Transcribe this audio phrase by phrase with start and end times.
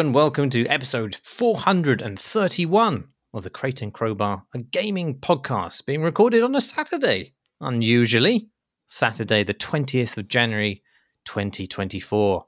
[0.00, 6.42] And welcome to episode 431 of the Crate and Crowbar, a gaming podcast being recorded
[6.42, 8.48] on a Saturday, unusually,
[8.86, 10.82] Saturday, the 20th of January
[11.26, 12.46] 2024.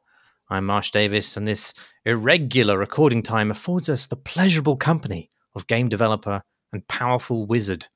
[0.49, 1.75] I'm Marsh Davis, and this
[2.07, 6.41] irregular recording time affords us the pleasurable company of game developer
[6.73, 7.89] and powerful wizard,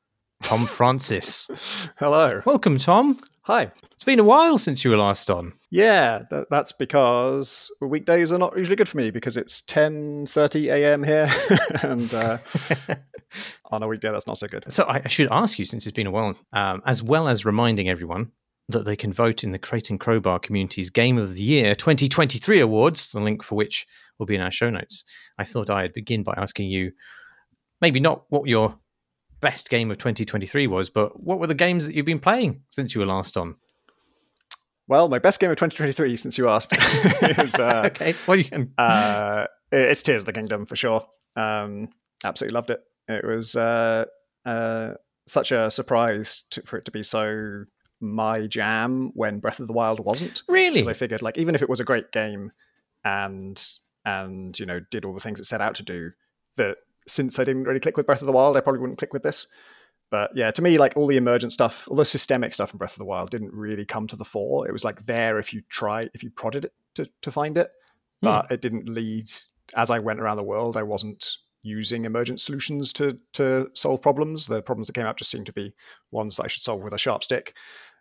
[0.42, 1.88] Tom Francis.
[1.96, 2.42] Hello.
[2.44, 3.16] Welcome, Tom.
[3.46, 3.70] Hi.
[3.92, 5.52] It's been a while since you were last on.
[5.70, 11.04] Yeah, th- that's because weekdays are not usually good for me because it's 10:30 a.m.
[11.04, 11.30] here,
[11.82, 12.38] and uh,
[13.70, 14.64] on a weekday that's not so good.
[14.72, 17.46] So I, I should ask you, since it's been a while, um, as well as
[17.46, 18.32] reminding everyone
[18.68, 22.58] that they can vote in the Crate and Crowbar Community's Game of the Year 2023
[22.58, 23.86] awards, the link for which
[24.18, 25.04] will be in our show notes.
[25.38, 26.90] I thought I'd begin by asking you,
[27.80, 28.80] maybe not what your
[29.46, 32.96] best game of 2023 was, but what were the games that you've been playing since
[32.96, 33.54] you were last on?
[34.88, 36.72] Well, my best game of 2023, since you asked,
[37.22, 38.16] is uh, okay.
[38.26, 38.74] Well, you can...
[38.76, 41.06] uh, it's Tears of the Kingdom for sure.
[41.36, 41.90] Um,
[42.24, 42.82] absolutely loved it.
[43.06, 44.06] It was uh,
[44.44, 44.94] uh,
[45.28, 47.66] such a surprise to, for it to be so
[48.00, 50.42] my jam when Breath of the Wild wasn't.
[50.48, 50.80] Really?
[50.80, 52.50] Because I figured, like, even if it was a great game
[53.04, 53.64] and
[54.04, 56.10] and you know did all the things it set out to do,
[56.56, 59.12] that since I didn't really click with Breath of the Wild, I probably wouldn't click
[59.12, 59.46] with this.
[60.10, 62.92] But yeah, to me, like all the emergent stuff, all the systemic stuff in Breath
[62.92, 64.68] of the Wild didn't really come to the fore.
[64.68, 67.70] It was like there if you try, if you prodded it to, to find it,
[68.22, 68.54] but hmm.
[68.54, 69.30] it didn't lead.
[69.76, 74.46] As I went around the world, I wasn't using emergent solutions to to solve problems.
[74.46, 75.74] The problems that came up just seemed to be
[76.12, 77.54] ones that I should solve with a sharp stick.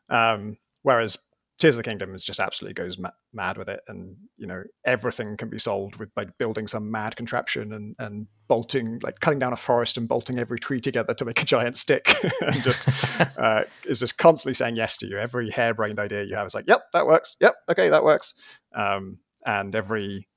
[0.10, 1.18] Um, whereas
[1.58, 4.64] Tears of the Kingdom is just absolutely goes ma- mad with it, and you know
[4.86, 9.40] everything can be solved with by building some mad contraption and and bolting like cutting
[9.40, 12.90] down a forest and bolting every tree together to make a giant stick, and just
[13.40, 15.18] uh, is just constantly saying yes to you.
[15.18, 17.38] Every harebrained idea you have is like, yep, that works.
[17.40, 18.34] Yep, okay, that works.
[18.76, 20.28] Um, and every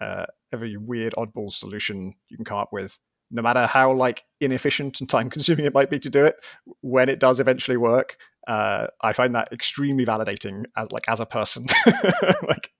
[0.00, 2.98] uh, every weird oddball solution you can come up with
[3.30, 6.36] no matter how like inefficient and time consuming it might be to do it
[6.82, 11.26] when it does eventually work uh, I find that extremely validating as like as a
[11.26, 11.66] person.
[12.42, 12.70] like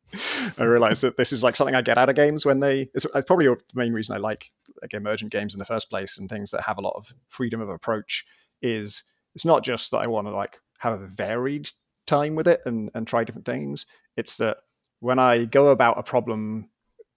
[0.58, 2.90] I realize that this is like something I get out of games when they.
[2.94, 4.50] It's, it's, probably the main reason I like
[4.80, 7.60] like emergent games in the first place and things that have a lot of freedom
[7.60, 8.24] of approach.
[8.60, 11.70] Is it's not just that I want to like have a varied
[12.06, 13.86] time with it and and try different things.
[14.16, 14.58] It's that
[15.00, 16.70] when I go about a problem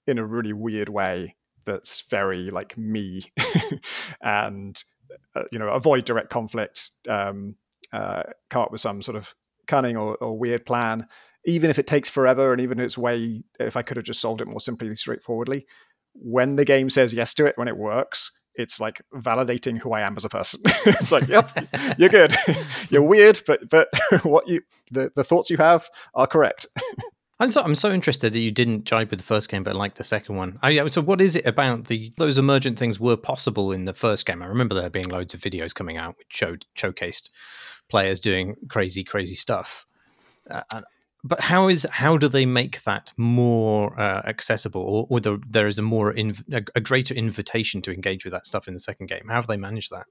[0.07, 1.35] in a really weird way
[1.65, 3.31] that's very like me
[4.21, 4.83] and
[5.35, 7.55] uh, you know avoid direct conflict um,
[7.91, 9.33] uh, come up with some sort of
[9.67, 11.07] cunning or, or, weird plan,
[11.45, 14.21] even if it takes forever and even if it's way, if I could have just
[14.21, 15.65] solved it more simply, straightforwardly,
[16.13, 20.01] when the game says yes to it, when it works, it's like validating who I
[20.01, 20.61] am as a person.
[20.85, 21.51] it's like, yep,
[21.97, 22.33] you're good.
[22.89, 23.89] you're weird, but but
[24.23, 26.67] what you the, the thoughts you have are correct.
[27.37, 29.95] I'm so I'm so interested that you didn't jibe with the first game, but like
[29.95, 30.57] the second one.
[30.63, 34.25] I, so, what is it about the those emergent things were possible in the first
[34.25, 34.41] game?
[34.41, 37.29] I remember there being loads of videos coming out which showed showcased
[37.89, 39.85] players doing crazy, crazy stuff.
[40.49, 40.81] Uh,
[41.23, 45.67] but how is how do they make that more uh, accessible, or, or the, there
[45.67, 48.79] is a more inv- a, a, greater invitation to engage with that stuff in the
[48.79, 49.25] second game?
[49.27, 50.05] How have they managed that?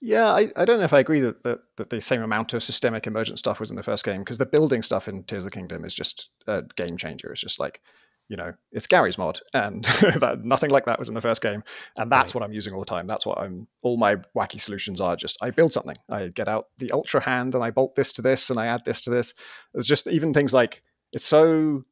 [0.00, 2.62] Yeah, I, I don't know if I agree that, that, that the same amount of
[2.62, 5.52] systemic emergent stuff was in the first game because the building stuff in Tears of
[5.52, 7.30] the Kingdom is just a game changer.
[7.30, 7.80] It's just like
[8.30, 9.84] you know, it's Garry's Mod, and
[10.20, 11.64] that, nothing like that was in the first game.
[11.98, 12.40] And that's right.
[12.40, 13.08] what I'm using all the time.
[13.08, 13.66] That's what I'm.
[13.82, 15.96] All my wacky solutions are just I build something.
[16.12, 18.84] I get out the ultra hand and I bolt this to this and I add
[18.84, 19.34] this to this.
[19.74, 21.82] It's just even things like it's so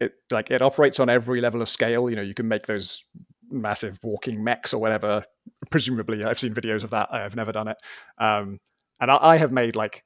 [0.00, 2.10] it like it operates on every level of scale.
[2.10, 3.04] You know, you can make those
[3.48, 5.22] massive walking mechs or whatever.
[5.70, 7.10] Presumably, I've seen videos of that.
[7.12, 7.76] I have never done it.
[8.18, 8.58] Um,
[9.00, 10.02] and I, I have made like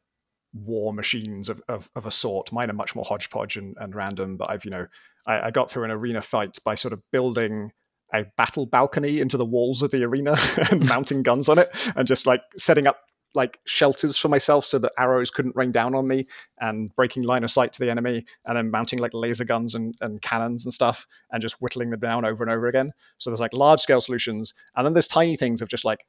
[0.53, 2.53] war machines of, of, of, a sort.
[2.53, 4.87] Mine are much more hodgepodge and, and random, but I've, you know,
[5.27, 7.73] I, I, got through an arena fight by sort of building
[8.13, 10.37] a battle balcony into the walls of the arena
[10.71, 12.99] and mounting guns on it and just like setting up
[13.35, 16.27] like shelters for myself so that arrows couldn't rain down on me
[16.61, 19.95] and breaking line of sight to the enemy and then mounting like laser guns and,
[20.01, 22.93] and cannons and stuff and just whittling them down over and over again.
[23.19, 24.55] So there's like large scale solutions.
[24.77, 26.07] And then there's tiny things of just like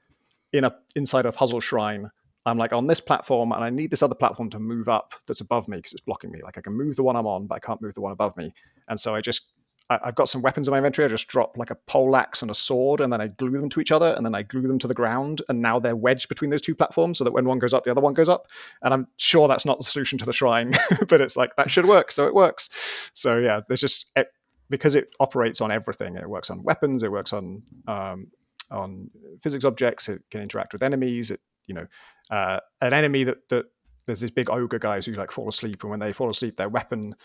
[0.53, 2.11] in a inside a puzzle shrine
[2.45, 5.41] I'm like on this platform and I need this other platform to move up that's
[5.41, 6.39] above me because it's blocking me.
[6.43, 8.37] Like I can move the one I'm on, but I can't move the one above
[8.37, 8.53] me.
[8.87, 9.51] And so I just,
[9.89, 11.05] I, have got some weapons in my inventory.
[11.05, 13.81] I just drop like a poleaxe and a sword and then I glue them to
[13.81, 15.41] each other and then I glue them to the ground.
[15.49, 17.91] And now they're wedged between those two platforms so that when one goes up, the
[17.91, 18.47] other one goes up.
[18.83, 20.73] And I'm sure that's not the solution to the shrine,
[21.07, 22.11] but it's like that should work.
[22.11, 22.69] So it works.
[23.15, 24.27] So yeah, there's just, it,
[24.69, 26.15] because it operates on everything.
[26.15, 27.01] It works on weapons.
[27.01, 28.27] It works on, um,
[28.69, 29.09] on
[29.39, 30.09] physics objects.
[30.09, 31.31] It can interact with enemies.
[31.31, 31.87] It you know
[32.31, 33.65] uh, an enemy that that
[34.05, 36.69] there's these big ogre guys who like fall asleep, and when they fall asleep, their
[36.69, 37.15] weapon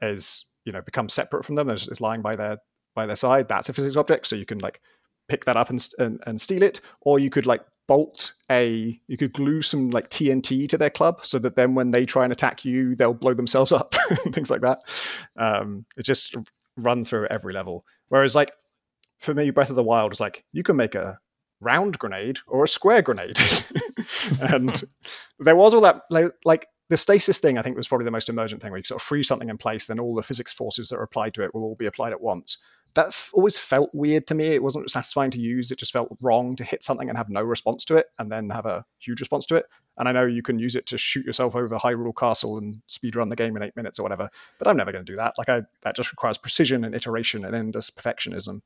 [0.00, 1.68] is you know becomes separate from them.
[1.68, 2.58] It's, it's lying by their
[2.94, 3.48] by their side.
[3.48, 4.80] That's a physics object, so you can like
[5.28, 9.16] pick that up and, and, and steal it, or you could like bolt a you
[9.16, 12.32] could glue some like TNT to their club so that then when they try and
[12.32, 13.94] attack you, they'll blow themselves up,
[14.32, 14.78] things like that.
[15.36, 16.36] Um, it just
[16.76, 17.84] run through every level.
[18.08, 18.52] Whereas like
[19.18, 21.18] for me, Breath of the Wild was like you can make a
[21.62, 23.38] round grenade or a square grenade,
[24.40, 24.84] and
[25.38, 27.56] there was all that like, the stasis thing.
[27.56, 29.56] I think was probably the most emergent thing where you sort of freeze something in
[29.56, 32.12] place, then all the physics forces that are applied to it will all be applied
[32.12, 32.58] at once
[32.94, 34.46] that f- always felt weird to me.
[34.48, 35.70] It wasn't satisfying to use.
[35.70, 38.50] It just felt wrong to hit something and have no response to it, and then
[38.50, 39.66] have a huge response to it.
[39.98, 43.16] And I know you can use it to shoot yourself over Hyrule Castle and speed
[43.16, 44.28] run the game in eight minutes or whatever,
[44.58, 45.34] but I'm never going to do that.
[45.38, 48.60] Like I, that just requires precision and iteration and endless perfectionism,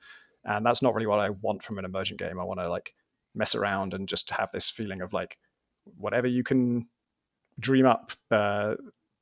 [0.46, 2.40] and that's not really what I want from an emergent game.
[2.40, 2.94] I want to like
[3.34, 5.36] mess around and just have this feeling of like
[5.84, 6.88] whatever you can
[7.58, 8.12] dream up.
[8.30, 8.76] Uh,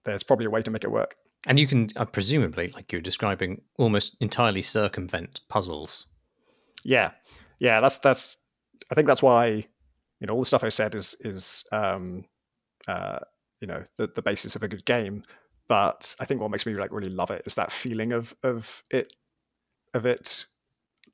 [0.04, 1.16] there's probably a way to make it work.
[1.46, 6.06] And you can, uh, presumably, like you're describing, almost entirely circumvent puzzles.
[6.84, 7.12] Yeah,
[7.58, 7.80] yeah.
[7.80, 8.38] That's that's.
[8.90, 9.46] I think that's why
[10.20, 12.24] you know all the stuff I said is is um,
[12.88, 13.18] uh,
[13.60, 15.22] you know the the basis of a good game.
[15.68, 18.82] But I think what makes me like really love it is that feeling of of
[18.90, 19.12] it
[19.92, 20.46] of it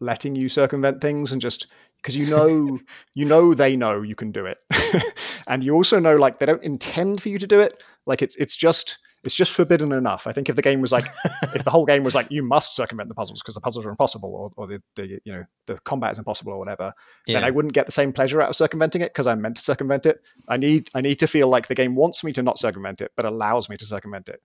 [0.01, 1.67] letting you circumvent things and just
[1.97, 2.79] because you know
[3.15, 4.59] you know they know you can do it.
[5.47, 7.83] And you also know like they don't intend for you to do it.
[8.07, 10.27] Like it's it's just it's just forbidden enough.
[10.27, 11.05] I think if the game was like,
[11.55, 13.91] if the whole game was like, you must circumvent the puzzles because the puzzles are
[13.91, 16.93] impossible, or, or the, the you know the combat is impossible, or whatever,
[17.27, 17.37] yeah.
[17.37, 19.63] then I wouldn't get the same pleasure out of circumventing it because I'm meant to
[19.63, 20.21] circumvent it.
[20.49, 23.13] I need I need to feel like the game wants me to not circumvent it,
[23.15, 24.41] but allows me to circumvent it.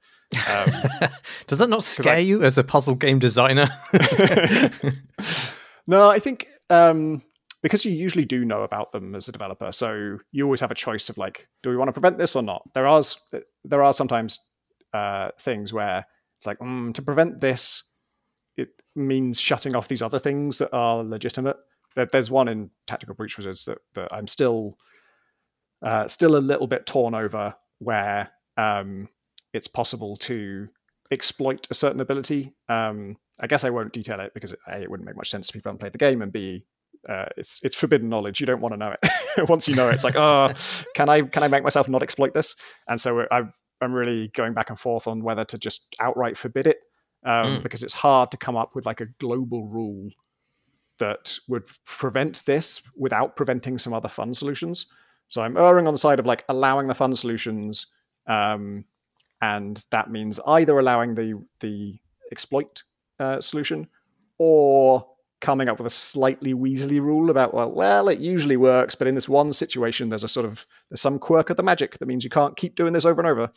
[0.49, 1.09] Um,
[1.47, 3.69] Does that not scare I, you as a puzzle game designer?
[5.87, 6.49] no, I think.
[6.69, 7.21] Um,
[7.61, 10.75] because you usually do know about them as a developer, so you always have a
[10.75, 12.61] choice of like, do we want to prevent this or not?
[12.75, 13.01] There are
[13.63, 14.39] there are sometimes
[14.95, 16.05] uh, things where
[16.37, 17.83] it's like mm, to prevent this,
[18.55, 21.57] it means shutting off these other things that are legitimate.
[22.11, 24.77] There's one in Tactical Breach Wizards that, that I'm still
[25.81, 29.07] uh, still a little bit torn over, where um,
[29.53, 30.69] it's possible to
[31.11, 32.53] exploit a certain ability.
[32.69, 35.53] Um, I guess I won't detail it because a it wouldn't make much sense to
[35.53, 36.65] people who played the game, and b
[37.07, 38.39] uh, it's it's forbidden knowledge.
[38.39, 39.49] You don't want to know it.
[39.49, 40.53] Once you know it, it's like, oh,
[40.95, 42.55] can I can I make myself not exploit this?
[42.87, 46.67] And so I've I'm really going back and forth on whether to just outright forbid
[46.67, 46.79] it
[47.25, 47.63] um, mm.
[47.63, 50.09] because it's hard to come up with like a global rule
[50.99, 54.87] that would prevent this without preventing some other fun solutions.
[55.27, 57.87] So I'm erring on the side of like allowing the fun solutions,
[58.27, 58.85] um,
[59.41, 61.95] and that means either allowing the the
[62.31, 62.83] exploit
[63.19, 63.87] uh, solution
[64.37, 65.05] or
[65.41, 69.15] coming up with a slightly Weasley rule about well, well, it usually works, but in
[69.15, 72.23] this one situation, there's a sort of there's some quirk of the magic that means
[72.23, 73.51] you can't keep doing this over and over.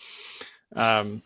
[0.76, 1.22] Um,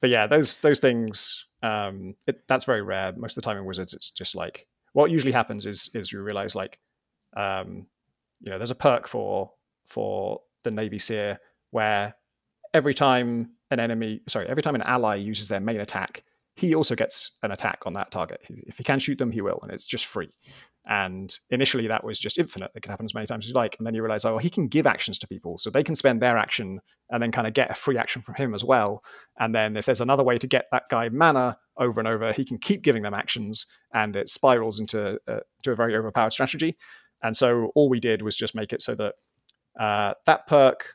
[0.00, 3.12] but yeah, those those things um, it, that's very rare.
[3.16, 6.22] Most of the time in Wizards, it's just like what usually happens is is you
[6.22, 6.78] realize like
[7.36, 7.86] um,
[8.40, 9.52] you know there's a perk for
[9.86, 11.38] for the Navy Seer
[11.70, 12.14] where
[12.74, 16.24] every time an enemy, sorry, every time an ally uses their main attack,
[16.60, 18.40] he also gets an attack on that target.
[18.48, 20.30] If he can shoot them, he will, and it's just free.
[20.86, 22.70] And initially, that was just infinite.
[22.74, 23.76] It can happen as many times as you like.
[23.78, 25.58] And then you realize, oh, he can give actions to people.
[25.58, 28.34] So they can spend their action and then kind of get a free action from
[28.34, 29.02] him as well.
[29.38, 32.44] And then if there's another way to get that guy mana over and over, he
[32.44, 36.76] can keep giving them actions and it spirals into uh, to a very overpowered strategy.
[37.22, 39.14] And so all we did was just make it so that
[39.78, 40.94] uh, that perk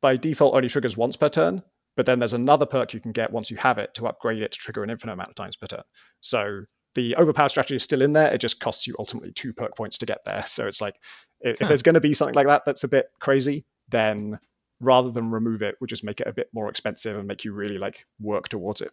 [0.00, 1.62] by default only triggers once per turn.
[1.96, 4.52] But then there's another perk you can get once you have it to upgrade it
[4.52, 5.82] to trigger an infinite amount of times per turn.
[6.20, 6.62] So
[6.94, 8.32] the overpower strategy is still in there.
[8.32, 10.44] It just costs you ultimately two perk points to get there.
[10.46, 10.96] So it's like
[11.40, 14.38] if, if there's going to be something like that that's a bit crazy, then
[14.80, 17.52] rather than remove it, we'll just make it a bit more expensive and make you
[17.52, 18.90] really like work towards it.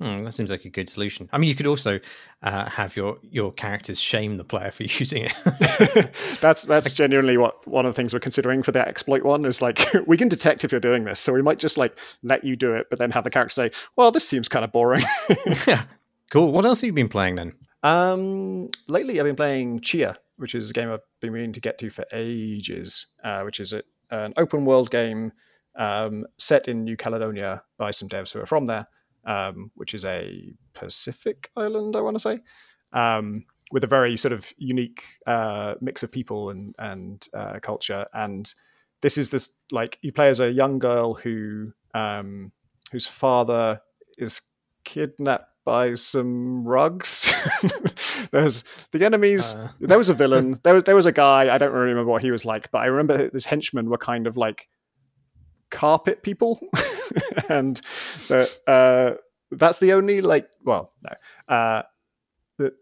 [0.00, 1.28] Hmm, that seems like a good solution.
[1.32, 2.00] I mean, you could also
[2.42, 5.34] uh, have your your characters shame the player for using it.
[6.40, 9.62] that's that's genuinely what one of the things we're considering for the exploit one is
[9.62, 12.56] like we can detect if you're doing this, so we might just like let you
[12.56, 15.04] do it, but then have the character say, "Well, this seems kind of boring."
[15.66, 15.84] yeah,
[16.30, 16.50] cool.
[16.50, 17.52] What else have you been playing then?
[17.84, 21.78] Um, lately I've been playing Tchia, which is a game I've been meaning to get
[21.78, 23.06] to for ages.
[23.22, 25.32] Uh, which is a, an open world game
[25.76, 28.88] um, set in New Caledonia by some devs who are from there
[29.24, 32.38] um, which is a Pacific island, I want to say,
[32.92, 38.06] um, with a very sort of unique uh, mix of people and and uh, culture.
[38.12, 38.52] And
[39.00, 42.52] this is this like you play as a young girl who um,
[42.90, 43.80] whose father
[44.18, 44.42] is
[44.84, 47.32] kidnapped by some rugs.
[48.30, 49.54] There's the enemies.
[49.54, 49.68] Uh.
[49.80, 50.60] There was a villain.
[50.62, 51.54] There was there was a guy.
[51.54, 54.26] I don't really remember what he was like, but I remember his henchmen were kind
[54.26, 54.68] of like
[55.70, 56.60] carpet people.
[57.48, 57.76] and
[58.28, 59.14] the, uh,
[59.50, 61.82] that's the only like well no uh,
[62.58, 62.72] the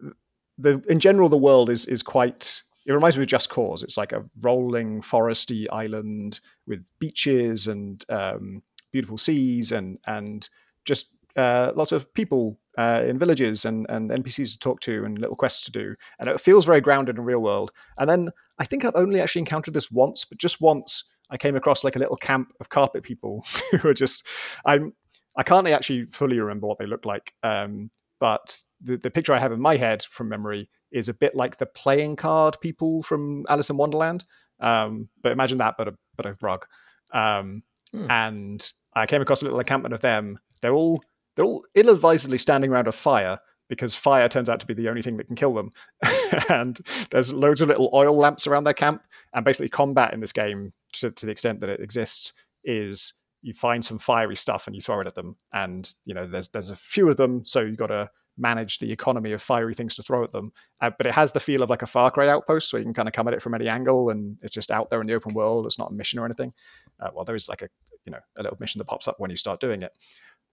[0.59, 3.83] the in general the world is is quite it reminds me of Just Cause.
[3.83, 10.49] It's like a rolling foresty island with beaches and um, beautiful seas and and
[10.85, 15.19] just uh, lots of people uh, in villages and, and NPCs to talk to and
[15.19, 15.95] little quests to do.
[16.19, 17.71] And it feels very grounded in real world.
[17.99, 21.57] And then I think I've only actually encountered this once, but just once I came
[21.57, 23.45] across like a little camp of carpet people
[23.81, 24.27] who are just
[24.65, 24.93] I'm
[25.37, 27.33] I can't actually fully remember what they look like.
[27.43, 31.35] Um, but the, the picture I have in my head from memory is a bit
[31.35, 34.25] like the playing card people from Alice in Wonderland.
[34.59, 36.67] Um, but imagine that, but a but a rug.
[37.13, 38.11] Um, hmm.
[38.11, 40.39] And I came across a little encampment of them.
[40.61, 41.03] They're all
[41.37, 45.01] they're all ill-advisedly standing around a fire because fire turns out to be the only
[45.01, 45.71] thing that can kill them.
[46.51, 46.79] and
[47.11, 49.03] there's loads of little oil lamps around their camp.
[49.33, 52.33] And basically, combat in this game, to, to the extent that it exists,
[52.65, 55.37] is you find some fiery stuff and you throw it at them.
[55.53, 58.91] And you know, there's there's a few of them, so you've got to manage the
[58.91, 60.53] economy of fiery things to throw at them.
[60.81, 62.95] Uh, but it has the feel of like a Far Cry outpost, so you can
[62.95, 65.15] kind of come at it from any angle, and it's just out there in the
[65.15, 65.67] open world.
[65.67, 66.53] It's not a mission or anything.
[66.99, 67.69] Uh, well, there is like a
[68.05, 69.93] you know a little mission that pops up when you start doing it.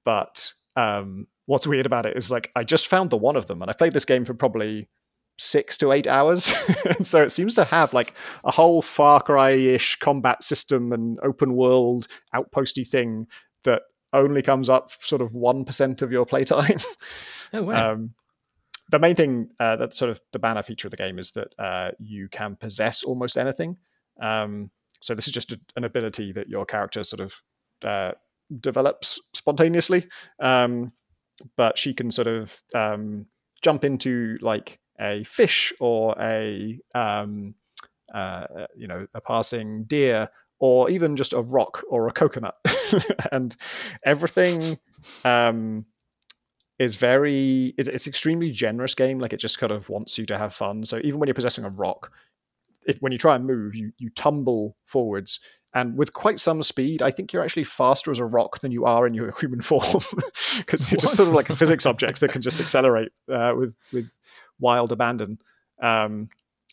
[0.05, 3.61] But um, what's weird about it is like I just found the one of them,
[3.61, 4.89] and I played this game for probably
[5.37, 6.53] six to eight hours.
[6.85, 8.13] and so it seems to have like
[8.43, 13.27] a whole Far Cry ish combat system and open world outposty thing
[13.63, 16.77] that only comes up sort of 1% of your playtime.
[17.53, 17.93] Oh, wow.
[17.93, 18.13] Um,
[18.91, 21.47] the main thing uh, that's sort of the banner feature of the game is that
[21.57, 23.77] uh, you can possess almost anything.
[24.21, 27.41] Um, so this is just a, an ability that your character sort of
[27.85, 28.11] uh,
[28.59, 30.07] develops spontaneously.
[30.41, 30.91] Um,
[31.55, 33.27] but she can sort of um,
[33.61, 37.55] jump into like a fish or a um,
[38.13, 42.55] uh, you know a passing deer or even just a rock or a coconut,
[43.31, 43.55] and
[44.05, 44.77] everything
[45.23, 45.85] um,
[46.79, 47.73] is very.
[47.77, 49.19] It's extremely generous game.
[49.19, 50.83] Like it just kind of wants you to have fun.
[50.83, 52.11] So even when you're possessing a rock,
[52.87, 55.39] if when you try and move, you you tumble forwards.
[55.73, 58.85] And with quite some speed, I think you're actually faster as a rock than you
[58.85, 60.01] are in your human form,
[60.57, 63.75] because you're just sort of like a physics object that can just accelerate uh, with
[63.93, 64.09] with
[64.59, 65.39] wild abandon.
[65.81, 66.29] Um,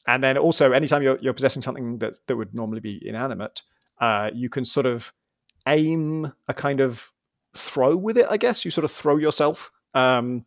[0.06, 3.62] and then also, anytime you're, you're possessing something that, that would normally be inanimate,
[4.00, 5.12] uh, you can sort of
[5.66, 7.10] aim a kind of
[7.54, 8.64] throw with it, I guess.
[8.64, 10.44] You sort of throw yourself, um,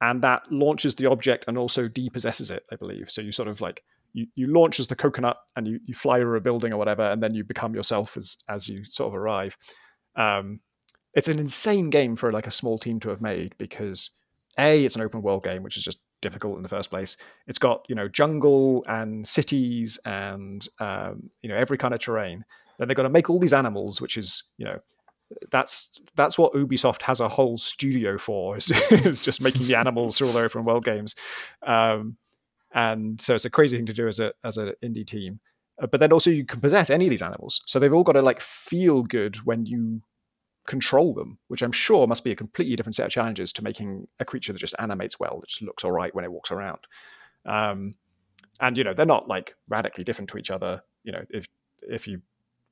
[0.00, 3.10] and that launches the object and also depossesses it, I believe.
[3.10, 3.82] So you sort of like
[4.12, 7.02] you, you launch as the coconut and you, you fly over a building or whatever,
[7.02, 9.56] and then you become yourself as as you sort of arrive.
[10.16, 10.60] Um,
[11.14, 14.10] it's an insane game for like a small team to have made because
[14.58, 17.16] a it's an open world game, which is just difficult in the first place.
[17.46, 22.44] It's got you know jungle and cities and um, you know every kind of terrain.
[22.78, 24.80] Then they've got to make all these animals, which is you know
[25.50, 30.18] that's that's what Ubisoft has a whole studio for is, is just making the animals
[30.18, 31.14] for all their open world games.
[31.62, 32.16] Um,
[32.72, 35.40] and so it's a crazy thing to do as a as an indie team.
[35.80, 38.12] Uh, but then also you can possess any of these animals, so they've all got
[38.12, 40.02] to like feel good when you
[40.70, 44.06] control them, which I'm sure must be a completely different set of challenges to making
[44.20, 46.78] a creature that just animates well, that just looks all right when it walks around.
[47.44, 47.96] Um,
[48.60, 50.82] and you know they're not like radically different to each other.
[51.02, 51.46] You know, if
[51.82, 52.22] if you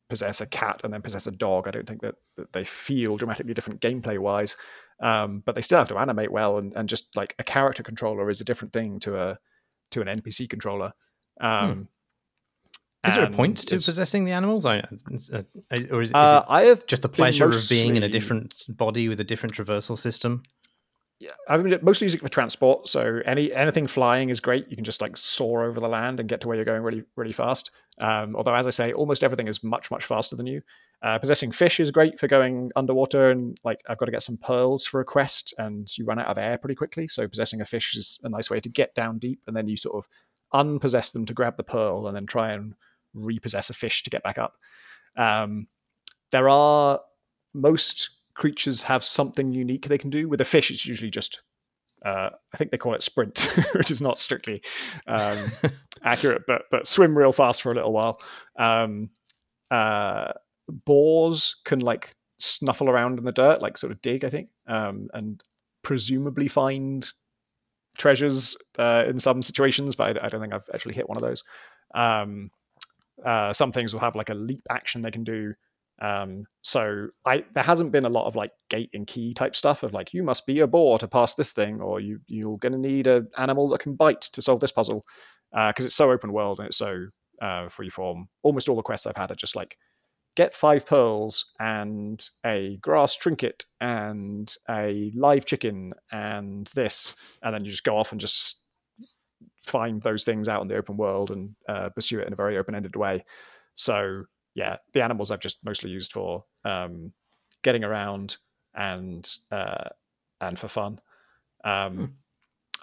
[0.08, 3.16] possess a cat and then possess a dog, I don't think that, that they feel
[3.16, 4.56] dramatically different gameplay wise.
[5.00, 8.30] Um, but they still have to animate well, and, and just like a character controller
[8.30, 9.38] is a different thing to a
[9.90, 10.92] to an NPC controller.
[11.40, 11.46] Hmm.
[11.46, 11.88] Um.
[13.06, 15.42] Is there a point to possessing the animals, I, uh,
[15.90, 18.08] or is, is uh, it I have just the pleasure mostly, of being in a
[18.08, 20.42] different body with a different traversal system?
[21.20, 22.88] Yeah, I've been mostly using it for transport.
[22.88, 24.68] So any anything flying is great.
[24.68, 27.04] You can just like soar over the land and get to where you're going really
[27.14, 27.70] really fast.
[28.00, 30.62] Um, although, as I say, almost everything is much much faster than you.
[31.00, 34.38] Uh, possessing fish is great for going underwater and like I've got to get some
[34.38, 37.06] pearls for a quest, and you run out of air pretty quickly.
[37.06, 39.76] So possessing a fish is a nice way to get down deep, and then you
[39.76, 40.08] sort of
[40.52, 42.74] unpossess them to grab the pearl, and then try and
[43.24, 44.54] repossess a fish to get back up.
[45.16, 45.68] Um,
[46.30, 47.00] there are
[47.54, 50.28] most creatures have something unique they can do.
[50.28, 51.42] With a fish, it's usually just
[52.04, 53.40] uh, I think they call it sprint,
[53.74, 54.62] which is not strictly
[55.06, 55.38] um,
[56.04, 58.20] accurate, but but swim real fast for a little while.
[58.56, 59.10] Um,
[59.70, 60.32] uh,
[60.68, 65.08] boars can like snuffle around in the dirt, like sort of dig, I think, um,
[65.12, 65.42] and
[65.82, 67.06] presumably find
[67.98, 71.22] treasures uh, in some situations, but I, I, don't think I've actually hit one of
[71.22, 71.42] those.
[71.94, 72.50] Um,
[73.24, 75.54] uh, some things will have like a leap action they can do.
[76.00, 79.82] Um, so I there hasn't been a lot of like gate and key type stuff
[79.82, 82.72] of like you must be a boar to pass this thing, or you you're going
[82.72, 85.02] to need an animal that can bite to solve this puzzle
[85.50, 87.06] because uh, it's so open world and it's so
[87.42, 88.28] uh, free form.
[88.42, 89.76] Almost all the quests I've had are just like
[90.36, 97.64] get five pearls and a grass trinket and a live chicken and this, and then
[97.64, 98.64] you just go off and just
[99.68, 102.58] find those things out in the open world and uh, pursue it in a very
[102.58, 103.24] open-ended way.
[103.74, 107.12] So yeah, the animals I've just mostly used for um,
[107.62, 108.38] getting around
[108.74, 109.88] and uh,
[110.40, 111.00] and for fun.
[111.64, 112.04] Um, hmm.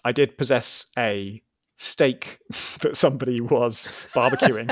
[0.04, 1.42] I did possess a
[1.78, 2.40] steak
[2.82, 4.70] that somebody was barbecuing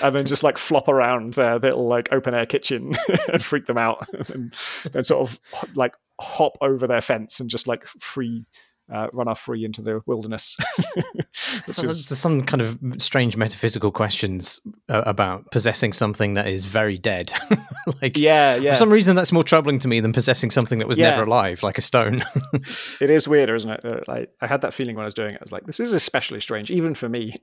[0.02, 2.92] and then just like flop around their little like open air kitchen
[3.32, 4.52] and freak them out and
[4.92, 5.38] then sort of
[5.76, 8.46] like hop over their fence and just like free
[8.92, 10.56] uh, run off free into the wilderness.
[11.66, 12.08] so is...
[12.08, 17.32] There's some kind of strange metaphysical questions uh, about possessing something that is very dead.
[18.02, 18.72] like, yeah, yeah.
[18.72, 21.10] For some reason, that's more troubling to me than possessing something that was yeah.
[21.10, 22.22] never alive, like a stone.
[23.00, 23.80] it is weird, isn't it?
[23.84, 25.38] Uh, like, I had that feeling when I was doing it.
[25.40, 27.34] I was like, this is especially strange, even for me.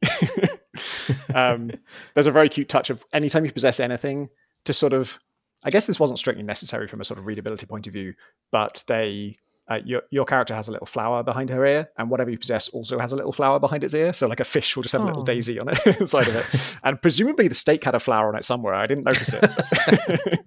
[1.36, 1.72] um,
[2.14, 4.30] there's a very cute touch of anytime you possess anything
[4.66, 5.20] to sort of.
[5.66, 8.16] I guess this wasn't strictly necessary from a sort of readability point of view,
[8.52, 12.30] but they uh, your your character has a little flower behind her ear, and whatever
[12.30, 14.12] you possess also has a little flower behind its ear.
[14.12, 15.06] So, like a fish will just have oh.
[15.06, 15.26] a little oh.
[15.26, 18.44] daisy on it inside of it, and presumably the steak had a flower on it
[18.44, 18.74] somewhere.
[18.74, 20.40] I didn't notice it.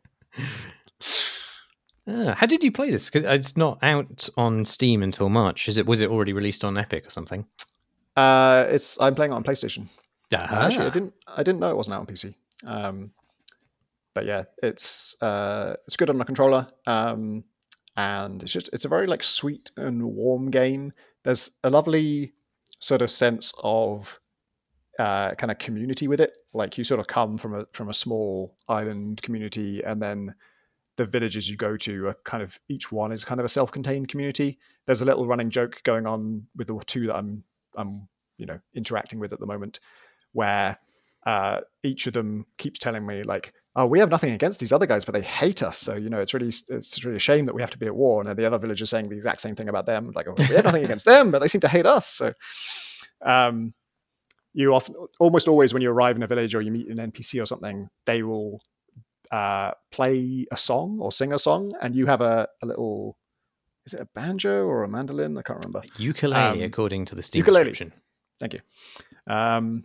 [2.06, 3.08] uh, how did you play this?
[3.08, 5.66] Because it's not out on Steam until March.
[5.68, 5.86] Is it?
[5.86, 7.46] Was it already released on Epic or something?
[8.16, 9.00] Uh, it's.
[9.00, 9.88] I'm playing it on PlayStation.
[10.32, 10.56] Uh-huh.
[10.56, 11.14] Actually, I didn't.
[11.38, 12.34] I didn't know it wasn't out on PC.
[12.66, 13.12] Um,
[14.12, 16.66] but yeah, it's uh, it's good on the controller.
[16.86, 17.44] Um,
[17.96, 20.92] and it's just it's a very like sweet and warm game.
[21.24, 22.34] There's a lovely
[22.78, 24.20] sort of sense of
[24.98, 26.36] uh, kind of community with it.
[26.52, 30.34] Like you sort of come from a from a small island community, and then
[30.96, 34.08] the villages you go to are kind of each one is kind of a self-contained
[34.08, 34.58] community.
[34.86, 37.44] There's a little running joke going on with the two that I'm
[37.76, 39.80] I'm you know interacting with at the moment,
[40.32, 40.78] where
[41.26, 44.86] uh, each of them keeps telling me like, "Oh, we have nothing against these other
[44.86, 47.54] guys, but they hate us." So you know, it's really it's really a shame that
[47.54, 48.20] we have to be at war.
[48.20, 50.64] And the other villagers saying the exact same thing about them, like, oh, "We have
[50.64, 52.32] nothing against them, but they seem to hate us." So,
[53.22, 53.74] um,
[54.54, 57.40] you often almost always when you arrive in a village or you meet an NPC
[57.42, 58.60] or something, they will
[59.30, 63.16] uh, play a song or sing a song, and you have a, a little.
[63.86, 65.38] Is it a banjo or a mandolin?
[65.38, 65.82] I can't remember.
[65.98, 67.64] Ukulele, um, according to the Steam ukulele.
[67.64, 67.92] description.
[68.40, 68.60] Thank you.
[69.26, 69.84] Um,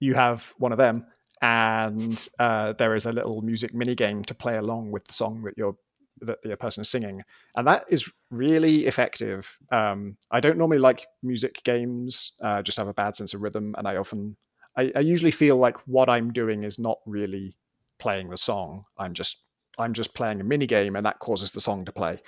[0.00, 1.06] you have one of them,
[1.40, 5.42] and uh, there is a little music mini game to play along with the song
[5.44, 5.76] that you're
[6.20, 7.22] that the person is singing,
[7.56, 9.58] and that is really effective.
[9.70, 13.74] Um, I don't normally like music games; uh, just have a bad sense of rhythm,
[13.76, 14.36] and I often,
[14.76, 17.56] I, I usually feel like what I'm doing is not really
[17.98, 18.84] playing the song.
[18.96, 19.44] I'm just,
[19.78, 22.20] I'm just playing a mini game, and that causes the song to play.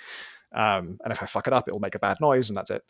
[0.53, 2.83] Um, and if I fuck it up, it'll make a bad noise, and that's it.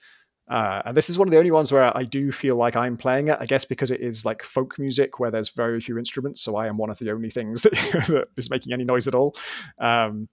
[0.49, 2.97] Uh, and this is one of the only ones where I do feel like I'm
[2.97, 3.39] playing it.
[3.41, 6.69] I guess because it is like folk music where there's very few instruments, so I
[6.69, 9.37] am one of the only things that, that is making any noise at all.
[9.79, 10.29] Um,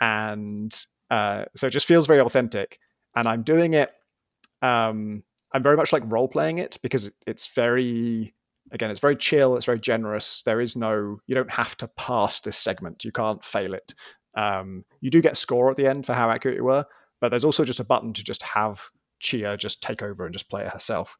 [0.00, 0.72] and
[1.10, 2.78] uh, so it just feels very authentic.
[3.14, 3.92] And I'm doing it.
[4.62, 8.34] Um, I'm very much like role playing it because it's very,
[8.70, 9.56] again, it's very chill.
[9.56, 10.42] It's very generous.
[10.42, 13.04] There is no, you don't have to pass this segment.
[13.04, 13.94] You can't fail it.
[14.34, 16.84] Um, you do get score at the end for how accurate you were,
[17.20, 20.48] but there's also just a button to just have Tchia just take over and just
[20.48, 21.16] play it herself.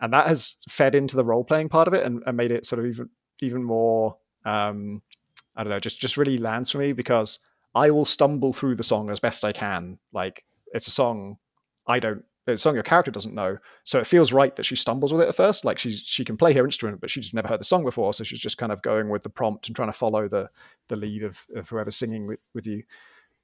[0.00, 2.66] And that has fed into the role playing part of it and, and, made it
[2.66, 3.08] sort of even
[3.40, 5.02] even more um,
[5.54, 7.38] I don't know, just just really lands for me because
[7.74, 9.98] I will stumble through the song as best I can.
[10.12, 11.38] Like it's a song
[11.86, 13.58] I don't it's a song your character doesn't know.
[13.84, 15.64] So it feels right that she stumbles with it at first.
[15.64, 18.12] Like she's she can play her instrument, but she's never heard the song before.
[18.14, 20.50] So she's just kind of going with the prompt and trying to follow the
[20.88, 22.82] the lead of, of whoever's singing with, with you.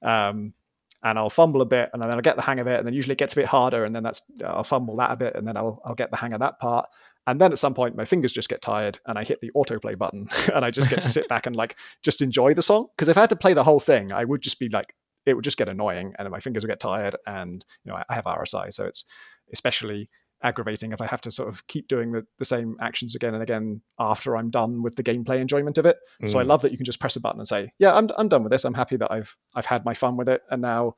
[0.01, 0.53] Um,
[1.03, 2.79] and I'll fumble a bit and then I'll get the hang of it.
[2.79, 5.15] And then usually it gets a bit harder and then that's, I'll fumble that a
[5.15, 6.87] bit and then I'll, I'll get the hang of that part.
[7.27, 9.97] And then at some point, my fingers just get tired and I hit the autoplay
[9.97, 12.87] button and I just get to sit back and like just enjoy the song.
[12.95, 14.93] Because if I had to play the whole thing, I would just be like,
[15.25, 17.15] it would just get annoying and my fingers would get tired.
[17.27, 18.73] And, you know, I have RSI.
[18.73, 19.05] So it's
[19.53, 20.09] especially
[20.41, 23.43] aggravating if I have to sort of keep doing the, the same actions again and
[23.43, 25.97] again after I'm done with the gameplay enjoyment of it.
[26.21, 26.29] Mm.
[26.29, 26.47] So I mm.
[26.47, 28.51] love that you can just press a button and say, "Yeah, I'm I'm done with
[28.51, 28.65] this.
[28.65, 30.95] I'm happy that I've I've had my fun with it, and now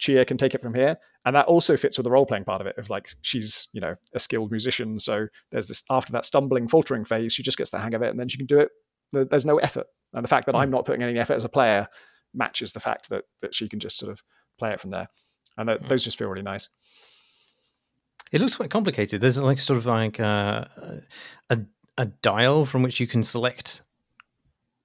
[0.00, 2.60] Tchia can take it from here." And that also fits with the role playing part
[2.60, 2.76] of it.
[2.78, 7.04] Of like she's you know a skilled musician, so there's this after that stumbling, faltering
[7.04, 8.70] phase, she just gets the hang of it, and then she can do it.
[9.12, 10.60] There's no effort, and the fact that mm.
[10.60, 11.86] I'm not putting any effort as a player
[12.34, 14.22] matches the fact that that she can just sort of
[14.58, 15.08] play it from there,
[15.56, 15.88] and that, mm.
[15.88, 16.68] those just feel really nice.
[18.32, 19.20] It looks quite complicated.
[19.20, 20.64] There's like sort of like uh,
[21.50, 21.60] a
[21.98, 23.82] a dial from which you can select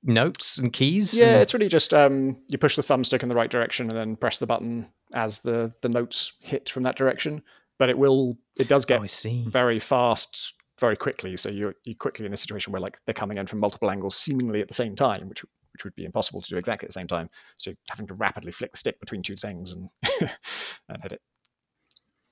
[0.04, 1.20] notes and keys.
[1.20, 1.42] Yeah, and...
[1.42, 4.38] it's really just um, you push the thumbstick in the right direction and then press
[4.38, 7.42] the button as the the notes hit from that direction.
[7.80, 11.38] But it will it does get oh, very fast very quickly.
[11.38, 14.18] So you're you quickly in a situation where like they're coming in from multiple angles
[14.18, 17.00] seemingly at the same time, which which would be impossible to do exactly at the
[17.00, 17.30] same time.
[17.56, 19.90] So having to rapidly flick the stick between two things and
[20.90, 21.22] and hit it.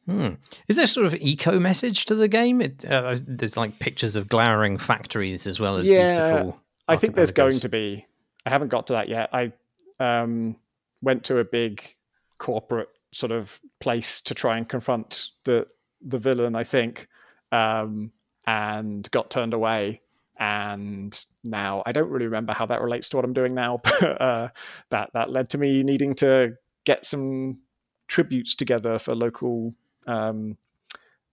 [0.06, 0.36] Hmm.
[0.68, 2.62] Is there sort of eco message to the game?
[2.62, 6.60] It, uh, there's like pictures of glowering factories as well as yeah, beautiful.
[6.88, 8.06] I think there's going to be.
[8.46, 9.30] I haven't got to that yet.
[9.34, 9.52] I
[10.00, 10.58] um,
[11.02, 11.96] went to a big
[12.38, 15.68] corporate sort of place to try and confront the
[16.02, 16.56] the villain.
[16.56, 17.08] I think,
[17.52, 18.12] um,
[18.46, 20.02] and got turned away.
[20.38, 23.82] And now I don't really remember how that relates to what I'm doing now.
[24.00, 24.50] But uh,
[24.92, 27.60] that that led to me needing to get some
[28.08, 29.74] tributes together for local
[30.08, 30.58] um,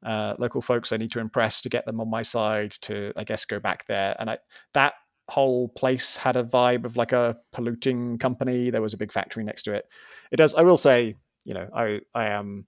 [0.04, 3.24] uh, local folks I need to impress to get them on my side to, I
[3.24, 4.16] guess, go back there.
[4.18, 4.38] And I,
[4.74, 4.94] that
[5.28, 8.70] whole place had a vibe of like a polluting company.
[8.70, 9.86] There was a big factory next to it.
[10.30, 10.54] It does.
[10.54, 12.66] I will say, you know, I I am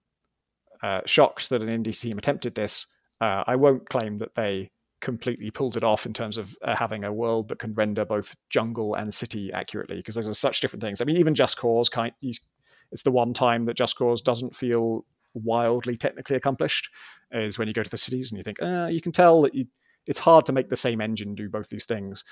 [0.83, 2.87] uh, shocked that an indie team attempted this.
[3.21, 7.05] Uh, I won't claim that they completely pulled it off in terms of uh, having
[7.05, 10.83] a world that can render both jungle and city accurately because those are such different
[10.83, 11.01] things.
[11.01, 12.13] I mean, even Just Cause kind.
[12.23, 16.89] It's the one time that Just Cause doesn't feel wildly technically accomplished
[17.31, 19.55] is when you go to the cities and you think, uh, you can tell that
[19.55, 19.67] you,
[20.07, 22.25] it's hard to make the same engine do both these things.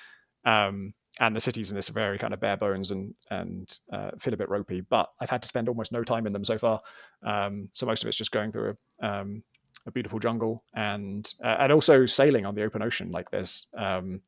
[0.44, 4.12] Um, and the cities in this are very kind of bare bones and and uh,
[4.18, 4.80] feel a bit ropey.
[4.80, 6.80] But I've had to spend almost no time in them so far.
[7.22, 9.42] Um, so most of it's just going through a, um,
[9.86, 13.10] a beautiful jungle and uh, and also sailing on the open ocean.
[13.10, 14.22] Like there's, um,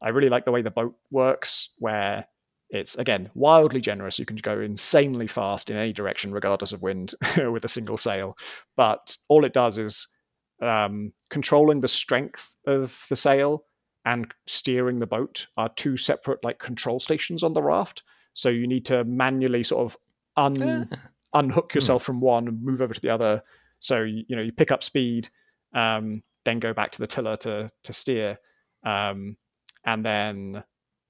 [0.00, 2.26] I really like the way the boat works, where
[2.70, 4.18] it's again wildly generous.
[4.18, 8.36] You can go insanely fast in any direction, regardless of wind, with a single sail.
[8.76, 10.08] But all it does is
[10.62, 13.64] um, controlling the strength of the sail
[14.04, 18.02] and steering the boat are two separate like control stations on the raft.
[18.34, 19.96] So you need to manually sort of
[20.36, 20.84] un ah.
[21.34, 21.76] unhook hmm.
[21.76, 23.42] yourself from one and move over to the other.
[23.78, 25.28] So you know you pick up speed,
[25.74, 28.38] um, then go back to the tiller to to steer,
[28.84, 29.36] um,
[29.84, 30.64] and then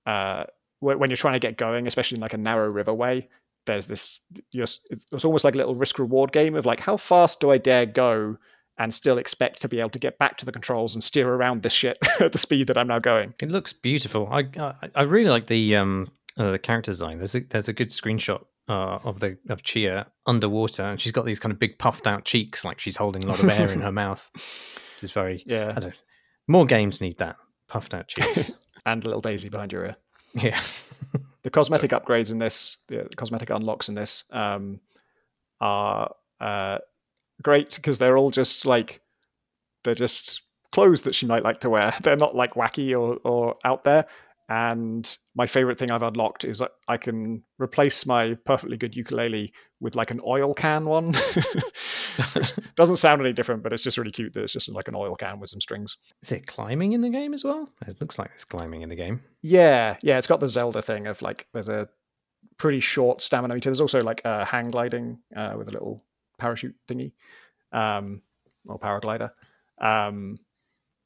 [0.07, 0.45] uh,
[0.81, 3.29] when you're trying to get going, especially in like a narrow riverway,
[3.67, 4.21] there's this
[4.55, 7.87] it's almost like a little risk reward game of like how fast do I dare
[7.87, 8.39] go
[8.79, 11.63] and still expect to be able to get back to the controls and steer around
[11.63, 13.35] this shit at the speed that I'm now going.
[13.41, 14.29] It looks beautiful.
[14.31, 17.19] I I, I really like the um uh, the character design.
[17.19, 21.25] There's a there's a good screenshot uh, of the of Tchia underwater, and she's got
[21.25, 23.81] these kind of big puffed out cheeks, like she's holding a lot of air in
[23.81, 24.31] her mouth.
[25.03, 25.79] It's very yeah.
[26.47, 27.37] more games need that
[27.69, 28.53] puffed out cheeks
[28.87, 29.97] and a little daisy behind your ear.
[30.35, 30.61] Yeah.
[31.43, 34.81] the cosmetic upgrades in this, the cosmetic unlocks in this, um,
[35.61, 36.79] are uh,
[37.43, 39.01] great because they're all just like
[39.85, 41.95] they're just clothes that she might like to wear.
[42.03, 44.07] They're not like wacky or or out there.
[44.51, 49.95] And my favorite thing I've unlocked is I can replace my perfectly good ukulele with
[49.95, 51.13] like an oil can one.
[52.75, 55.15] doesn't sound any different, but it's just really cute that it's just like an oil
[55.15, 55.97] can with some strings.
[56.25, 57.71] Is it climbing in the game as well?
[57.87, 59.23] It looks like it's climbing in the game.
[59.41, 61.89] Yeah, yeah, it's got the Zelda thing of like there's a
[62.59, 63.71] pretty short stamina meter.
[63.71, 66.03] There's also like a hang gliding uh, with a little
[66.41, 67.13] parachute thingy,
[67.71, 68.23] um,
[68.69, 69.31] or paraglider.
[69.81, 70.39] Um,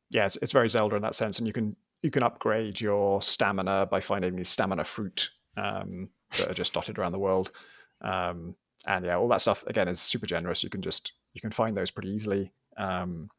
[0.08, 3.22] yeah, it's, it's very Zelda in that sense, and you can you can upgrade your
[3.22, 7.50] stamina by finding these stamina fruit um, that are just dotted around the world.
[8.02, 10.62] Um, and yeah, all that stuff again is super generous.
[10.62, 12.52] You can just you can find those pretty easily.
[12.76, 13.30] Um,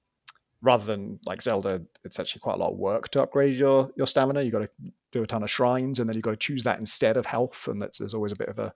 [0.63, 4.07] rather than like Zelda, it's actually quite a lot of work to upgrade your your
[4.07, 4.41] stamina.
[4.41, 4.69] You got to
[5.11, 7.67] do a ton of shrines, and then you got to choose that instead of health,
[7.67, 8.73] and that's there's always a bit of a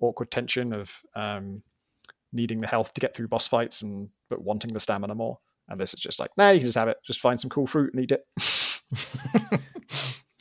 [0.00, 1.64] awkward tension of um,
[2.32, 5.40] needing the health to get through boss fights and but wanting the stamina more.
[5.68, 6.98] And this is just like, nah, you can just have it.
[7.04, 8.24] Just find some cool fruit and eat it.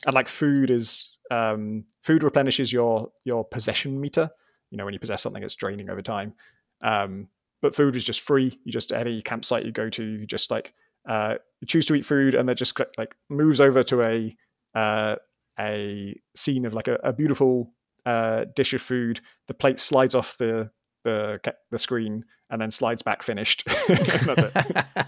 [0.06, 4.30] and like food is um, food replenishes your your possession meter.
[4.72, 6.34] You know, when you possess something, it's draining over time.
[6.82, 7.28] Um,
[7.62, 8.60] but food is just free.
[8.66, 10.74] You just any campsite you go to, you just like
[11.08, 14.36] uh, you choose to eat food, and then just like moves over to a
[14.76, 15.16] uh,
[15.60, 17.74] a scene of like a, a beautiful
[18.06, 19.22] uh, dish of food.
[19.48, 20.72] The plate slides off the
[21.04, 21.40] the
[21.72, 23.66] the screen and then slides back finished.
[23.88, 25.08] that's it.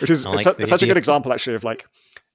[0.00, 1.86] Which is like it's, a, it's such a good example actually of like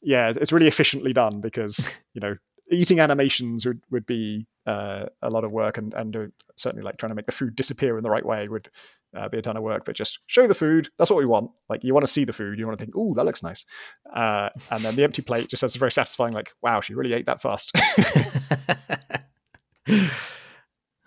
[0.03, 2.35] yeah, it's really efficiently done because you know
[2.71, 6.97] eating animations would would be uh, a lot of work, and and uh, certainly like
[6.97, 8.69] trying to make the food disappear in the right way would
[9.15, 9.85] uh, be a ton of work.
[9.85, 10.89] But just show the food.
[10.99, 11.49] That's what we want.
[11.67, 12.59] Like you want to see the food.
[12.59, 13.65] You want to think, oh, that looks nice.
[14.13, 17.13] Uh, and then the empty plate just has a very satisfying like, wow, she really
[17.13, 17.71] ate that fast.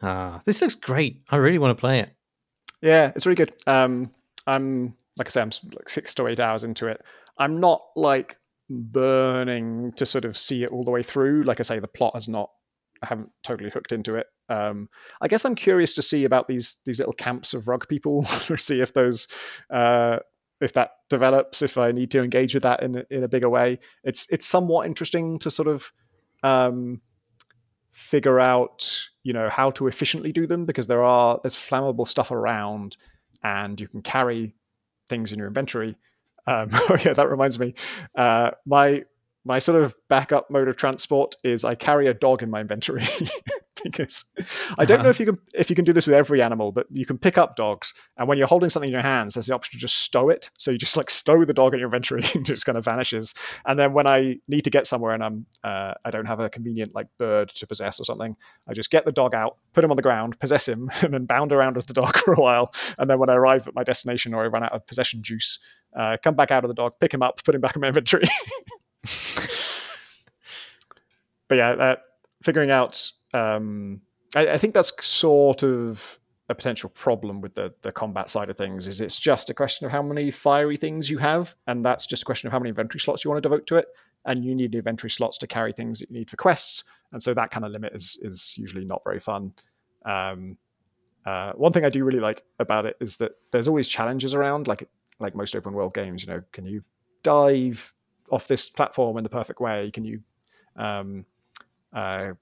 [0.02, 1.22] ah, this looks great.
[1.30, 2.16] I really want to play it.
[2.82, 3.52] Yeah, it's really good.
[3.66, 4.12] Um,
[4.46, 7.02] I'm like I say, I'm like six to eight hours into it.
[7.38, 8.36] I'm not like
[8.68, 11.42] burning to sort of see it all the way through.
[11.42, 12.50] Like I say, the plot has not.
[13.02, 14.26] I haven't totally hooked into it.
[14.48, 14.88] Um,
[15.20, 18.24] I guess I'm curious to see about these these little camps of rug people,
[18.56, 19.28] see if those
[19.70, 20.20] uh,
[20.60, 21.62] if that develops.
[21.62, 24.86] If I need to engage with that in in a bigger way, it's it's somewhat
[24.86, 25.92] interesting to sort of
[26.42, 27.00] um,
[27.92, 32.30] figure out you know how to efficiently do them because there are there's flammable stuff
[32.30, 32.96] around
[33.42, 34.54] and you can carry
[35.08, 35.96] things in your inventory.
[36.46, 37.74] Um, oh yeah, that reminds me.
[38.14, 39.04] Uh, my
[39.44, 43.02] my sort of backup mode of transport is I carry a dog in my inventory
[43.84, 44.24] because
[44.78, 46.86] I don't know if you can if you can do this with every animal, but
[46.90, 49.54] you can pick up dogs, and when you're holding something in your hands, there's the
[49.54, 50.50] option to just stow it.
[50.58, 52.84] So you just like stow the dog in your inventory, and it just kind of
[52.84, 53.34] vanishes.
[53.66, 56.50] And then when I need to get somewhere and I'm uh, I don't have a
[56.50, 58.36] convenient like bird to possess or something,
[58.68, 61.26] I just get the dog out, put him on the ground, possess him, and then
[61.26, 62.72] bound around as the dog for a while.
[62.98, 65.58] And then when I arrive at my destination or I run out of possession juice,
[65.96, 67.88] uh, come back out of the dog, pick him up, put him back in my
[67.88, 68.24] inventory.
[71.48, 71.96] but yeah, uh,
[72.42, 73.10] figuring out.
[73.34, 74.00] Um,
[74.34, 78.56] I, I think that's sort of a potential problem with the the combat side of
[78.56, 78.86] things.
[78.86, 82.22] Is it's just a question of how many fiery things you have, and that's just
[82.22, 83.86] a question of how many inventory slots you want to devote to it.
[84.26, 87.32] And you need inventory slots to carry things that you need for quests, and so
[87.34, 89.54] that kind of limit is is usually not very fun.
[90.04, 90.58] Um,
[91.24, 94.66] uh, one thing I do really like about it is that there's always challenges around,
[94.66, 94.88] like
[95.20, 96.24] like most open world games.
[96.24, 96.82] You know, can you
[97.22, 97.94] dive
[98.30, 99.90] off this platform in the perfect way?
[99.90, 100.20] Can you
[100.76, 101.26] um,
[101.92, 102.32] uh,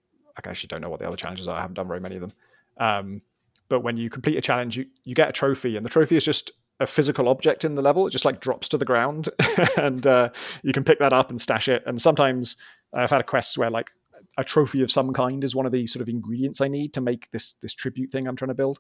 [0.46, 1.56] I actually don't know what the other challenges are.
[1.56, 2.32] I haven't done very many of them.
[2.78, 3.22] Um,
[3.68, 6.24] but when you complete a challenge, you, you get a trophy, and the trophy is
[6.24, 8.06] just a physical object in the level.
[8.06, 9.28] It just like drops to the ground,
[9.76, 10.30] and uh,
[10.62, 11.82] you can pick that up and stash it.
[11.86, 12.56] And sometimes
[12.92, 13.90] I've had quests where like
[14.36, 17.00] a trophy of some kind is one of the sort of ingredients I need to
[17.00, 18.78] make this this tribute thing I'm trying to build.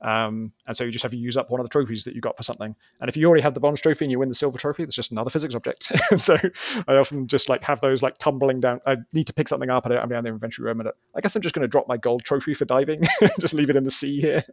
[0.00, 2.20] Um, and so you just have to use up one of the trophies that you
[2.20, 2.76] got for something.
[3.00, 4.94] And if you already have the bronze trophy and you win the silver trophy, that's
[4.94, 5.90] just another physics object.
[6.10, 6.38] and so
[6.86, 8.80] I often just like have those like tumbling down.
[8.86, 9.86] I need to pick something up.
[9.86, 10.80] I don't have in the inventory room.
[10.80, 13.02] And I guess I'm just going to drop my gold trophy for diving.
[13.40, 14.44] just leave it in the sea here.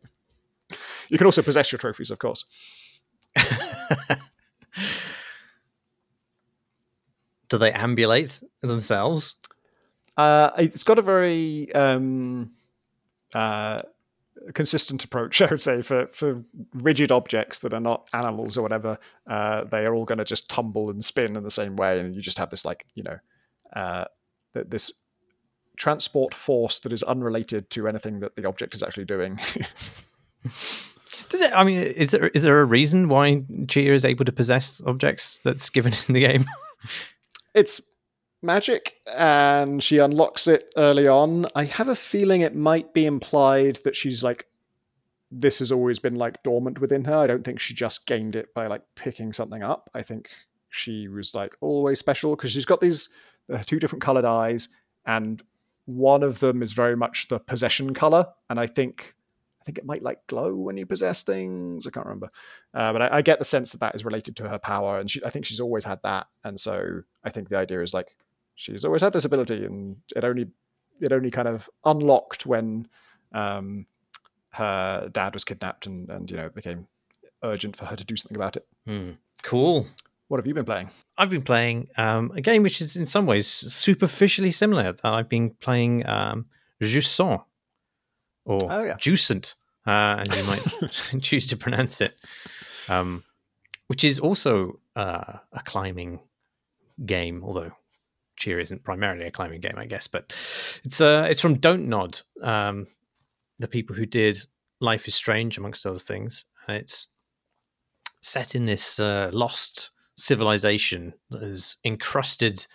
[1.10, 2.46] You can also possess your trophies, of course.
[7.50, 9.36] Do they ambulate themselves?
[10.18, 12.52] Uh, it's got a very um,
[13.36, 13.80] uh,
[14.54, 16.44] consistent approach, I would say, for for
[16.74, 18.98] rigid objects that are not animals or whatever.
[19.28, 22.16] Uh, they are all going to just tumble and spin in the same way, and
[22.16, 23.18] you just have this like you know
[23.74, 24.06] uh,
[24.54, 24.92] th- this
[25.78, 29.36] transport force that is unrelated to anything that the object is actually doing.
[31.30, 31.52] Does it?
[31.54, 35.40] I mean, is there is there a reason why Tchia is able to possess objects
[35.44, 36.46] that's given in the game?
[37.54, 37.82] it's
[38.46, 41.46] magic and she unlocks it early on.
[41.56, 44.48] I have a feeling it might be implied that she's like
[45.32, 47.18] this has always been like dormant within her.
[47.18, 49.90] I don't think she just gained it by like picking something up.
[49.94, 50.30] I think
[50.70, 53.10] she was like always special because she's got these
[53.52, 54.70] uh, two different colored eyes
[55.06, 55.42] and
[55.86, 59.16] one of them is very much the possession color and I think
[59.62, 61.88] I think it might like glow when you possess things.
[61.88, 62.30] I can't remember,
[62.76, 65.10] uh, but I, I, get the sense that that is related to her power, and
[65.10, 66.28] she, I think she's always had that.
[66.44, 68.16] And so I think the idea is like
[68.56, 70.48] she's always had this ability, and it only
[71.02, 72.88] it only kind of unlocked when
[73.34, 73.86] um,
[74.52, 76.88] her dad was kidnapped, and and you know it became
[77.44, 78.66] urgent for her to do something about it.
[78.86, 79.12] Hmm.
[79.44, 79.86] Cool.
[80.28, 80.90] What have you been playing?
[81.18, 84.96] I've been playing um, a game which is in some ways superficially similar.
[85.04, 86.48] I've been playing um,
[86.82, 87.46] Jusant
[88.44, 88.96] or oh, yeah.
[88.96, 92.16] Juicent, uh, as you might choose to pronounce it,
[92.90, 93.24] um,
[93.88, 96.22] which is also uh, a climbing
[97.06, 97.72] game, although
[98.38, 100.08] Tchia isn't primarily a climbing game, I guess.
[100.08, 100.26] But
[100.84, 102.88] it's uh, it's from Don't Nod, um,
[103.60, 104.38] the people who did
[104.80, 106.46] Life is Strange, amongst other things.
[106.68, 107.08] And it's
[108.22, 112.66] set in this uh, lost civilization that has encrusted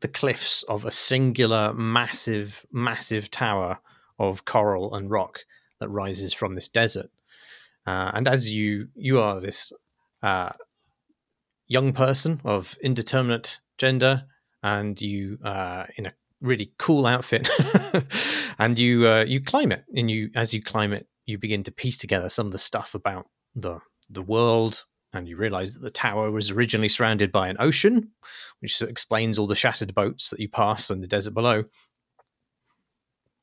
[0.00, 3.78] the cliffs of a singular, massive, massive tower
[4.18, 5.44] of coral and rock
[5.80, 7.10] that rises from this desert.
[7.86, 9.72] Uh, and as you you are this
[10.22, 10.52] uh,
[11.66, 14.24] young person of indeterminate gender,
[14.62, 17.48] and you uh, in a really cool outfit,
[18.58, 21.72] and you uh, you climb it, and you as you climb it, you begin to
[21.72, 24.84] piece together some of the stuff about the the world.
[25.14, 28.12] And you realize that the tower was originally surrounded by an ocean,
[28.60, 31.64] which explains all the shattered boats that you pass in the desert below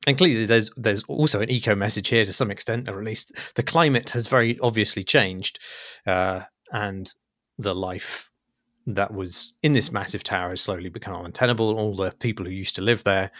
[0.06, 3.54] and clearly there's there's also an eco message here to some extent or at least
[3.54, 5.58] the climate has very obviously changed
[6.06, 6.40] uh,
[6.72, 7.14] and
[7.58, 8.30] the life
[8.86, 12.74] that was in this massive tower has slowly become untenable all the people who used
[12.76, 13.30] to live there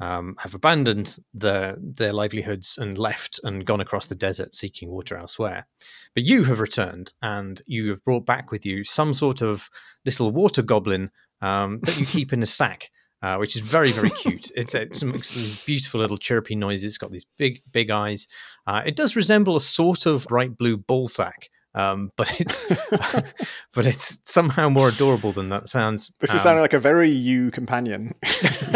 [0.00, 5.16] um, have abandoned their their livelihoods and left and gone across the desert seeking water
[5.16, 5.66] elsewhere
[6.14, 9.68] but you have returned and you have brought back with you some sort of
[10.04, 12.90] little water goblin um, that you keep in a sack
[13.24, 14.50] uh, which is very very cute.
[14.54, 16.84] It's, it's makes these beautiful little chirpy noises.
[16.84, 18.28] It's got these big big eyes.
[18.66, 22.64] Uh, it does resemble a sort of bright blue ball sack, um, but it's
[23.74, 26.14] but it's somehow more adorable than that sounds.
[26.20, 28.14] This is um, sounding like a very you companion.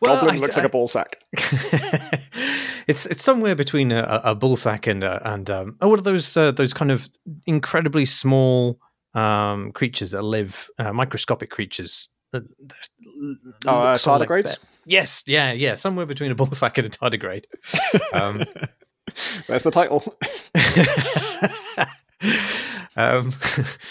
[0.00, 1.20] well, Goblin I- looks like a ball sack.
[2.86, 6.02] it's it's somewhere between a, a bull sack and a, and um, oh, what are
[6.02, 7.08] those uh, those kind of
[7.46, 8.78] incredibly small
[9.14, 12.08] um, creatures that live uh, microscopic creatures.
[12.30, 12.88] That, that
[13.66, 14.48] oh, uh, tardigrades.
[14.48, 17.44] Like yes, yeah, yeah, somewhere between a bull sack and a tardigrade.
[18.12, 18.44] Um,
[19.46, 20.02] Where's the title?
[22.96, 23.32] um,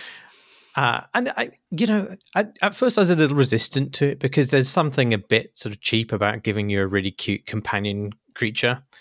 [0.76, 4.20] uh, and I, you know, I, at first I was a little resistant to it
[4.20, 8.12] because there's something a bit sort of cheap about giving you a really cute companion
[8.36, 8.84] creature.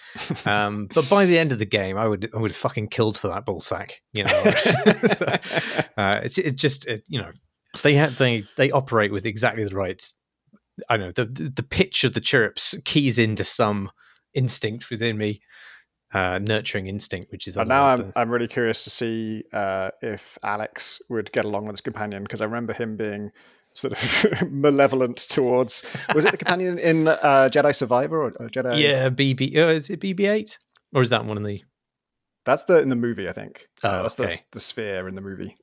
[0.46, 3.18] Um, but by the end of the game, I would I would have fucking killed
[3.18, 4.00] for that bull sack.
[4.14, 4.42] You know,
[5.08, 5.26] so,
[5.98, 7.32] uh, it's it just it, you know
[7.82, 10.02] they have they they operate with exactly the right.
[10.88, 13.90] I don't know the the pitch of the chirps keys into some
[14.32, 15.42] instinct within me
[16.12, 17.56] uh, nurturing instinct, which is.
[17.56, 21.74] And now I'm, I'm really curious to see uh, if Alex would get along with
[21.74, 23.32] his companion because I remember him being
[23.74, 25.84] sort of malevolent towards.
[26.14, 28.80] Was it the companion in uh, Jedi Survivor or uh, Jedi?
[28.80, 29.56] Yeah, BB.
[29.56, 30.58] Oh, is it BB-8
[30.94, 31.62] or is that one in the?
[32.44, 33.68] That's the in the movie, I think.
[33.82, 34.36] Uh, oh, that's okay.
[34.36, 35.56] the, the sphere in the movie.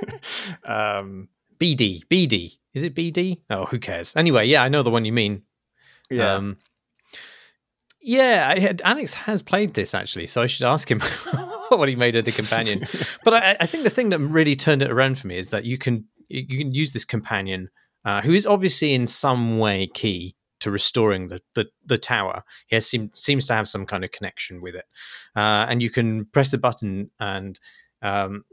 [0.64, 1.28] um,
[1.58, 2.56] BD, BD.
[2.74, 3.40] Is it BD?
[3.50, 4.16] Oh, who cares?
[4.16, 5.42] Anyway, yeah, I know the one you mean.
[6.10, 6.34] Yeah.
[6.34, 6.58] Um,
[8.06, 11.00] yeah, had, Alex has played this actually, so I should ask him
[11.70, 12.82] what he made of the companion.
[13.24, 15.64] but I, I, think the thing that really turned it around for me is that
[15.64, 17.70] you can you can use this companion,
[18.04, 22.44] uh, who is obviously in some way key to restoring the the, the tower.
[22.66, 24.84] He has seem, seems to have some kind of connection with it,
[25.34, 27.58] uh, and you can press the button and
[28.02, 28.44] um,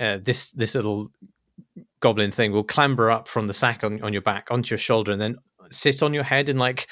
[0.00, 1.08] uh, this this little
[2.00, 5.12] goblin thing will clamber up from the sack on, on your back onto your shoulder
[5.12, 5.36] and then
[5.70, 6.86] sit on your head in like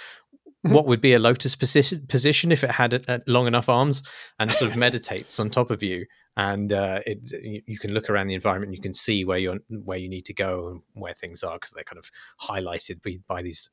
[0.70, 4.02] what would be a lotus position, position if it had a, a long enough arms
[4.38, 6.06] and sort of meditates on top of you.
[6.36, 9.58] And uh, it, you can look around the environment and you can see where you
[9.84, 12.10] where you need to go and where things are because they're kind of
[12.42, 13.70] highlighted by, by these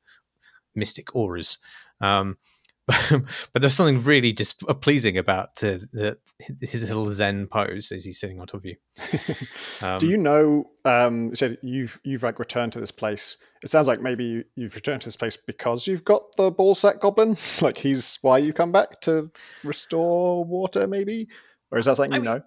[0.74, 1.58] mystic auras.
[2.00, 2.38] Um,
[3.10, 6.18] but there's something really just pleasing about uh, the,
[6.60, 8.76] his little zen pose as he's sitting on top of you.
[9.82, 10.70] Um, Do you know?
[10.86, 13.36] Um, so you've you've like returned to this place.
[13.64, 17.02] It sounds like maybe you've returned to this place because you've got the ball sack
[17.02, 17.36] goblin.
[17.62, 19.30] like he's why you come back to
[19.64, 21.28] restore water, maybe,
[21.70, 22.42] or is that something I you mean, know?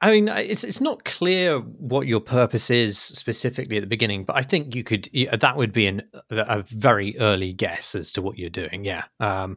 [0.00, 4.36] I mean, it's it's not clear what your purpose is specifically at the beginning, but
[4.36, 8.36] I think you could that would be an, a very early guess as to what
[8.36, 8.84] you're doing.
[8.84, 9.56] Yeah, um,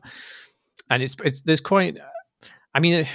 [0.89, 1.97] and it's it's there's quite.
[2.73, 3.05] I mean,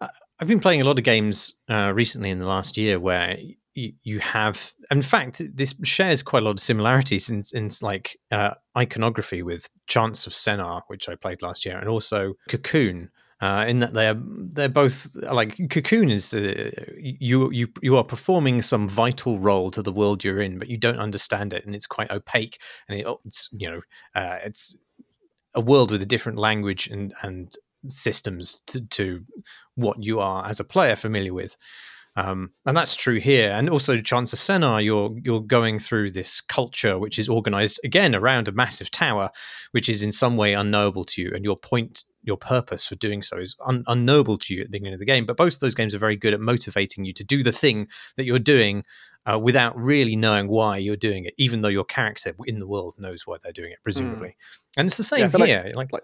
[0.00, 0.08] uh,
[0.40, 3.36] I've been playing a lot of games uh, recently in the last year where
[3.74, 8.54] you, have, in fact, this shares quite a lot of similarities in, in like uh,
[8.78, 13.10] iconography with Chants of Sennaar, which I played last year, and also Cocoon
[13.44, 18.62] uh, in that they're they're both like Cocoon is uh, you you you are performing
[18.62, 21.86] some vital role to the world you're in, but you don't understand it, and it's
[21.86, 23.82] quite opaque, and it, oh, it's you know
[24.14, 24.78] uh, it's
[25.54, 27.52] a world with a different language and and
[27.86, 29.22] systems to, to
[29.74, 31.54] what you are as a player familiar with.
[32.16, 33.50] Um, and that's true here.
[33.50, 38.14] And also, Chants of Sennaar, you're you're going through this culture which is organized again
[38.14, 39.28] around a massive tower,
[39.72, 41.32] which is in some way unknowable to you.
[41.34, 44.70] And your point, your purpose for doing so is un- unknowable to you at the
[44.70, 45.26] beginning of the game.
[45.26, 47.88] But both of those games are very good at motivating you to do the thing
[48.16, 48.84] that you're doing
[49.26, 52.94] uh, without really knowing why you're doing it, even though your character in the world
[52.98, 54.30] knows why they're doing it, presumably.
[54.30, 54.78] Mm.
[54.78, 55.62] And it's the same yeah, here.
[55.66, 56.02] Like, like, like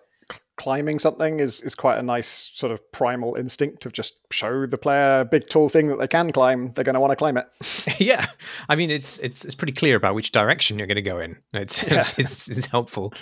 [0.61, 4.77] climbing something is is quite a nice sort of primal instinct of just show the
[4.77, 7.39] player a big tall thing that they can climb they're going to want to climb
[7.39, 7.47] it
[7.99, 8.27] yeah
[8.69, 11.35] i mean it's it's it's pretty clear about which direction you're going to go in
[11.55, 12.01] it's yeah.
[12.19, 13.15] it's, it's, helpful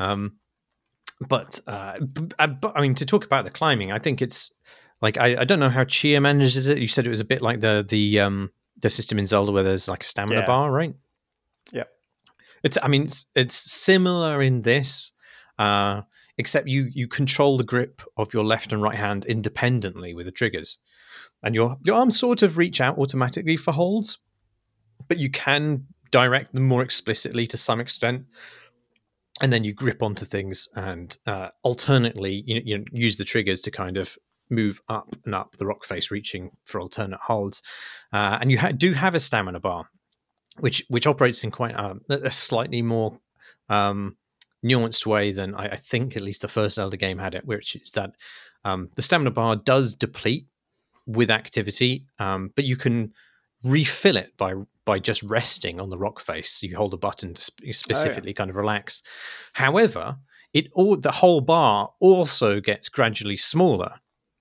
[0.00, 0.32] um
[1.28, 1.98] but uh
[2.38, 4.54] uh, but, i mean to talk about the climbing i think it's
[5.00, 7.42] like I, I don't know how Tchia manages it you said it was a bit
[7.42, 10.46] like the the um the system in zelda where there's like a stamina yeah.
[10.46, 10.94] bar right
[11.72, 11.84] yeah
[12.62, 15.12] it's i mean it's it's similar in this
[15.58, 16.02] uh
[16.38, 20.32] except you you control the grip of your left and right hand independently with the
[20.32, 20.78] triggers,
[21.42, 24.18] and your your arms sort of reach out automatically for holds,
[25.08, 28.26] but you can direct them more explicitly to some extent.
[29.42, 33.72] And then you grip onto things, and uh, alternately, you, you use the triggers to
[33.72, 34.16] kind of
[34.48, 37.60] move up and up the rock face, reaching for alternate holds.
[38.12, 39.88] Uh, and you ha- do have a stamina bar,
[40.60, 43.18] which which operates in quite a, a slightly more
[43.68, 44.16] um,
[44.64, 47.74] nuanced way than I, I, think at least the first Zelda game had it, which
[47.74, 48.14] is that
[48.64, 50.46] um, the stamina bar does deplete
[51.06, 53.12] with activity, um, but you can
[53.64, 54.54] refill it by
[54.84, 56.62] by just resting on the rock face.
[56.62, 58.34] You hold a button to specifically oh, yeah.
[58.34, 59.02] kind of relax.
[59.54, 60.16] However,
[60.52, 63.94] it all the whole bar also gets gradually smaller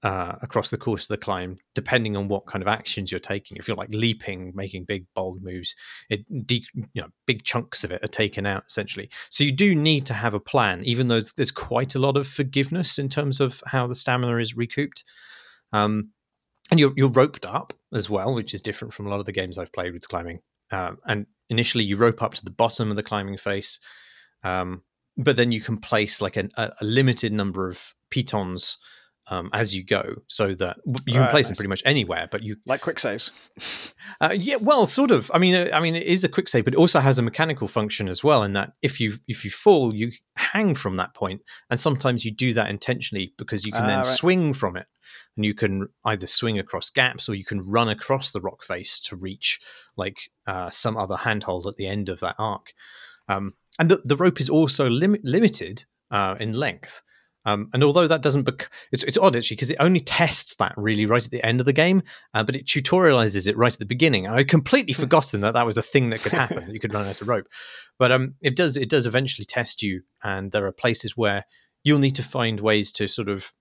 [0.04, 3.58] uh, across the course of the climb, depending on what kind of actions you're taking.
[3.58, 5.76] If you're like leaping, making big bold moves,
[6.10, 9.10] it de- you know big chunks of it are taken out essentially.
[9.30, 12.28] So you do need to have a plan, even though there's quite a lot of
[12.28, 15.04] forgiveness in terms of how the stamina is recouped.
[15.72, 16.10] Um,
[16.72, 19.32] and you're you're roped up as well, which is different from a lot of the
[19.32, 20.40] games I've played with climbing.
[20.72, 23.80] Um, and initially, you rope up to the bottom of the climbing face,
[24.44, 24.84] um,
[25.18, 28.78] but then you can place like an, a, a limited number of pitons
[29.28, 31.48] um, as you go, so that you can place nice.
[31.50, 32.28] them pretty much anywhere.
[32.32, 33.32] But you like quick saves.
[34.22, 35.30] uh, yeah, well, sort of.
[35.34, 37.22] I mean, uh, I mean, it is a quick save, but it also has a
[37.22, 38.44] mechanical function as well.
[38.44, 42.32] In that, if you if you fall, you hang from that point, and sometimes you
[42.32, 44.06] do that intentionally because you can uh, then right.
[44.06, 44.88] swing from it,
[45.36, 49.00] and you can either swing across gaps or you can run across the rock face
[49.02, 49.60] to reach
[49.96, 52.74] like uh, some other handhold at the end of that arc.
[53.28, 57.02] Um, and the, the rope is also lim- limited uh, in length.
[57.44, 60.74] Um, and although that doesn't, bec- it's, it's odd actually because it only tests that
[60.78, 63.80] really right at the end of the game, uh, but it tutorializes it right at
[63.80, 64.26] the beginning.
[64.26, 65.02] And I'd completely hmm.
[65.02, 66.66] forgotten that that was a thing that could happen.
[66.66, 67.48] that you could run out of rope,
[67.98, 68.78] but um, it does.
[68.78, 71.46] It does eventually test you, and there are places where
[71.84, 73.54] you'll need to find ways to sort of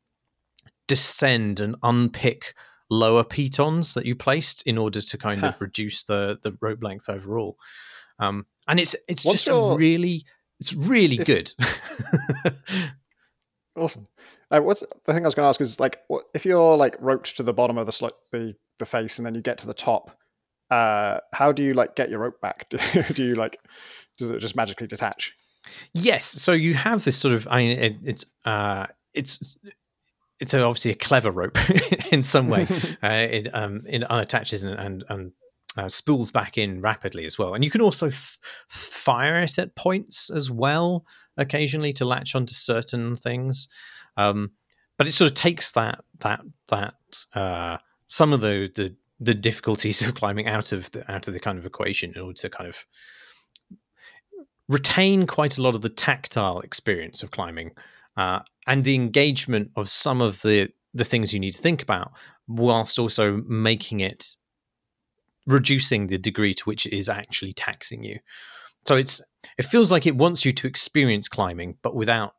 [0.90, 2.54] descend and unpick
[2.90, 5.46] lower pitons that you placed in order to kind huh.
[5.48, 7.56] of reduce the the rope length overall.
[8.18, 9.74] Um, and it's it's What's just your...
[9.74, 10.24] a really
[10.58, 11.54] it's really good.
[13.76, 14.06] Awesome.
[14.50, 16.96] Uh, what's the thing I was going to ask is like, what, if you're like
[17.00, 19.66] roped to the bottom of the sl- the the face and then you get to
[19.66, 20.18] the top,
[20.70, 22.68] uh, how do you like get your rope back?
[23.14, 23.58] do you like,
[24.18, 25.34] does it just magically detach?
[25.94, 26.26] Yes.
[26.26, 29.56] So you have this sort of, I mean, it, it's uh, it's
[30.40, 31.58] it's obviously a clever rope
[32.12, 32.62] in some way.
[33.02, 35.32] uh, it um, it unattaches and and, and
[35.76, 38.38] uh, spools back in rapidly as well, and you can also th-
[38.68, 41.04] fire it at points as well
[41.36, 43.68] occasionally to latch onto certain things.
[44.16, 44.52] Um,
[44.96, 46.94] but it sort of takes that that that
[47.34, 51.40] uh, some of the, the the difficulties of climbing out of the out of the
[51.40, 52.86] kind of equation in order to kind of
[54.68, 57.72] retain quite a lot of the tactile experience of climbing
[58.16, 62.12] uh, and the engagement of some of the the things you need to think about,
[62.48, 64.36] whilst also making it
[65.46, 68.18] reducing the degree to which it is actually taxing you.
[68.86, 69.22] So it's
[69.58, 72.32] it feels like it wants you to experience climbing, but without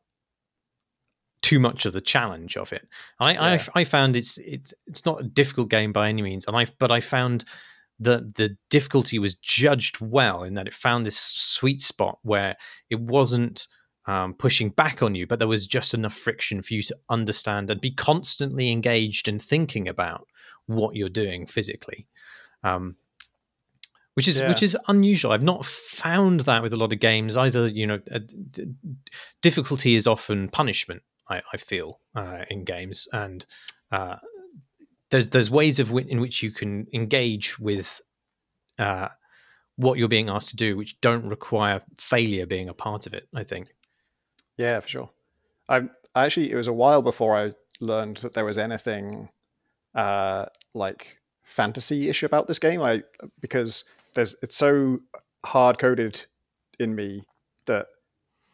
[1.42, 2.88] too much of the challenge of it.
[3.20, 3.42] I, yeah.
[3.76, 6.68] I, I found it's it's it's not a difficult game by any means, and I
[6.80, 7.46] but I found
[8.00, 12.56] that the difficulty was judged well in that it found this sweet spot where
[12.90, 13.68] it wasn't
[14.06, 17.70] um, pushing back on you, but there was just enough friction for you to understand
[17.70, 20.28] and be constantly engaged and thinking about
[20.66, 22.08] what you're doing physically.
[22.64, 22.96] Um,
[24.14, 24.50] which is yeah.
[24.50, 25.32] which is unusual.
[25.32, 27.38] I've not found that with a lot of games.
[27.38, 28.00] Either you know,
[29.42, 31.04] difficulty is often punishment.
[31.30, 33.46] I, I feel uh, in games, and
[33.92, 34.18] uh,
[35.12, 38.02] there's there's ways of w- in which you can engage with
[38.78, 39.08] uh,
[39.78, 43.30] what you're being asked to do, which don't require failure being a part of it.
[43.34, 43.70] I think.
[44.62, 45.10] Yeah, for sure.
[45.70, 49.30] I actually it was a while before I learned that there was anything
[49.96, 50.46] uh,
[50.76, 52.82] like fantasy-ish about this game.
[52.82, 53.04] I
[53.40, 53.84] because
[54.14, 55.00] there's it's so
[55.44, 56.26] hard coded
[56.80, 57.24] in me
[57.66, 57.88] that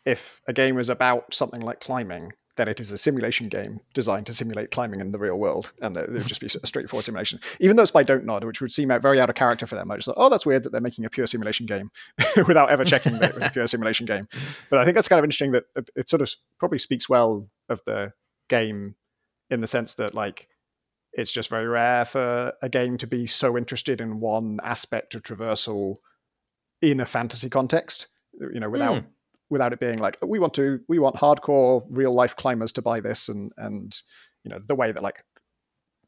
[0.05, 4.25] if a game is about something like climbing, then it is a simulation game designed
[4.25, 7.39] to simulate climbing in the real world, and it would just be a straightforward simulation.
[7.59, 9.89] Even though it's by Don't Nod, which would seem very out of character for them,
[9.91, 11.91] I just thought, oh, that's weird that they're making a pure simulation game
[12.47, 14.27] without ever checking that it was a pure simulation game.
[14.69, 16.29] But I think that's kind of interesting that it sort of
[16.59, 18.13] probably speaks well of the
[18.49, 18.95] game
[19.49, 20.47] in the sense that like
[21.13, 25.23] it's just very rare for a game to be so interested in one aspect of
[25.23, 25.97] traversal
[26.81, 28.07] in a fantasy context
[28.53, 29.07] you know without mm.
[29.49, 32.99] Without it being like we want to we want hardcore real life climbers to buy
[32.99, 34.01] this and and
[34.43, 35.23] you know the way that like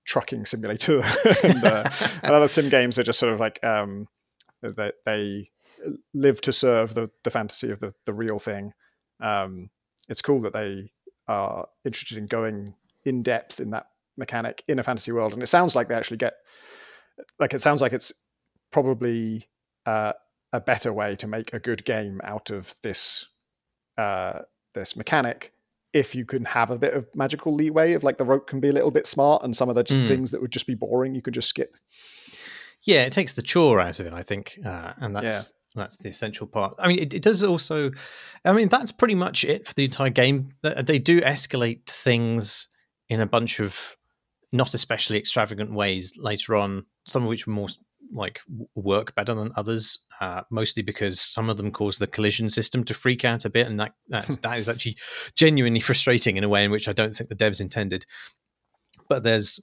[0.05, 0.97] trucking simulator
[1.43, 1.89] and, uh,
[2.23, 4.07] and, other sim games are just sort of like um
[4.61, 5.49] they, they
[6.13, 8.73] live to serve the the fantasy of the the real thing.
[9.21, 9.69] Um
[10.09, 10.91] it's cool that they
[11.27, 12.75] are interested in going
[13.05, 13.87] in depth in that
[14.17, 16.33] mechanic in a fantasy world, and it sounds like they actually get
[17.39, 18.11] like it sounds like it's
[18.71, 19.47] probably
[19.85, 20.13] uh,
[20.51, 23.25] a better way to make a good game out of this
[23.97, 24.39] uh,
[24.73, 25.53] this mechanic
[25.91, 28.69] if you can have a bit of magical leeway of like the rope can be
[28.69, 30.07] a little bit smart and some of the mm.
[30.07, 31.75] things that would just be boring you could just skip
[32.83, 35.81] yeah it takes the chore out of it i think uh, and that's yeah.
[35.81, 37.91] that's the essential part i mean it, it, does also
[38.45, 42.67] i mean that's pretty much it for the entire game they do escalate things
[43.09, 43.97] in a bunch of
[44.51, 47.69] not especially extravagant ways later on, some of which are more
[48.11, 48.41] like
[48.75, 52.93] work better than others, uh, mostly because some of them cause the collision system to
[52.93, 54.97] freak out a bit, and that that is actually
[55.35, 58.05] genuinely frustrating in a way in which I don't think the devs intended.
[59.07, 59.59] but there's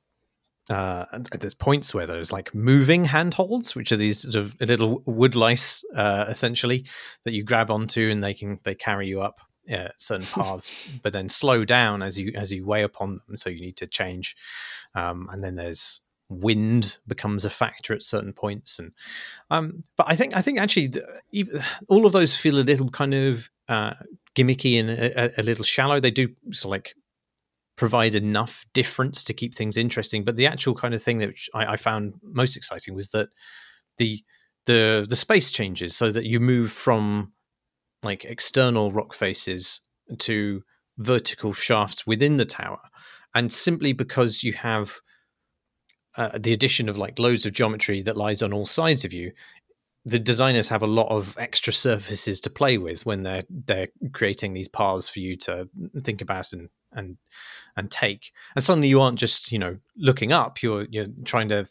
[0.68, 1.04] uh,
[1.38, 5.84] there's points where there's like moving handholds, which are these sort of little wood lice,
[5.94, 6.84] uh, essentially,
[7.24, 9.38] that you grab onto, and they can they carry you up
[9.72, 13.36] uh, certain paths, but then slow down as you as you weigh upon them.
[13.36, 14.36] So you need to change.
[14.94, 18.92] Um, and then there's wind becomes a factor at certain points, and
[19.50, 23.14] um, but I think I think actually the, all of those feel a little kind
[23.14, 23.94] of uh,
[24.34, 26.00] gimmicky and a, a, little shallow.
[26.00, 26.94] They do sort of like
[27.76, 30.24] provide enough difference to keep things interesting.
[30.24, 33.28] But the actual kind of thing that I, I, found most exciting was that
[33.98, 34.20] the
[34.66, 37.32] the the space changes so that you move from
[38.02, 39.82] like external rock faces
[40.18, 40.62] to
[40.98, 42.80] vertical shafts within the tower,
[43.34, 45.00] and simply because you have
[46.16, 49.32] uh, the addition of like loads of geometry that lies on all sides of you,
[50.04, 54.54] the designers have a lot of extra surfaces to play with when they're they're creating
[54.54, 55.68] these paths for you to
[56.02, 57.16] think about and and
[57.76, 58.32] and take.
[58.54, 61.66] And suddenly you aren't just you know looking up; you're you're trying to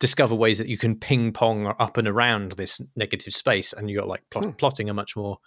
[0.00, 4.04] discover ways that you can ping pong up and around this negative space, and you're
[4.04, 4.50] like plot, hmm.
[4.52, 5.38] plotting a much more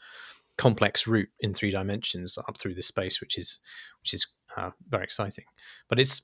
[0.58, 3.60] complex route in three dimensions up through this space, which is
[4.02, 4.28] which is
[4.58, 5.46] uh, very exciting.
[5.90, 6.22] But it's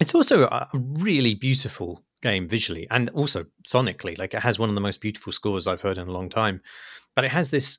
[0.00, 4.18] it's also a really beautiful game visually and also sonically.
[4.18, 6.62] Like it has one of the most beautiful scores I've heard in a long time.
[7.14, 7.78] But it has this.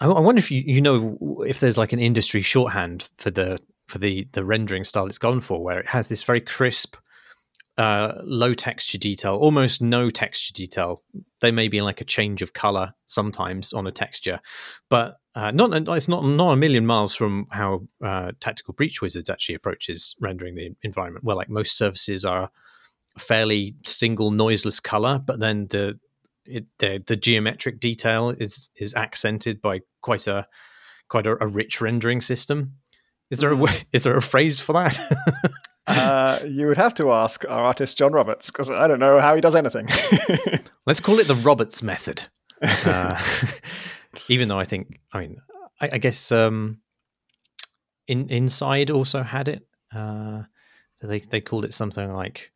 [0.00, 3.98] I, wonder if you you know if there's like an industry shorthand for the for
[3.98, 6.96] the the rendering style it's gone for, where it has this very crisp,
[7.78, 11.02] uh, low texture detail, almost no texture detail.
[11.40, 14.40] They may be like a change of color sometimes on a texture,
[14.90, 19.30] but uh, not it's not not a million miles from how uh, Tactical Breach Wizards
[19.30, 21.24] actually approaches rendering the environment.
[21.24, 22.50] Where like most surfaces are
[23.16, 26.00] fairly single noiseless color, but then the
[26.44, 30.48] it, the the geometric detail is is accented by quite a
[31.08, 32.74] quite a, a rich rendering system.
[33.30, 33.84] Is there a mm.
[33.92, 34.98] is there a phrase for that?
[35.98, 39.34] uh, you would have to ask our artist John Roberts because I don't know how
[39.34, 39.86] he does anything.
[40.86, 42.26] Let's call it the Roberts method.
[42.62, 43.20] Uh,
[44.28, 45.36] even though I think, I mean,
[45.80, 46.80] I, I guess um,
[48.06, 49.66] in, Inside also had it.
[49.94, 50.42] Uh,
[51.00, 52.52] they they called it something like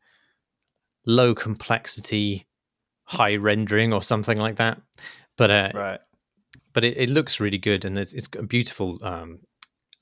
[1.06, 2.46] low complexity,
[3.04, 4.80] high rendering or something like that.
[5.36, 6.00] But uh, right.
[6.72, 9.40] But it, it, looks really good, and it's got beautiful um,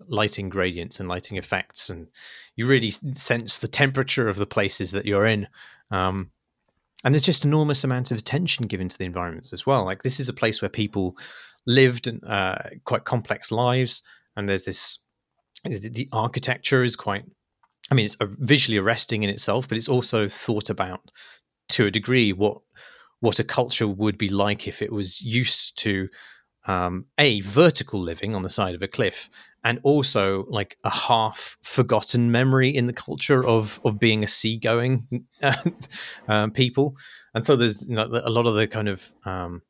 [0.09, 2.09] lighting gradients and lighting effects, and
[2.57, 5.49] you really sense the temperature of the places that you're in.
[5.91, 6.31] Um,
[7.03, 9.85] and there's just enormous amount of attention given to the environments as well.
[9.85, 11.17] Like this is a place where people
[11.67, 14.03] lived uh, quite complex lives,
[14.37, 14.99] and there's this.
[15.65, 17.25] The architecture is quite
[17.91, 21.01] I mean, it's visually arresting in itself, but it's also thought about
[21.71, 22.59] to a degree what
[23.21, 26.09] what a culture would be like if it was used to
[26.67, 29.31] um, a vertical living on the side of a cliff,
[29.65, 35.27] and also like a half forgotten memory in the culture of of being a seagoing
[36.29, 36.97] um, people.
[37.35, 39.63] And so there's you know, a lot of the kind of um,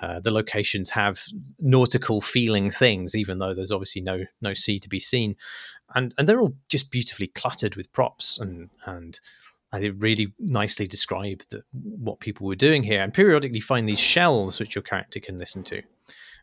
[0.00, 1.24] uh, the locations have
[1.60, 5.36] nautical feeling things, even though there's obviously no no sea to be seen,
[5.94, 9.20] and and they're all just beautifully cluttered with props and and
[9.80, 14.60] they really nicely describe the, what people were doing here, and periodically find these shelves
[14.60, 15.82] which your character can listen to,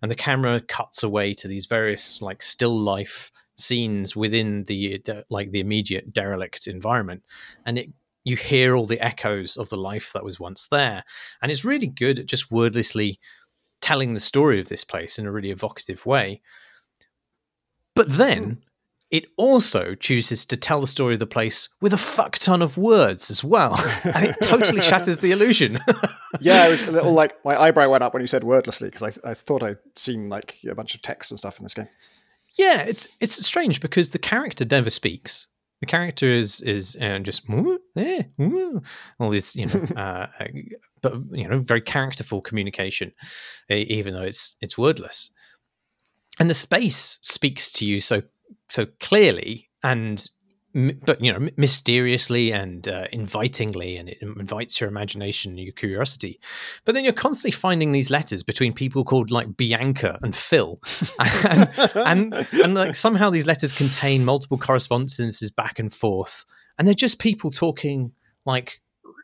[0.01, 5.25] and the camera cuts away to these various like still life scenes within the, the
[5.29, 7.23] like the immediate derelict environment,
[7.65, 7.89] and it
[8.23, 11.03] you hear all the echoes of the life that was once there,
[11.41, 13.19] and it's really good at just wordlessly
[13.81, 16.41] telling the story of this place in a really evocative way.
[17.95, 18.53] But then hmm.
[19.11, 22.77] It also chooses to tell the story of the place with a fuck ton of
[22.77, 23.75] words as well.
[24.03, 25.79] and it totally shatters the illusion.
[26.39, 29.19] yeah, it was a little like my eyebrow went up when you said wordlessly because
[29.23, 31.87] I, I thought I'd seen like a bunch of text and stuff in this game.
[32.57, 35.47] Yeah, it's it's strange because the character never speaks.
[35.81, 37.43] The character is is uh, just
[37.95, 38.23] eh,
[39.19, 40.27] all this, you know, uh,
[41.01, 43.13] but you know, very characterful communication,
[43.69, 45.31] even though it's it's wordless.
[46.39, 48.23] And the space speaks to you so
[48.67, 50.29] so clearly and
[51.03, 56.39] but you know mysteriously and uh, invitingly and it invites your imagination and your curiosity.
[56.85, 60.79] But then you're constantly finding these letters between people called like bianca and phil.
[61.19, 66.45] And, and, and like somehow these letters contain multiple correspondences back and forth
[66.77, 68.13] and they're just people talking
[68.45, 68.81] like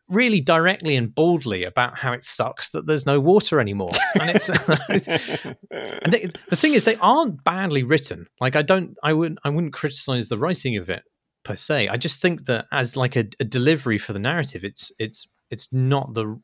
[0.07, 3.91] really directly and boldly about how it sucks that there's no water anymore.
[4.19, 4.49] And it's,
[4.89, 8.27] it's and they, the thing is, they aren't badly written.
[8.39, 11.03] Like I don't, I wouldn't, I wouldn't criticize the writing of it
[11.43, 11.87] per se.
[11.87, 15.73] I just think that as like a, a delivery for the narrative, it's it's it's
[15.73, 16.39] not the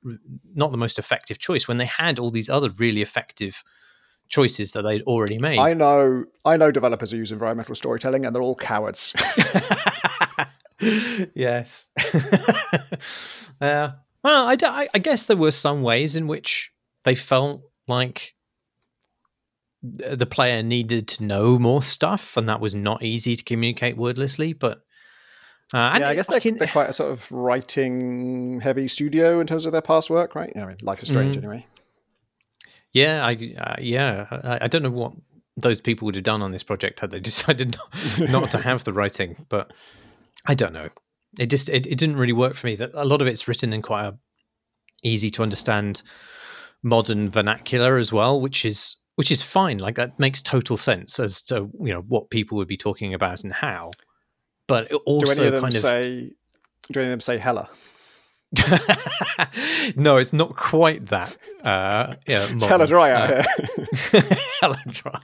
[0.54, 3.64] not the most effective choice when they had all these other really effective
[4.30, 5.60] choices that they'd already made.
[5.60, 9.14] I know I know developers who use environmental storytelling and they're all cowards.
[11.36, 11.88] yes.
[13.62, 13.92] yeah.
[14.24, 16.72] Well, I, I, I guess there were some ways in which
[17.04, 18.36] they felt like
[19.84, 24.54] the player needed to know more stuff, and that was not easy to communicate wordlessly.
[24.54, 24.84] But
[25.74, 29.66] uh, yeah, I guess they're, they're, quite a sort of writing heavy studio in terms
[29.66, 30.52] of their past work, right?
[30.56, 31.40] I mean, Life is Strange, mm.
[31.40, 31.66] anyway.
[32.94, 35.14] Yeah, I uh, yeah, I, I, don't know what
[35.56, 37.78] those people would have done on this project had they decided
[38.20, 39.72] not, not to have the writing, but
[40.46, 40.90] I don't know.
[41.40, 42.76] It just it, it didn't really work for me.
[42.76, 44.18] That a lot of it's written in quite a
[45.04, 46.02] easy to understand
[46.84, 49.78] modern vernacular as well, which is which is fine.
[49.78, 53.44] Like that makes total sense as to you know what people would be talking about
[53.44, 53.92] and how.
[54.68, 56.32] But also do any of them kind of say
[56.92, 57.70] do any of them say hella?
[59.96, 61.38] no, it's not quite that.
[61.64, 63.44] Uh, yeah, it's hella dry out uh,
[64.12, 64.22] here.
[64.62, 65.22] hella dry.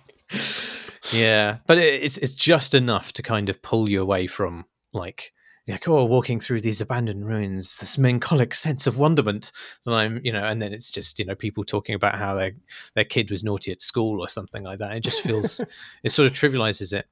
[1.11, 5.31] Yeah, but it, it's it's just enough to kind of pull you away from like
[5.67, 9.51] like oh walking through these abandoned ruins this melancholic sense of wonderment.
[9.85, 12.51] That i'm you know and then it's just you know people talking about how their
[12.95, 14.95] their kid was naughty at school or something like that.
[14.95, 15.59] It just feels
[16.03, 17.07] it sort of trivializes it.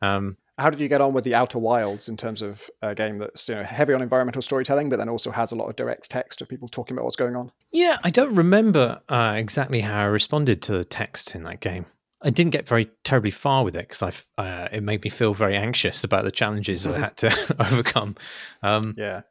[0.00, 3.18] Um, how did you get on with the outer wilds in terms of a game
[3.18, 6.10] that's you know heavy on environmental storytelling but then also has a lot of direct
[6.10, 7.52] text of people talking about what's going on?
[7.72, 11.86] Yeah i don't remember uh, exactly how i responded to the text in that game
[12.24, 14.02] I didn't get very terribly far with it because
[14.38, 18.16] I uh, it made me feel very anxious about the challenges I had to overcome.
[18.62, 19.22] Um, yeah,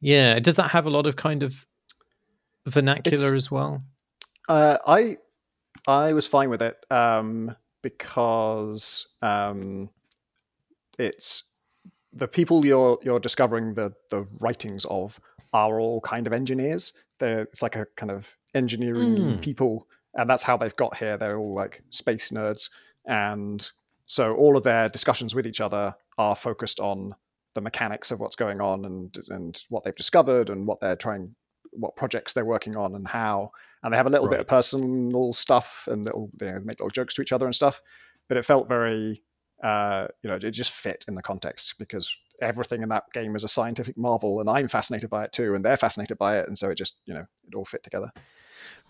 [0.00, 0.38] yeah.
[0.38, 1.66] Does that have a lot of kind of
[2.66, 3.82] vernacular it's, as well?
[4.48, 5.18] Uh, I
[5.86, 9.90] I was fine with it um, because um,
[10.98, 11.54] it's
[12.12, 15.20] the people you're you're discovering the the writings of
[15.52, 16.92] are all kind of engineers.
[17.18, 19.40] They're, it's like a kind of engineering mm.
[19.40, 19.86] people
[20.18, 21.16] and that's how they've got here.
[21.16, 22.68] They're all like space nerds,
[23.06, 23.66] and
[24.04, 27.14] so all of their discussions with each other are focused on
[27.54, 31.34] the mechanics of what's going on and and what they've discovered and what they're trying,
[31.72, 33.52] what projects they're working on and how.
[33.82, 34.32] And they have a little right.
[34.32, 37.80] bit of personal stuff and little they make little jokes to each other and stuff.
[38.26, 39.22] But it felt very,
[39.62, 43.44] uh, you know, it just fit in the context because everything in that game is
[43.44, 46.58] a scientific marvel, and I'm fascinated by it too, and they're fascinated by it, and
[46.58, 48.10] so it just you know it all fit together.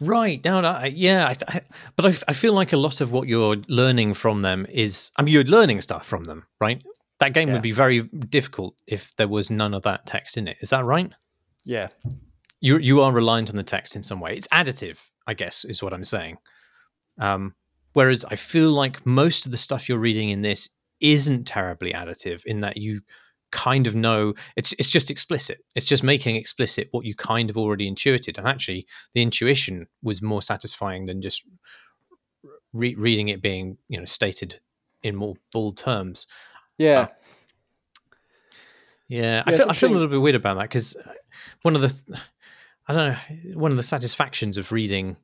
[0.01, 0.45] Right.
[0.45, 1.27] No, no yeah.
[1.27, 1.61] I, I,
[1.97, 5.23] but I, I feel like a lot of what you're learning from them is, I
[5.23, 6.83] mean, you're learning stuff from them, right?
[7.19, 7.55] That game yeah.
[7.55, 10.57] would be very difficult if there was none of that text in it.
[10.61, 11.13] Is that right?
[11.65, 11.89] Yeah.
[12.61, 14.35] You you are reliant on the text in some way.
[14.35, 16.39] It's additive, I guess, is what I'm saying.
[17.21, 17.55] Um,
[17.93, 20.71] whereas I feel like most of the stuff you're reading in this
[21.01, 23.01] isn't terribly additive in that you
[23.51, 25.65] kind of know it's it's just explicit.
[25.75, 30.23] It's just making explicit what you kind of already intuited, and actually, the intuition was
[30.23, 31.47] more satisfying than just
[32.73, 34.61] re- reading it being you know stated
[35.03, 36.27] in more bold terms.
[36.77, 37.01] Yeah.
[37.01, 37.07] Uh,
[39.09, 40.95] yeah, yeah, I feel I feel a little bit weird about that because
[41.63, 42.21] one of the
[42.87, 45.17] I don't know one of the satisfactions of reading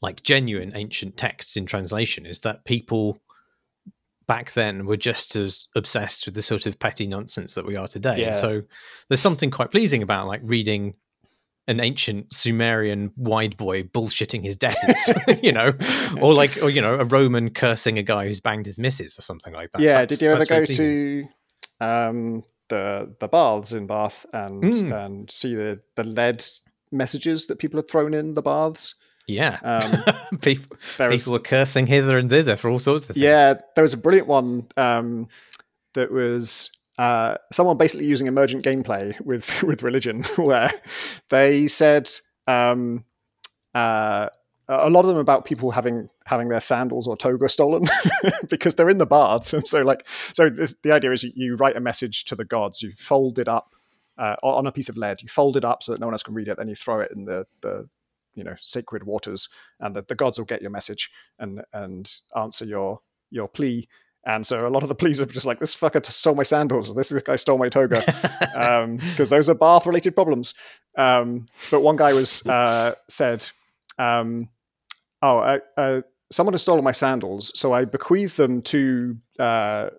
[0.00, 3.18] like genuine ancient texts in translation is that people
[4.26, 7.76] back then we were just as obsessed with the sort of petty nonsense that we
[7.76, 8.16] are today.
[8.18, 8.32] Yeah.
[8.32, 8.62] So
[9.08, 10.94] there's something quite pleasing about like reading
[11.68, 15.12] an ancient Sumerian wide boy bullshitting his debtors,
[15.42, 15.72] you know,
[16.20, 19.22] or like, or you know, a Roman cursing a guy who's banged his missus or
[19.22, 19.80] something like that.
[19.80, 20.00] Yeah.
[20.00, 21.24] That's, did you ever go to
[21.80, 25.06] um, the the baths in Bath and mm.
[25.06, 26.42] and see the the lead
[26.90, 28.94] messages that people had thrown in the baths?
[29.26, 29.58] Yeah.
[29.62, 33.24] Um, people, was, people were cursing hither and thither for all sorts of things.
[33.24, 35.28] Yeah, there was a brilliant one um,
[35.94, 40.70] that was uh, someone basically using emergent gameplay with, with religion, where
[41.28, 42.10] they said
[42.46, 43.04] um,
[43.74, 44.28] uh,
[44.68, 47.82] a lot of them about people having having their sandals or toga stolen
[48.48, 51.56] because they're in the baths, and so like so the, the idea is you, you,
[51.56, 53.74] write a message to the gods, you fold it up
[54.18, 56.22] uh, on a piece of lead, you fold it up so that no one else
[56.22, 57.88] can read it, then you throw it in the the
[58.34, 59.48] you know sacred waters,
[59.80, 63.88] and that the gods will get your message and and answer your your plea.
[64.24, 66.94] And so a lot of the pleas are just like this fucker stole my sandals,
[66.94, 68.52] this guy stole my toga, because
[69.32, 70.54] um, those are bath related problems.
[70.96, 73.48] Um, but one guy was uh, said,
[73.98, 74.48] um,
[75.22, 79.90] "Oh, uh, uh, someone has stolen my sandals, so I bequeath them to uh,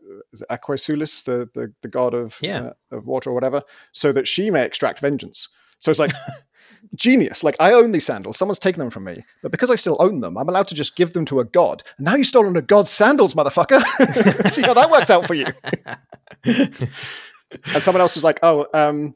[0.49, 2.71] Aquae Sulis, the, the, the god of yeah.
[2.91, 6.13] uh, of water or whatever, so that she may extract vengeance." So it's like
[6.95, 7.43] genius.
[7.43, 8.37] Like I own these sandals.
[8.37, 10.95] Someone's taken them from me, but because I still own them, I'm allowed to just
[10.95, 11.83] give them to a god.
[11.97, 13.81] And now you've stolen a god's sandals, motherfucker.
[14.49, 15.45] See how that works out for you.
[16.43, 19.15] and someone else was like, "Oh, um,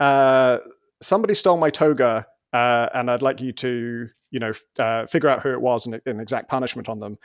[0.00, 0.58] uh,
[1.02, 5.42] somebody stole my toga, uh, and I'd like you to, you know, uh, figure out
[5.42, 7.16] who it was and, and exact punishment on them.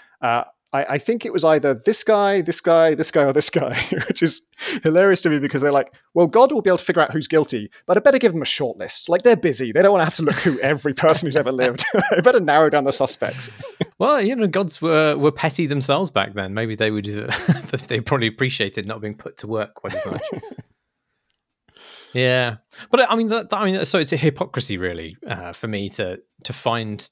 [0.74, 3.76] I, I, think it was either this guy, this guy, this guy, or this guy,
[4.08, 4.50] which is
[4.82, 7.28] hilarious to me because they're like, well, God will be able to figure out who's
[7.28, 9.08] guilty, but I better give them a short list.
[9.08, 11.52] Like they're busy; they don't want to have to look through every person who's ever
[11.52, 11.84] lived.
[12.12, 13.52] I better narrow down the suspects.
[14.00, 16.54] well, you know, gods were were petty themselves back then.
[16.54, 17.32] Maybe they would uh,
[17.88, 20.22] they probably appreciated not being put to work quite as much.
[22.14, 22.58] yeah,
[22.90, 26.20] but I mean, that, I mean, so it's a hypocrisy, really, uh, for me to
[26.46, 27.08] to find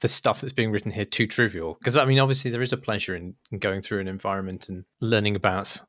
[0.00, 1.76] the stuff that's being written here too trivial?
[1.78, 4.84] Because i mean obviously there is a pleasure in, in, going through an environment and
[5.00, 5.80] learning about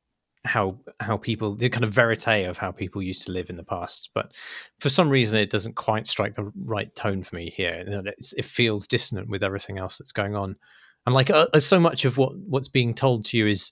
[0.45, 3.63] how how people the kind of verite of how people used to live in the
[3.63, 4.11] past.
[4.13, 4.31] But
[4.79, 7.83] for some reason it doesn't quite strike the right tone for me here.
[8.17, 10.55] It feels dissonant with everything else that's going on.
[11.05, 13.71] And like uh, so much of what what's being told to you is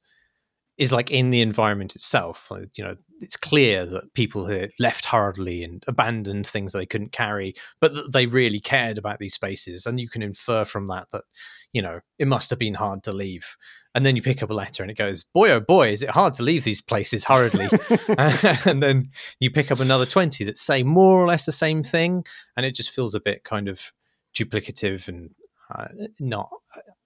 [0.83, 2.51] is like in the environment itself.
[2.51, 7.13] Like, you know, it's clear that people here left hurriedly and abandoned things they couldn't
[7.13, 9.85] carry, but that they really cared about these spaces.
[9.85, 11.23] And you can infer from that that,
[11.71, 13.55] you know, it must have been hard to leave.
[13.95, 16.09] And then you pick up a letter and it goes, boy, oh boy, is it
[16.09, 17.69] hard to leave these places hurriedly.
[18.65, 22.25] and then you pick up another 20 that say more or less the same thing.
[22.57, 23.93] And it just feels a bit kind of
[24.35, 25.29] duplicative and
[25.73, 25.87] uh,
[26.19, 26.49] not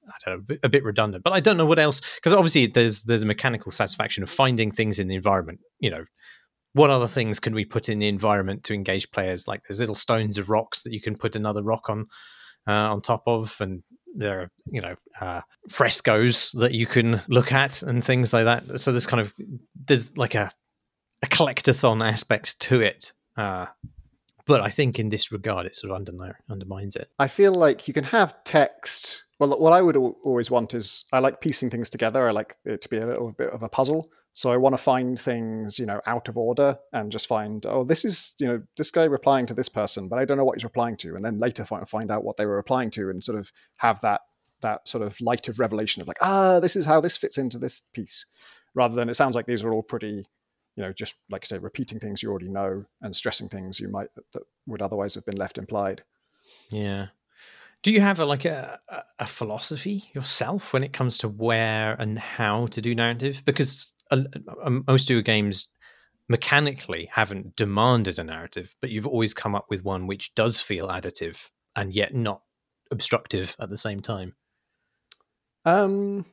[0.07, 3.03] I don't know, a bit redundant, but I don't know what else because obviously there's
[3.03, 5.59] there's a mechanical satisfaction of finding things in the environment.
[5.79, 6.05] You know,
[6.73, 9.47] what other things can we put in the environment to engage players?
[9.47, 12.07] Like there's little stones of rocks that you can put another rock on
[12.67, 13.81] uh, on top of, and
[14.15, 18.79] there are you know uh, frescoes that you can look at and things like that.
[18.79, 19.33] So there's kind of
[19.75, 20.51] there's like a
[21.23, 23.13] a collectathon aspect to it.
[23.35, 23.67] Uh,
[24.45, 27.09] but I think in this regard, it sort of undermines it.
[27.19, 31.19] I feel like you can have text well, what I would always want is I
[31.19, 32.27] like piecing things together.
[32.27, 34.09] I like it to be a little bit of a puzzle.
[34.33, 37.83] So I want to find things, you know, out of order and just find, oh,
[37.83, 40.57] this is, you know, this guy replying to this person, but I don't know what
[40.57, 43.23] he's replying to, and then later find, find out what they were replying to, and
[43.23, 44.21] sort of have that
[44.61, 47.57] that sort of light of revelation of like, ah, this is how this fits into
[47.57, 48.25] this piece,
[48.73, 50.23] rather than it sounds like these are all pretty,
[50.75, 53.89] you know, just like I say, repeating things you already know and stressing things you
[53.89, 56.03] might that would otherwise have been left implied.
[56.69, 57.07] Yeah.
[57.83, 58.79] Do you have a, like a,
[59.19, 63.43] a philosophy yourself when it comes to where and how to do narrative?
[63.45, 64.23] Because uh,
[64.87, 65.69] most your games
[66.27, 70.89] mechanically haven't demanded a narrative, but you've always come up with one which does feel
[70.89, 72.41] additive and yet not
[72.91, 74.35] obstructive at the same time.
[75.63, 76.25] Um,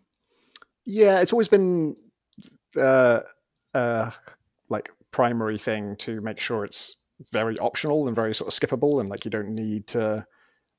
[0.84, 1.96] yeah, it's always been
[2.76, 3.20] uh,
[3.74, 4.10] uh,
[4.68, 9.00] like primary thing to make sure it's, it's very optional and very sort of skippable,
[9.00, 10.26] and like you don't need to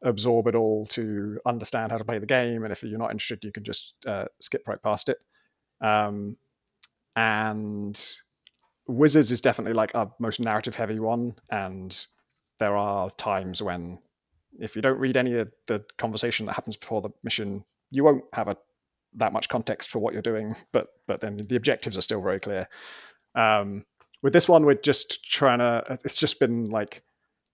[0.06, 2.64] absorb it all to understand how to play the game.
[2.64, 5.18] And if you're not interested, you can just uh, skip right past it.
[5.82, 6.38] Um,
[7.16, 8.02] and
[8.88, 11.36] Wizards is definitely like our most narrative heavy one.
[11.52, 12.06] And
[12.60, 14.00] there are times when,
[14.60, 18.24] if you don't read any of the conversation that happens before the mission, you won't
[18.34, 18.58] have a
[19.18, 20.56] that much context for what you're doing.
[20.72, 22.68] But but then the objectives are still very clear.
[23.34, 23.86] Um,
[24.22, 25.84] with this one, we're just trying to.
[26.04, 27.04] It's just been like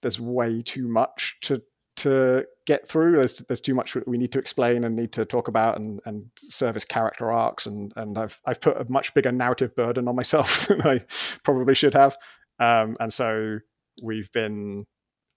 [0.02, 1.62] there's way too much to
[2.02, 3.18] to get through.
[3.18, 6.26] There's there's too much we need to explain and need to talk about and and
[6.36, 10.68] service character arcs and and I've I've put a much bigger narrative burden on myself
[10.68, 11.06] than I
[11.44, 12.16] probably should have.
[12.60, 13.60] Um, and so
[14.04, 14.86] we've been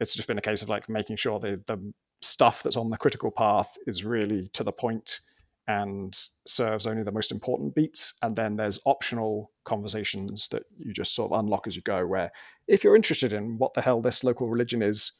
[0.00, 1.92] it's just been a case of like making sure the the
[2.22, 5.20] stuff that's on the critical path is really to the point
[5.66, 8.14] and serves only the most important beats.
[8.22, 12.30] And then there's optional conversations that you just sort of unlock as you go, where
[12.68, 15.12] if you're interested in what the hell this local religion is,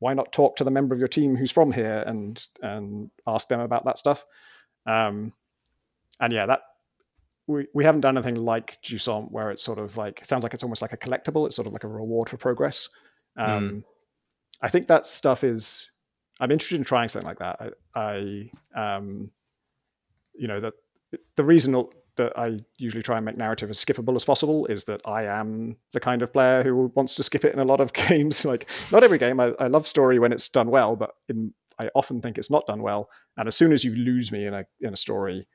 [0.00, 3.48] why not talk to the member of your team who's from here and and ask
[3.48, 4.26] them about that stuff?
[4.86, 5.32] Um,
[6.18, 6.62] and yeah, that
[7.46, 10.62] we, we haven't done anything like Jusant where it's sort of like sounds like it's
[10.62, 11.46] almost like a collectible.
[11.46, 12.88] It's sort of like a reward for progress.
[13.36, 13.84] Um, mm.
[14.62, 15.90] I think that stuff is.
[16.40, 17.74] I'm interested in trying something like that.
[17.94, 19.30] I, I um,
[20.34, 20.74] you know, that
[21.36, 21.74] the reason
[22.20, 25.76] that I usually try and make narrative as skippable as possible is that I am
[25.92, 28.44] the kind of player who wants to skip it in a lot of games.
[28.44, 29.40] like not every game.
[29.40, 32.66] I, I love story when it's done well, but in, I often think it's not
[32.66, 33.08] done well.
[33.38, 35.46] And as soon as you lose me in a in a story,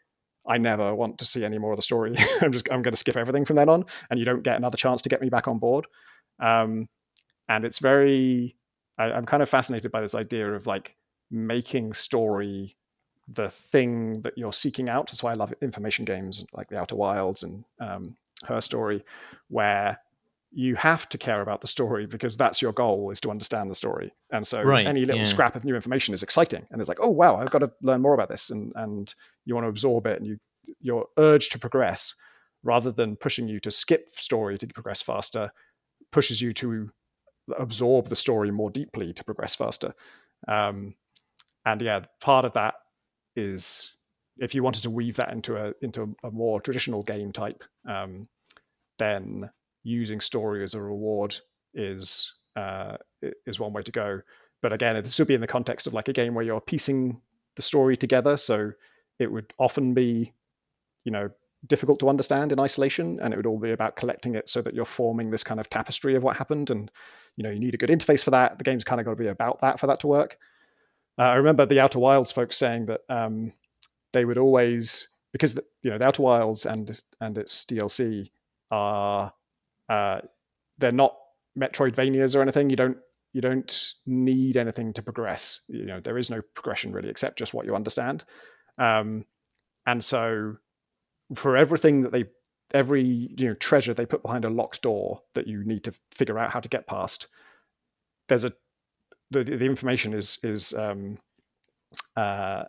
[0.47, 2.15] I never want to see any more of the story.
[2.41, 4.77] I'm just I'm going to skip everything from then on, and you don't get another
[4.77, 5.85] chance to get me back on board.
[6.39, 6.87] Um,
[7.47, 8.57] and it's very
[8.97, 10.97] I, I'm kind of fascinated by this idea of like
[11.29, 12.73] making story
[13.27, 15.07] the thing that you're seeking out.
[15.07, 18.15] That's why I love information games like the Outer Wilds and um,
[18.45, 19.03] Her Story,
[19.47, 19.99] where
[20.51, 23.75] you have to care about the story because that's your goal is to understand the
[23.75, 24.13] story.
[24.31, 25.23] And so right, any little yeah.
[25.23, 26.65] scrap of new information is exciting.
[26.71, 28.49] And it's like, oh wow, I've got to learn more about this.
[28.49, 29.13] And and
[29.43, 30.39] you want to absorb it and you
[30.79, 32.15] your urge to progress
[32.63, 35.51] rather than pushing you to skip story to progress faster,
[36.11, 36.89] pushes you to
[37.57, 39.93] absorb the story more deeply to progress faster.
[40.47, 40.95] Um,
[41.65, 42.75] and yeah, part of that
[43.35, 43.93] is
[44.37, 48.27] if you wanted to weave that into a into a more traditional game type, um,
[48.97, 49.49] then
[49.83, 51.37] using story as a reward
[51.73, 52.97] is uh,
[53.45, 54.21] is one way to go.
[54.61, 57.21] But again, this would be in the context of like a game where you're piecing
[57.55, 58.37] the story together.
[58.37, 58.71] So
[59.19, 60.33] it would often be,
[61.03, 61.29] you know,
[61.67, 64.73] difficult to understand in isolation, and it would all be about collecting it so that
[64.73, 66.69] you're forming this kind of tapestry of what happened.
[66.69, 66.91] And
[67.37, 68.57] you know, you need a good interface for that.
[68.57, 70.37] The game's kind of got to be about that for that to work.
[71.17, 73.53] Uh, I remember the Outer Wilds folks saying that um,
[74.13, 78.29] they would always because the, you know the Outer Wilds and and its DLC
[78.71, 79.33] are
[79.89, 80.21] uh,
[80.77, 81.15] they're not
[81.57, 82.69] Metroidvanias or anything.
[82.69, 82.97] You don't
[83.33, 85.61] you don't need anything to progress.
[85.67, 88.23] You know there is no progression really except just what you understand.
[88.77, 89.25] Um,
[89.85, 90.57] and so
[91.33, 92.25] for everything that they
[92.73, 96.37] every you know treasure they put behind a locked door that you need to figure
[96.37, 97.27] out how to get past
[98.27, 98.51] there's a
[99.43, 101.17] the, the information is is um
[102.15, 102.63] uh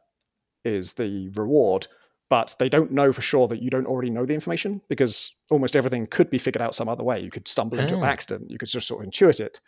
[0.65, 1.87] is the reward
[2.29, 5.77] but they don't know for sure that you don't already know the information because almost
[5.77, 7.99] everything could be figured out some other way you could stumble into oh.
[7.99, 8.09] an ah.
[8.09, 9.61] accident you could just sort of intuit it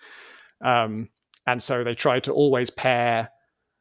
[0.64, 1.08] um
[1.46, 3.30] and so they try to always pair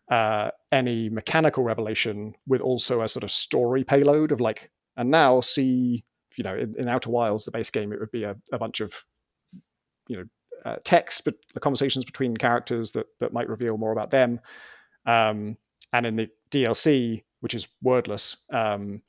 [0.09, 5.41] uh, any mechanical revelation with also a sort of story payload of like and now
[5.41, 6.05] see
[6.38, 8.80] you know in, in outer wilds the base game it would be a, a bunch
[8.80, 9.03] of
[10.07, 10.24] you know
[10.65, 14.39] uh, text but the conversations between characters that that might reveal more about them
[15.05, 15.57] um,
[15.93, 19.01] and in the dlc which is wordless um,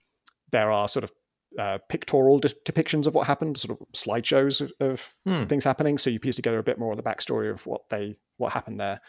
[0.50, 1.12] there are sort of
[1.58, 5.44] uh, pictorial de- depictions of what happened, sort of slideshows of, of hmm.
[5.44, 5.98] things happening.
[5.98, 8.78] So you piece together a bit more of the backstory of what they what happened
[8.78, 9.00] there,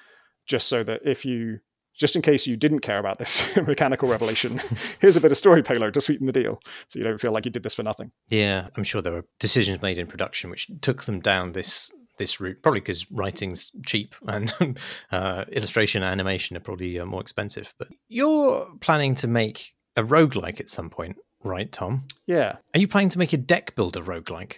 [0.48, 1.60] just so that if you
[1.96, 4.62] just in case you didn't care about this mechanical revelation,
[5.02, 7.46] here's a bit of story payload to sweeten the deal, so you don't feel like
[7.46, 8.12] you did this for nothing.
[8.30, 12.40] Yeah, I'm sure there were decisions made in production which took them down this this
[12.40, 14.54] route, probably because writing's cheap and
[15.12, 17.74] uh, illustration and animation are probably uh, more expensive.
[17.80, 22.04] But you're planning to make a roguelike at some point, right, Tom?
[22.28, 22.58] Yeah.
[22.76, 24.58] Are you planning to make a deck builder roguelike?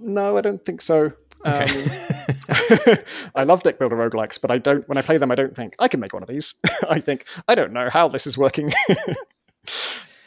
[0.00, 1.12] No, I don't think so.
[1.46, 1.84] Okay.
[1.84, 2.98] Um,
[3.34, 4.88] I love deck builder roguelikes, but I don't.
[4.88, 6.54] When I play them, I don't think I can make one of these.
[6.88, 8.72] I think I don't know how this is working.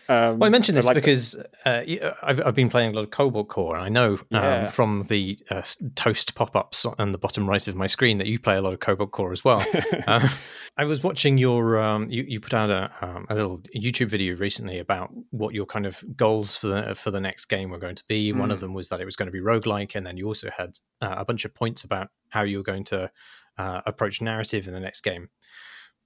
[0.09, 1.35] Um, well, I mentioned this like because
[1.65, 1.83] uh,
[2.23, 4.67] I've, I've, been playing a lot of Cobalt Core, and I know um, yeah.
[4.67, 5.61] from the uh,
[5.95, 8.79] toast pop-ups on the bottom right of my screen that you play a lot of
[8.79, 9.65] Cobalt Core as well.
[10.07, 10.27] uh,
[10.77, 14.35] I was watching your um, you, you put out a, um, a little YouTube video
[14.35, 17.95] recently about what your kind of goals for the for the next game were going
[17.95, 18.31] to be.
[18.31, 18.37] Mm.
[18.37, 18.61] One of mm.
[18.61, 21.15] them was that it was going to be roguelike, and then you also had uh,
[21.17, 23.11] a bunch of points about how you were going to
[23.57, 25.29] uh, approach narrative in the next game.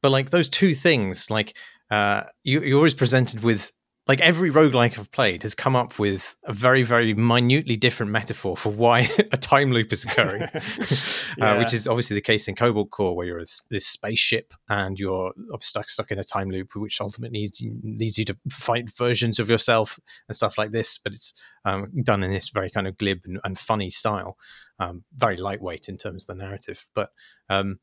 [0.01, 1.55] But like those two things, like
[1.91, 3.71] uh, you, you're always presented with
[4.07, 8.57] like every roguelike I've played has come up with a very, very minutely different metaphor
[8.57, 10.41] for why a time loop is occurring,
[11.37, 11.53] yeah.
[11.53, 14.99] uh, which is obviously the case in Cobalt Core, where you're this, this spaceship and
[14.99, 19.39] you're stuck stuck in a time loop, which ultimately needs, leads you to fight versions
[19.39, 20.97] of yourself and stuff like this.
[20.97, 21.33] But it's
[21.63, 24.35] um, done in this very kind of glib and, and funny style,
[24.79, 26.87] um, very lightweight in terms of the narrative.
[26.95, 27.11] But
[27.49, 27.79] um,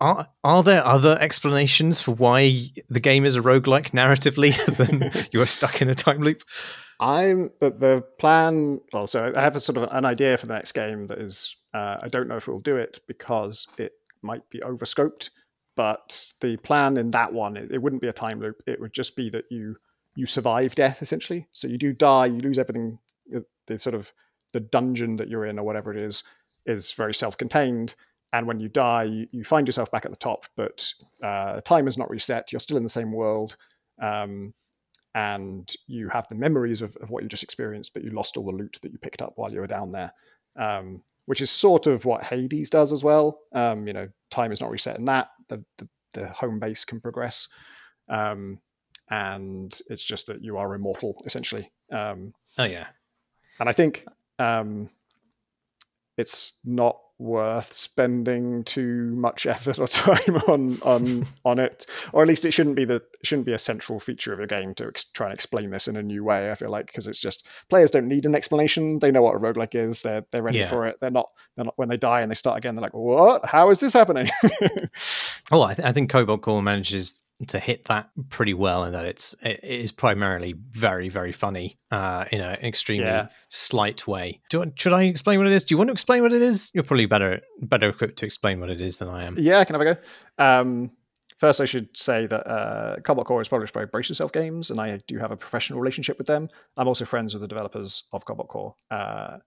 [0.00, 2.52] are are there other explanations for why
[2.88, 6.42] the game is a roguelike narratively than you are stuck in a time loop?
[7.00, 8.80] I'm the, the plan.
[8.92, 11.56] Well, so I have a sort of an idea for the next game that is.
[11.74, 13.92] Uh, I don't know if we'll do it because it
[14.22, 15.30] might be overscoped.
[15.76, 18.62] But the plan in that one, it, it wouldn't be a time loop.
[18.66, 19.76] It would just be that you
[20.14, 21.46] you survive death essentially.
[21.52, 22.98] So you do die, you lose everything.
[23.66, 24.12] The sort of
[24.52, 26.24] the dungeon that you're in or whatever it is
[26.64, 27.94] is very self-contained
[28.32, 31.88] and when you die, you, you find yourself back at the top, but uh, time
[31.88, 32.52] is not reset.
[32.52, 33.56] You're still in the same world,
[34.00, 34.52] um,
[35.14, 38.44] and you have the memories of, of, what you just experienced, but you lost all
[38.44, 40.12] the loot that you picked up while you were down there,
[40.56, 43.40] um, which is sort of what Hades does as well.
[43.52, 45.30] Um, you know, time is not reset in that.
[45.48, 47.48] The, the, the home base can progress,
[48.08, 48.60] um,
[49.08, 51.70] and it's just that you are immortal essentially.
[51.90, 52.88] Um, oh yeah,
[53.60, 54.04] and I think
[54.38, 54.90] um,
[56.18, 61.86] it's not worth spending too much effort or time on on on it.
[62.12, 64.74] Or at least it shouldn't be the shouldn't be a central feature of a game
[64.74, 67.20] to ex- try and explain this in a new way i feel like because it's
[67.20, 68.98] just players don't need an explanation.
[68.98, 70.02] They know what a roguelike is.
[70.02, 70.68] They're they're ready yeah.
[70.68, 70.98] for it.
[71.00, 73.46] They're not they're not when they die and they start again they're like what?
[73.46, 74.28] How is this happening?
[75.52, 79.04] Oh I, th- I think cobalt core manages to hit that pretty well and that
[79.04, 83.28] it's it is primarily very very funny uh, in an extremely yeah.
[83.48, 84.40] slight way.
[84.48, 85.64] Do I, should I explain what it is?
[85.64, 86.70] Do you want to explain what it is?
[86.74, 89.34] You're probably better better equipped to explain what it is than I am.
[89.38, 90.00] Yeah, I can have a go.
[90.38, 90.92] Um,
[91.38, 94.80] first, I should say that uh, Cobalt Core is published by Brace Yourself Games, and
[94.80, 96.48] I do have a professional relationship with them.
[96.76, 98.74] I'm also friends with the developers of Cobalt Core.
[98.90, 99.38] Uh,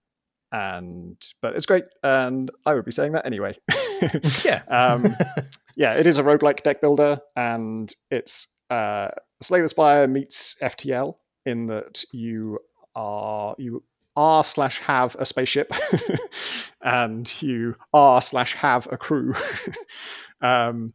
[0.52, 3.56] and but it's great, and I would be saying that anyway.
[4.44, 4.64] yeah.
[4.68, 5.06] um,
[5.80, 9.12] yeah, it is a roguelike deck builder, and it's uh,
[9.42, 11.16] Slay the Spire meets FTL
[11.46, 12.60] in that you
[12.96, 15.72] are you are slash have a spaceship
[16.82, 19.34] and you are slash have a crew.
[20.42, 20.92] um,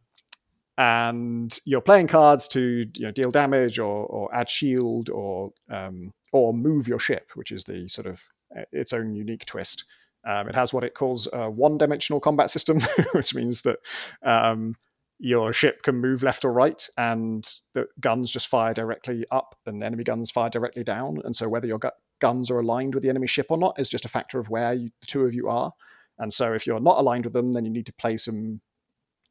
[0.77, 6.13] and you're playing cards to you know, deal damage or, or add shield or um,
[6.31, 8.21] or move your ship, which is the sort of
[8.55, 9.83] uh, its own unique twist.
[10.25, 12.79] Um, it has what it calls a one-dimensional combat system,
[13.13, 13.79] which means that
[14.23, 14.75] um,
[15.19, 19.83] your ship can move left or right, and the guns just fire directly up, and
[19.83, 21.19] enemy guns fire directly down.
[21.23, 23.89] And so whether your gu- guns are aligned with the enemy ship or not is
[23.89, 25.73] just a factor of where you, the two of you are.
[26.17, 28.61] And so if you're not aligned with them, then you need to play some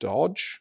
[0.01, 0.61] dodge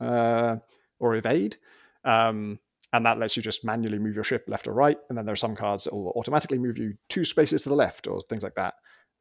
[0.00, 0.56] uh,
[0.98, 1.56] or evade.
[2.04, 2.60] Um,
[2.92, 4.96] and that lets you just manually move your ship left or right.
[5.08, 7.74] And then there are some cards that will automatically move you two spaces to the
[7.74, 8.74] left or things like that.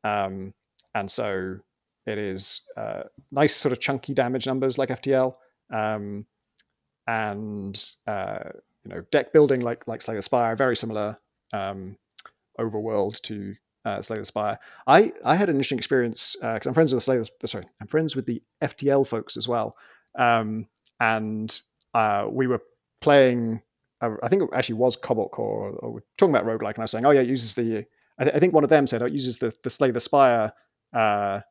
[0.04, 0.54] Um,
[0.93, 1.60] and so
[2.06, 5.36] it is uh, nice, sort of chunky damage numbers like FTL,
[5.72, 6.26] um,
[7.08, 8.50] and uh,
[8.84, 11.18] you know deck building like like Slay the Spire, very similar
[11.54, 11.98] um,
[12.60, 14.60] overworld to uh, Slay the Spire.
[14.86, 17.66] I I had an interesting experience because uh, I'm friends with the Slay the, sorry,
[17.82, 19.76] I'm friends with the FTL folks as well,
[20.18, 20.68] um,
[21.00, 21.60] and
[21.93, 22.62] uh, we were
[23.02, 23.62] playing.
[24.02, 26.80] Uh, I think it actually was Cobalt Core, or, or we're talking about roguelike, and
[26.80, 27.86] I was saying, oh yeah, it uses the.
[28.18, 29.99] I, th- I think one of them said, oh, it uses the the Slay the
[29.99, 30.53] Spire.
[30.93, 31.41] Uh,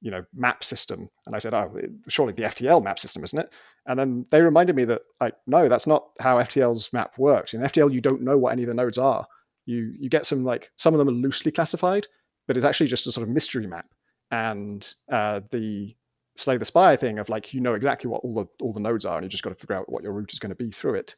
[0.00, 1.08] you know map system.
[1.26, 1.74] And i said oh
[2.08, 3.52] surely the ftl map system isn't it?
[3.86, 7.54] And then they reminded me that like no that's not how ftl's map works.
[7.54, 9.26] In ftl you don't know what any of the nodes are.
[9.66, 12.06] You you get some like some of them are loosely classified
[12.46, 13.86] but it's actually just a sort of mystery map.
[14.30, 15.94] And uh, the
[16.36, 19.04] slay the spire thing of like you know exactly what all the all the nodes
[19.04, 20.70] are and you just got to figure out what your route is going to be
[20.70, 21.14] through it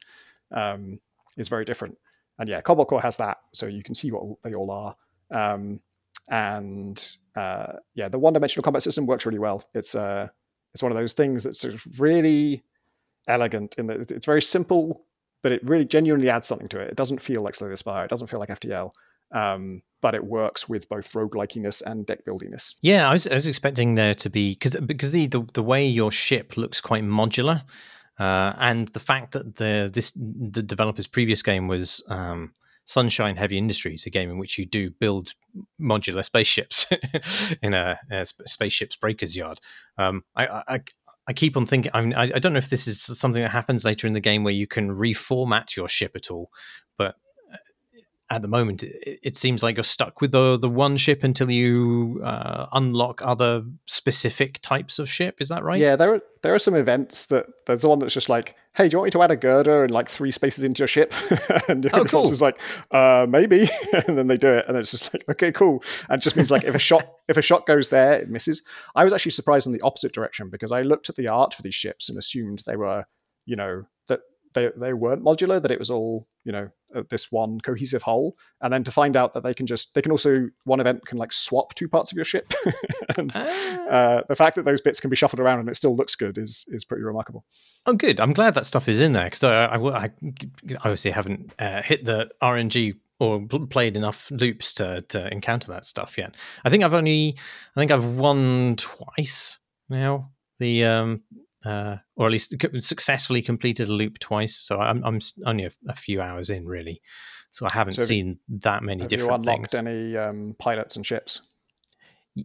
[0.52, 0.98] um,
[1.36, 1.96] is very different
[2.40, 4.96] and yeah cobalt core has that so you can see what they all are.
[5.30, 5.80] Um,
[6.28, 9.64] and uh, yeah the one-dimensional combat system works really well.
[9.74, 10.28] It's uh
[10.74, 12.64] it's one of those things that's sort of really
[13.28, 15.04] elegant in that it's very simple
[15.42, 16.90] but it really genuinely adds something to it.
[16.90, 18.04] It doesn't feel like slay the spire.
[18.04, 18.90] It doesn't feel like ftl
[19.32, 22.74] um, but it works with both roguelikiness and deck buildiness.
[22.80, 25.86] Yeah, I was, I was expecting there to be because because the, the, the way
[25.86, 27.62] your ship looks quite modular,
[28.20, 32.52] uh, and the fact that the this the developer's previous game was um,
[32.84, 35.32] Sunshine Heavy Industries, a game in which you do build
[35.80, 36.86] modular spaceships
[37.62, 39.58] in a, a, spaceships breakers yard.
[39.96, 40.80] Um, I, I,
[41.28, 41.92] I keep on thinking.
[41.94, 44.20] I mean, I, I, don't know if this is something that happens later in the
[44.20, 46.50] game where you can reformat your ship at all,
[46.98, 47.14] but
[48.30, 51.50] at the moment, it, it, seems like you're stuck with the the one ship until
[51.50, 55.40] you uh, unlock other specific types of ship.
[55.40, 55.80] Is that right?
[55.80, 58.94] Yeah, there are there are some events that there's one that's just like, hey, do
[58.94, 61.12] you want me to add a girder and like three spaces into your ship?
[61.68, 62.22] and your oh, cool.
[62.22, 62.60] is like,
[62.92, 63.68] uh, maybe,
[64.06, 65.82] and then they do it, and it's just like, okay, cool.
[66.08, 68.62] And it just means like if a shot if a shot goes there, it misses.
[68.94, 71.62] I was actually surprised in the opposite direction because I looked at the art for
[71.62, 73.06] these ships and assumed they were,
[73.44, 74.20] you know, that
[74.54, 76.70] they they weren't modular, that it was all you know
[77.08, 80.10] this one cohesive whole and then to find out that they can just they can
[80.10, 82.52] also one event can like swap two parts of your ship.
[83.18, 83.88] And ah.
[83.88, 86.38] uh, the fact that those bits can be shuffled around and it still looks good
[86.38, 87.44] is is pretty remarkable.
[87.86, 88.20] Oh good.
[88.20, 90.10] I'm glad that stuff is in there because I, I, I,
[90.76, 96.16] obviously haven't uh, hit the rng or played enough loops to, to encounter that stuff
[96.16, 96.36] yet.
[96.64, 97.36] I think i've only
[97.76, 100.30] i think i've won twice now.
[100.60, 101.22] The um
[101.64, 104.56] uh, or at least successfully completed a loop twice.
[104.56, 107.00] So I'm, I'm only a, a few hours in, really.
[107.50, 109.74] So I haven't so seen that many have different you unlocked things.
[109.74, 111.42] any um, pilots and ships?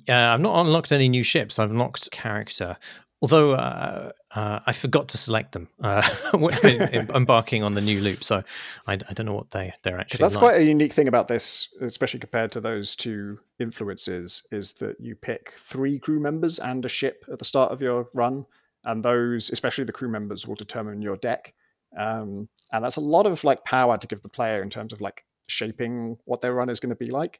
[0.09, 1.59] Uh, I've not unlocked any new ships.
[1.59, 2.77] I've unlocked character.
[3.21, 6.53] Although uh, uh, I forgot to select them uh, when
[7.15, 8.43] embarking on the new loop, so
[8.85, 10.19] I, I, don't know what they they're actually.
[10.19, 10.41] That's like.
[10.41, 15.15] quite a unique thing about this, especially compared to those two influences, is that you
[15.15, 18.45] pick three crew members and a ship at the start of your run,
[18.85, 21.53] and those, especially the crew members, will determine your deck.
[21.97, 25.01] Um, and that's a lot of like power to give the player in terms of
[25.01, 27.39] like shaping what their run is going to be like,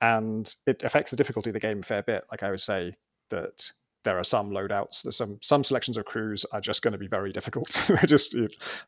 [0.00, 2.24] and it affects the difficulty of the game a fair bit.
[2.30, 2.94] Like I would say
[3.30, 3.70] that
[4.04, 7.08] there are some loadouts, there's some some selections of crews are just going to be
[7.08, 7.88] very difficult.
[8.06, 8.36] just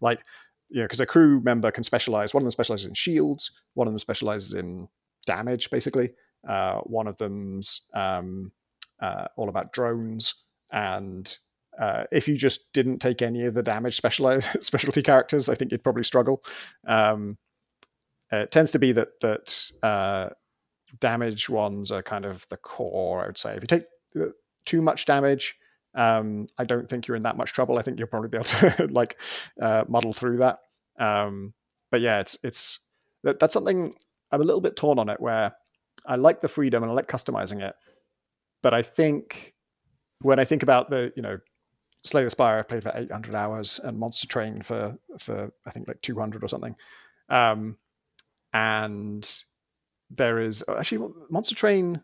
[0.01, 0.23] like
[0.71, 2.33] you know, because a crew member can specialize.
[2.33, 3.51] One of them specializes in shields.
[3.75, 4.89] One of them specializes in
[5.27, 6.13] damage, basically.
[6.49, 8.53] Uh, one of them's um,
[9.01, 11.37] uh, all about drones, and
[11.81, 15.73] uh, if you just didn't take any of the damage specialized specialty characters, I think
[15.73, 16.45] you'd probably struggle.
[16.87, 17.39] Um,
[18.31, 20.29] it tends to be that that uh,
[21.01, 23.23] damage ones are kind of the core.
[23.23, 23.85] I would say if you take
[24.21, 24.27] uh,
[24.67, 25.57] too much damage,
[25.95, 27.79] um, I don't think you're in that much trouble.
[27.79, 29.19] I think you'll probably be able to like
[29.61, 30.59] uh, muddle through that.
[30.99, 31.55] Um,
[31.91, 32.79] but yeah, it's it's
[33.25, 33.95] that, that's something
[34.31, 35.19] I'm a little bit torn on it.
[35.19, 35.53] Where
[36.07, 37.75] I like the freedom and I like customizing it,
[38.63, 39.55] but I think
[40.21, 41.39] when I think about the you know
[42.03, 45.89] Slay the Spire, I played for 800 hours, and Monster Train for for I think
[45.89, 46.77] like 200 or something.
[47.29, 47.77] Um,
[48.53, 49.43] and
[50.11, 52.03] there is actually Monster Train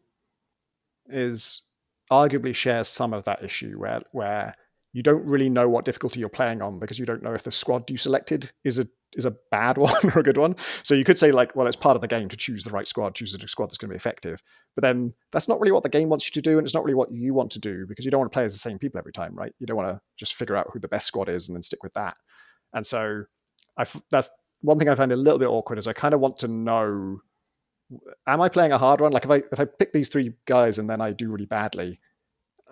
[1.08, 1.62] is
[2.10, 4.54] arguably shares some of that issue where where
[4.96, 7.50] you don't really know what difficulty you're playing on because you don't know if the
[7.50, 10.56] squad you selected is a is a bad one or a good one.
[10.84, 12.86] So you could say like, well, it's part of the game to choose the right
[12.86, 14.42] squad, choose a squad that's going to be effective.
[14.74, 16.82] But then that's not really what the game wants you to do, and it's not
[16.82, 18.78] really what you want to do because you don't want to play as the same
[18.78, 19.52] people every time, right?
[19.58, 21.82] You don't want to just figure out who the best squad is and then stick
[21.82, 22.16] with that.
[22.72, 23.24] And so
[23.76, 24.30] I that's
[24.62, 27.18] one thing I find a little bit awkward is I kind of want to know
[28.26, 29.12] am I playing a hard one?
[29.12, 32.00] Like if I if I pick these three guys and then I do really badly,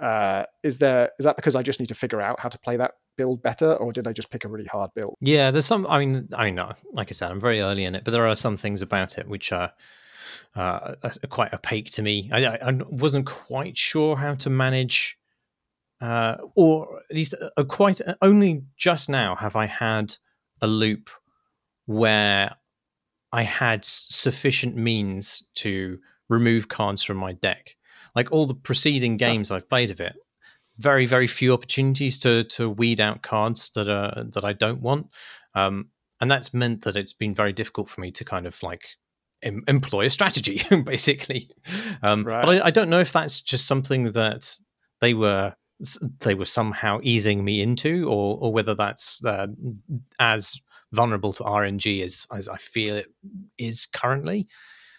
[0.00, 2.76] uh, is there is that because I just need to figure out how to play
[2.76, 5.16] that build better, or did I just pick a really hard build?
[5.20, 5.86] Yeah, there's some.
[5.86, 8.34] I mean, I know, like I said, I'm very early in it, but there are
[8.34, 9.72] some things about it which are.
[10.56, 10.94] Uh,
[11.30, 12.30] quite opaque to me.
[12.32, 15.18] I, I, wasn't quite sure how to manage,
[16.00, 20.14] uh, or at least uh, quite only just now have I had
[20.60, 21.10] a loop
[21.86, 22.54] where
[23.32, 27.74] I had sufficient means to remove cards from my deck.
[28.14, 30.14] Like all the preceding games I've played of it,
[30.78, 35.08] very very few opportunities to to weed out cards that are that I don't want,
[35.54, 35.90] um,
[36.20, 38.88] and that's meant that it's been very difficult for me to kind of like
[39.42, 41.50] em- employ a strategy basically.
[42.02, 42.44] Um, right.
[42.44, 44.56] But I, I don't know if that's just something that
[45.00, 45.54] they were
[46.20, 49.48] they were somehow easing me into, or or whether that's uh,
[50.18, 50.60] as
[50.92, 53.12] vulnerable to RNG as as I feel it
[53.58, 54.48] is currently.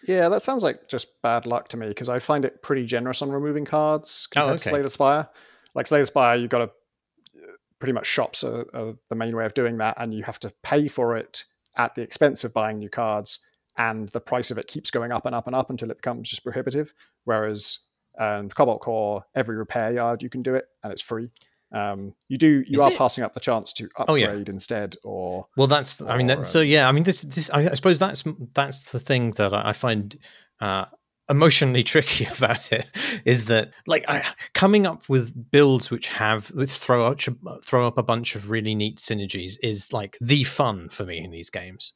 [0.06, 3.22] Yeah, that sounds like just bad luck to me because I find it pretty generous
[3.22, 4.58] on removing cards compared oh, okay.
[4.58, 5.28] to Slay the Spire.
[5.74, 9.36] Like Slay the Spire, you've got to uh, pretty much shops are, are, the main
[9.36, 11.44] way of doing that, and you have to pay for it
[11.76, 13.40] at the expense of buying new cards,
[13.78, 16.30] and the price of it keeps going up and up and up until it becomes
[16.30, 16.92] just prohibitive.
[17.24, 17.80] Whereas
[18.18, 21.30] um, Cobalt Core, every repair yard you can do it, and it's free.
[21.72, 22.98] Um, you do you Is are it?
[22.98, 24.44] passing up the chance to upgrade oh, yeah.
[24.46, 27.70] instead, or well, that's or, I mean, that's, so yeah, I mean, this this I,
[27.70, 28.22] I, suppose that's
[28.54, 30.16] that's the thing that I, find
[30.60, 30.84] uh,
[31.28, 32.86] emotionally tricky about it
[33.24, 34.22] is that like I,
[34.54, 37.26] coming up with builds which have with throw out
[37.64, 41.32] throw up a bunch of really neat synergies is like the fun for me in
[41.32, 41.94] these games,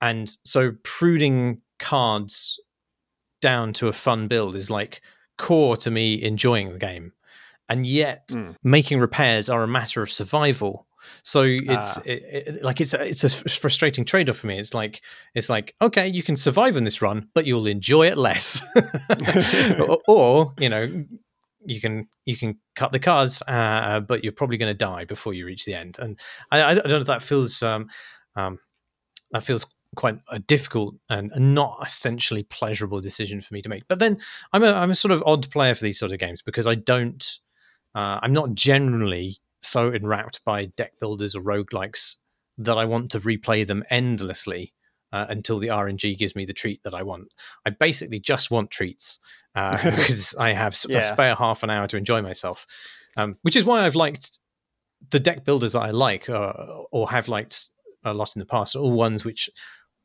[0.00, 2.60] and so pruning cards
[3.40, 5.02] down to a fun build is like
[5.38, 7.12] core to me enjoying the game
[7.72, 8.54] and yet mm.
[8.62, 10.86] making repairs are a matter of survival.
[11.24, 12.02] So it's ah.
[12.04, 14.58] it, it, like it's a, it's a frustrating trade off for me.
[14.58, 15.02] It's like
[15.34, 18.62] it's like okay, you can survive in this run, but you'll enjoy it less,
[19.80, 21.04] or, or, you know
[21.64, 25.32] you can you can cut the cards, uh, but you're probably going to die before
[25.32, 25.96] you reach the end.
[25.98, 26.18] And
[26.50, 27.88] I, I don't know if that feels um,
[28.36, 28.58] um,
[29.30, 33.84] that feels quite a difficult and not essentially pleasurable decision for me to make.
[33.88, 34.18] But then
[34.52, 36.74] I'm a I'm a sort of odd player for these sort of games because I
[36.74, 37.38] don't
[37.94, 42.16] uh, I'm not generally so enwrapped by deck builders or roguelikes
[42.58, 44.72] that I want to replay them endlessly
[45.12, 47.32] uh, until the RNG gives me the treat that I want.
[47.66, 49.18] I basically just want treats
[49.54, 50.98] uh, because I have yeah.
[50.98, 52.66] a spare half an hour to enjoy myself,
[53.16, 54.38] um, which is why I've liked
[55.10, 56.52] the deck builders that I like uh,
[56.90, 57.68] or have liked
[58.04, 59.50] a lot in the past, all ones which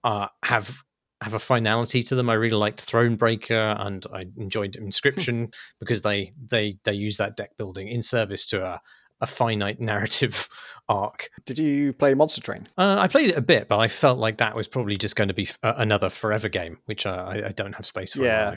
[0.04, 0.84] uh, have
[1.22, 2.30] have a finality to them.
[2.30, 7.58] I really liked Thronebreaker and I enjoyed Inscryption because they they they use that deck
[7.58, 8.82] building in service to a,
[9.20, 10.48] a finite narrative
[10.90, 11.30] arc.
[11.46, 12.68] Did you play Monster Train?
[12.78, 15.30] Uh, I played it a bit, but I felt like that was probably just going
[15.30, 18.56] to be f- another forever game, which I, I, don't have space for yeah,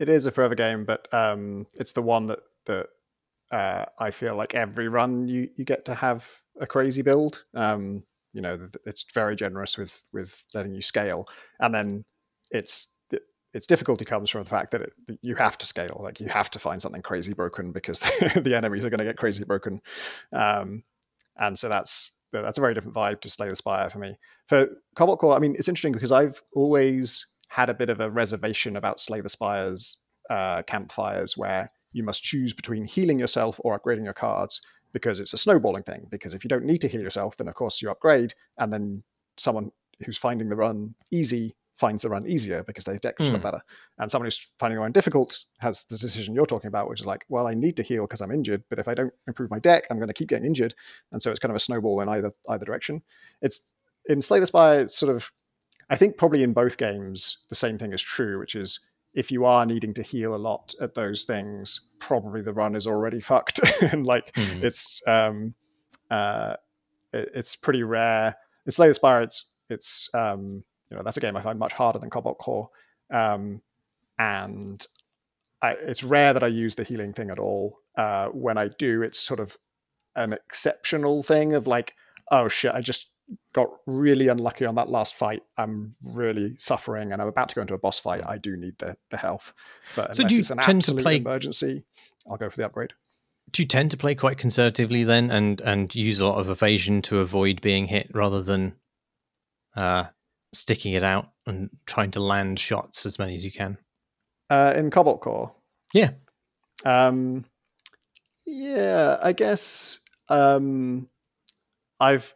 [0.00, 2.88] It is a forever game, but um, it's the one that that
[3.52, 7.44] uh, I feel like every run you you get to have a crazy build.
[7.54, 8.04] Um,
[8.34, 11.26] you know it's very generous with with letting you scale.
[11.60, 12.04] And then
[12.50, 12.88] it's
[13.54, 14.92] its difficulty comes from the fact that, it,
[15.22, 16.00] you have to scale.
[16.02, 18.00] Like you have to find something crazy broken because
[18.34, 19.80] the enemies are going to get crazy broken.
[20.32, 20.82] Um,
[21.38, 24.18] and so that's that's a very different vibe to slay the spire for me.
[24.46, 28.10] For cobalt core i mean it's interesting because i've always had a bit of a
[28.10, 33.78] reservation about slay the spires uh, campfires where you must choose between healing yourself or
[33.78, 34.60] upgrading your cards
[34.94, 36.06] because it's a snowballing thing.
[36.10, 39.02] Because if you don't need to heal yourself, then of course you upgrade, and then
[39.36, 39.70] someone
[40.06, 43.42] who's finding the run easy finds the run easier because their deck is mm.
[43.42, 43.60] better.
[43.98, 47.06] And someone who's finding the run difficult has the decision you're talking about, which is
[47.06, 49.58] like, well, I need to heal because I'm injured, but if I don't improve my
[49.58, 50.74] deck, I'm going to keep getting injured.
[51.10, 53.02] And so it's kind of a snowball in either either direction.
[53.42, 53.72] It's
[54.06, 55.32] in Slay the Spire, it's sort of
[55.90, 59.44] I think probably in both games the same thing is true, which is if you
[59.44, 63.60] are needing to heal a lot at those things, probably the run is already fucked.
[63.82, 64.62] and like mm.
[64.62, 65.54] it's um
[66.10, 66.56] uh
[67.12, 68.36] it, it's pretty rare.
[68.66, 71.72] It's Slay the Spire, it's it's um you know that's a game I find much
[71.72, 72.68] harder than Cobalt Core.
[73.10, 73.62] Um
[74.18, 74.86] and
[75.64, 77.80] I, it's rare that I use the healing thing at all.
[77.96, 79.56] Uh, when I do, it's sort of
[80.14, 81.94] an exceptional thing of like,
[82.30, 83.10] oh shit, I just
[83.52, 85.42] got really unlucky on that last fight.
[85.56, 88.22] I'm really suffering, and I'm about to go into a boss fight.
[88.26, 89.54] I do need the the health.
[89.96, 91.84] But So unless do you it's an tend to absolute play- emergency,
[92.28, 92.92] I'll go for the upgrade.
[93.50, 97.02] Do you tend to play quite conservatively then, and and use a lot of evasion
[97.02, 98.74] to avoid being hit, rather than
[99.76, 100.06] uh,
[100.52, 103.78] sticking it out and trying to land shots as many as you can?
[104.50, 105.54] Uh, in Cobalt Core,
[105.92, 106.10] Yeah.
[106.84, 107.44] Um,
[108.46, 111.08] yeah, I guess um,
[111.98, 112.34] I've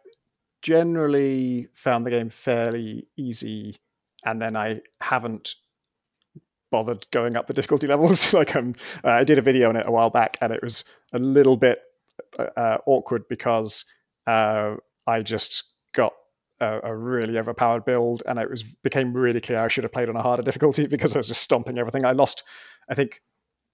[0.61, 3.77] generally found the game fairly easy,
[4.25, 5.55] and then I haven't
[6.71, 8.33] bothered going up the difficulty levels.
[8.33, 8.73] like um,
[9.03, 10.83] uh, I did a video on it a while back, and it was
[11.13, 11.79] a little bit
[12.37, 13.85] uh, awkward because
[14.27, 14.75] uh,
[15.07, 15.63] I just
[15.93, 16.13] got
[16.59, 20.09] a, a really overpowered build, and it was became really clear I should have played
[20.09, 22.05] on a harder difficulty because I was just stomping everything.
[22.05, 22.43] I lost,
[22.89, 23.21] I think,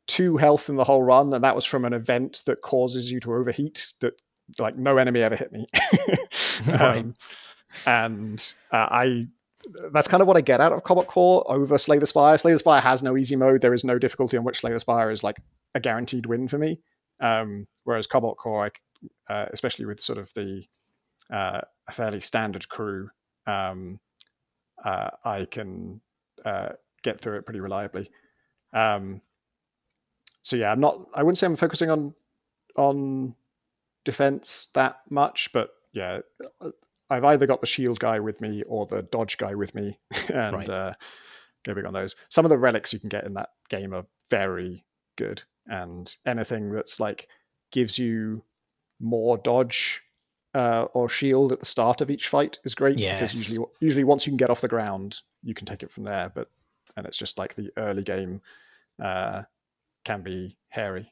[0.08, 3.20] two health in the whole run, and that was from an event that causes you
[3.22, 3.94] to overheat.
[4.02, 4.14] That
[4.60, 5.66] like no enemy ever hit me,
[6.68, 6.98] Right.
[7.00, 7.14] um,
[7.86, 9.28] and uh, I.
[9.92, 12.38] That's kind of what I get out of Cobalt Core over Slay the Spire.
[12.38, 13.62] Slay the Spire has no easy mode.
[13.62, 15.38] There is no difficulty on which Slay the Spire is like
[15.74, 16.82] a guaranteed win for me.
[17.20, 18.70] Um, whereas Cobalt Core,
[19.28, 20.66] I, uh, especially with sort of the
[21.32, 23.10] uh, a fairly standard crew,
[23.48, 24.00] um,
[24.84, 26.00] uh, I can
[26.46, 28.12] uh, get through it pretty reliably.
[28.72, 29.22] Um,
[30.44, 31.00] so yeah, I'm not.
[31.16, 32.14] I wouldn't say I'm focusing on
[32.76, 33.34] on
[34.06, 36.20] defense that much, but yeah,
[37.10, 40.00] I've either got the shield guy with me or the dodge guy with me,
[40.34, 40.70] and Right.
[40.70, 40.94] uh,
[41.66, 42.16] go big on those.
[42.30, 44.86] Some of the relics you can get in that game are very
[45.18, 47.28] good, and anything that's like
[47.72, 48.44] gives you
[49.00, 50.02] more dodge
[50.54, 53.20] uh, or shield at the start of each fight is great Yes.
[53.20, 56.06] because usually usually once you can get off the ground, you can take it from
[56.06, 56.32] there.
[56.34, 56.50] But
[56.96, 58.42] and it's just like the early game
[59.04, 59.44] uh,
[60.06, 61.12] can be hairy.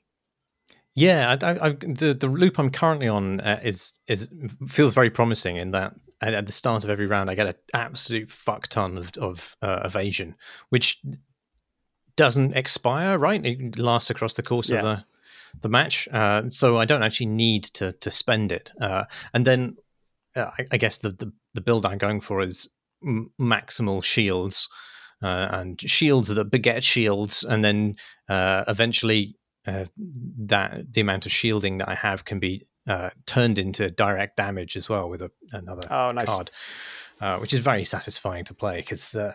[0.96, 4.30] Yeah, I, I, the the loop I'm currently on uh, is is
[4.68, 7.56] feels very promising in that at, at the start of every round I get an
[7.74, 10.36] absolute fuck ton of of uh, evasion,
[10.70, 11.02] which
[12.16, 13.18] doesn't expire.
[13.18, 14.78] Right, it lasts across the course Yeah.
[14.80, 15.06] of the
[15.62, 18.72] the match, uh, so I don't actually need to to spend it.
[18.80, 19.78] Uh, and then
[20.36, 22.70] uh, I, I guess the, the the build I'm going for is
[23.04, 24.70] m- maximal shields.
[25.22, 27.96] Uh, and shields that beget shields, and then
[28.28, 33.58] uh, eventually uh, that the amount of shielding that I have can be uh, turned
[33.60, 36.26] into direct damage as well with a, another Oh, nice.
[36.36, 36.52] card,
[37.22, 39.34] uh, which is very satisfying to play because uh,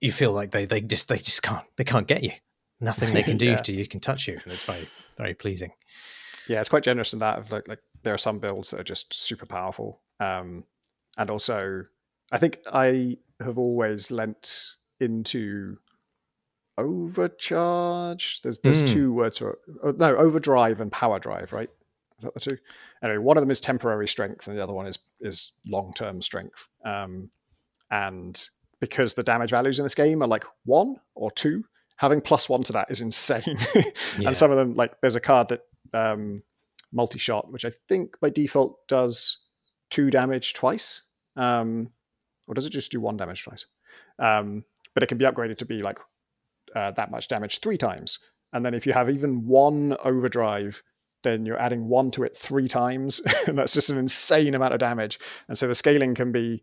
[0.00, 2.32] you feel like they, they just they just can't they can't get you.
[2.80, 3.56] Nothing they can do Yeah.
[3.56, 4.86] to you can touch you, and it's very
[5.18, 5.72] very pleasing.
[6.48, 7.38] Yeah, it's quite generous in that.
[7.38, 10.64] Of like, like there are some builds that are just super powerful, um,
[11.18, 11.84] and also
[12.32, 15.78] I think I have always lent into
[16.78, 18.42] overcharge.
[18.42, 18.88] There's there's Mm.
[18.88, 21.70] two words for oh, no overdrive and power drive, right?
[22.18, 22.56] Is that the two?
[23.02, 26.22] Anyway, one of them is temporary strength, and the other one is is long term
[26.22, 26.68] strength.
[26.84, 27.30] Um,
[27.90, 28.48] and
[28.80, 31.64] because the damage values in this game are like one or two,
[31.96, 33.42] having plus one to that is insane.
[34.18, 34.28] Yeah.
[34.28, 36.42] And some of them, like there's a card that um,
[36.92, 39.38] multi shot, which I think by default does
[39.90, 41.02] two damage twice.
[41.36, 41.90] Um,
[42.46, 43.66] or does it just do one damage twice?
[44.18, 44.64] Um,
[44.94, 45.98] but it can be upgraded to be like
[46.74, 48.18] uh, that much damage three times.
[48.52, 50.82] And then if you have even one overdrive,
[51.22, 53.20] then you're adding one to it three times.
[53.46, 55.18] and that's just an insane amount of damage.
[55.48, 56.62] And so the scaling can be,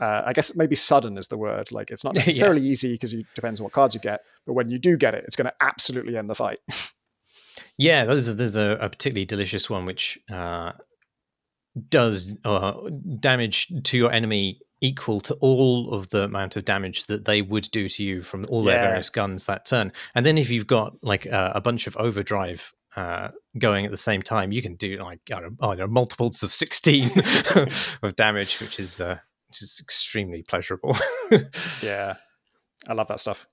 [0.00, 1.72] uh, I guess maybe sudden is the word.
[1.72, 2.20] Like it's not Yeah.
[2.20, 4.20] necessarily easy because it depends on what cards you get.
[4.46, 6.58] But when you do get it, it's going to absolutely end the fight.
[7.78, 10.72] Yeah, there's a, there's a, a particularly delicious one which uh,
[11.90, 12.72] does uh,
[13.20, 17.68] damage to your enemy equal to all of the amount of damage that they would
[17.70, 18.88] do to you from all their Yeah.
[18.88, 19.92] various guns that turn.
[20.14, 23.28] And then if you've got like uh, a bunch of overdrive uh,
[23.58, 26.42] going at the same time, you can do like I don't I don't know, multiples
[26.42, 27.10] of sixteen
[28.02, 30.96] of damage, which is uh, which is extremely pleasurable.
[31.82, 32.14] Yeah,
[32.88, 33.46] I love that stuff.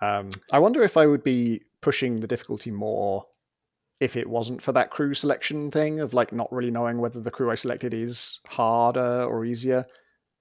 [0.00, 3.26] Um, I wonder if I would be pushing the difficulty more
[4.00, 7.30] if it wasn't for that crew selection thing of like not really knowing whether the
[7.32, 9.86] crew I selected is harder or easier.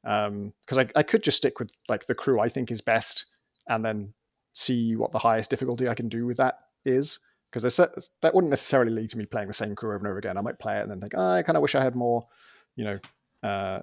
[0.07, 3.25] Because I, I could just stick with like the crew I think is best
[3.67, 4.13] and then
[4.53, 7.19] see what the highest difficulty I can do with that is.
[7.51, 7.77] Because
[8.21, 10.38] that wouldn't necessarily lead to me playing the same crew over and over again.
[10.38, 12.27] I might play it and then think, oh, I kind of wish I had more,
[12.75, 12.99] you know,
[13.43, 13.81] uh,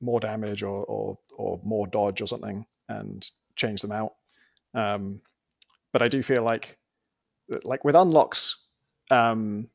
[0.00, 4.14] more damage or, or or more dodge or something and change them out.
[4.74, 5.20] Um,
[5.92, 6.78] but I do feel like
[7.64, 8.66] like with unlocks,
[9.10, 9.68] um,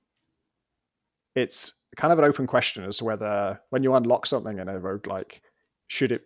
[1.36, 4.80] it's kind of an open question as to whether when you unlock something in a
[4.80, 5.40] roguelike,
[5.94, 6.24] should it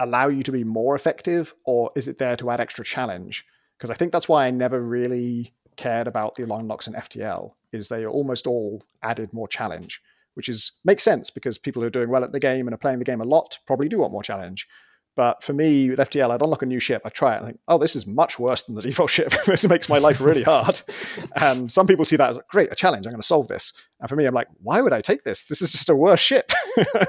[0.00, 3.44] allow you to be more effective or is it there to add extra challenge?
[3.76, 7.88] Because I think that's why I never really cared about the unlocks in FTL is
[7.88, 10.00] they almost all added more challenge,
[10.32, 12.78] which is makes sense because people who are doing well at the game and are
[12.78, 14.66] playing the game a lot probably do want more challenge.
[15.14, 17.48] But for me, with FTL, I'd unlock a new ship, I try it, and I
[17.48, 19.32] think, oh, this is much worse than the default ship.
[19.46, 20.80] this makes my life really hard.
[21.36, 23.06] and some people see that as great, a challenge.
[23.06, 23.72] I'm going to solve this.
[24.00, 25.44] And for me, I'm like, why would I take this?
[25.44, 26.50] This is just a worse ship.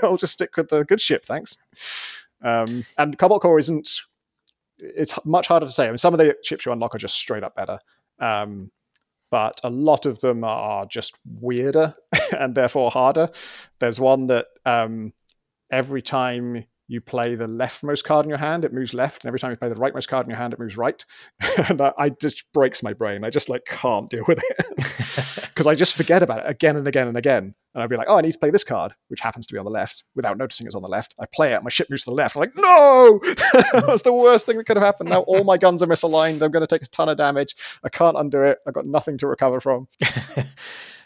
[0.04, 1.58] I'll just stick with the good ship, thanks.
[2.44, 4.02] Um, and Cobalt Core isn't.
[4.78, 5.86] It's much harder to say.
[5.86, 7.80] I mean, some of the ships you unlock are just straight up better.
[8.20, 8.72] Um,
[9.32, 11.96] but a lot of them are just weirder
[12.38, 13.30] and therefore harder.
[13.80, 15.14] There's one that um,
[15.72, 19.40] every time you play the leftmost card in your hand, it moves left, and every
[19.40, 21.04] time you play the rightmost card in your hand, it moves right.
[21.68, 23.24] and that I just breaks my brain.
[23.24, 26.88] I just like can't deal with it because I just forget about it again and
[26.88, 27.56] again and again.
[27.74, 29.58] And I'd be like, oh, I need to play this card, which happens to be
[29.58, 31.16] on the left, without noticing it's on the left.
[31.20, 32.36] I play it, my ship moves to the left.
[32.36, 35.10] I'm like, no, that was the worst thing that could have happened.
[35.10, 36.42] Now all my guns are misaligned.
[36.44, 37.56] I'm going to take a ton of damage.
[37.84, 38.60] I can't undo it.
[38.68, 39.88] I've got nothing to recover from.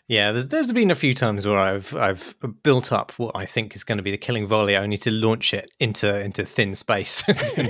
[0.07, 3.75] Yeah, there's there's been a few times where I've I've built up what I think
[3.75, 7.23] is going to be the killing volley, only to launch it into into thin space.
[7.27, 7.69] it's been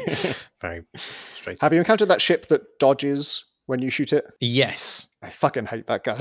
[0.62, 0.86] very
[1.34, 1.62] straight.
[1.62, 4.26] Have you encountered that ship that dodges when you shoot it?
[4.40, 5.10] Yes.
[5.24, 6.18] I fucking hate that guy.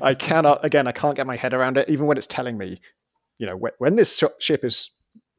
[0.06, 0.64] I cannot.
[0.64, 2.80] Again, I can't get my head around it, even when it's telling me,
[3.38, 4.90] you know, when, when this ship is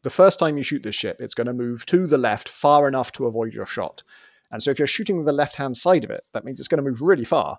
[0.04, 2.88] the first time you shoot this ship, it's going to move to the left far
[2.88, 4.04] enough to avoid your shot.
[4.52, 6.84] And so if you're shooting the left hand side of it, that means it's going
[6.84, 7.58] to move really far.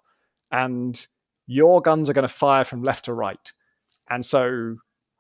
[0.51, 1.05] And
[1.49, 3.53] your guns are going to fire from left to right.
[4.09, 4.77] And so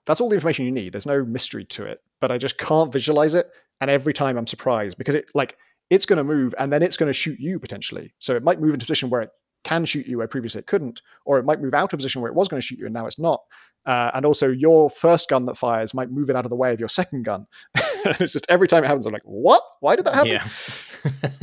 [0.06, 0.92] that's all the information you need.
[0.92, 3.50] There's no mystery to it, but I just can't visualize it.
[3.80, 5.56] And every time I'm surprised because it like
[5.90, 8.12] it's going to move and then it's going to shoot you potentially.
[8.18, 9.30] So it might move into a position where it
[9.64, 12.20] can shoot you where previously it couldn't, or it might move out of a position
[12.22, 13.42] where it was going to shoot you and now it's not.
[13.86, 16.74] Uh, and also, your first gun that fires might move it out of the way
[16.74, 17.46] of your second gun.
[18.04, 19.62] it's just every time it happens, I'm like, what?
[19.80, 20.38] Why did that happen?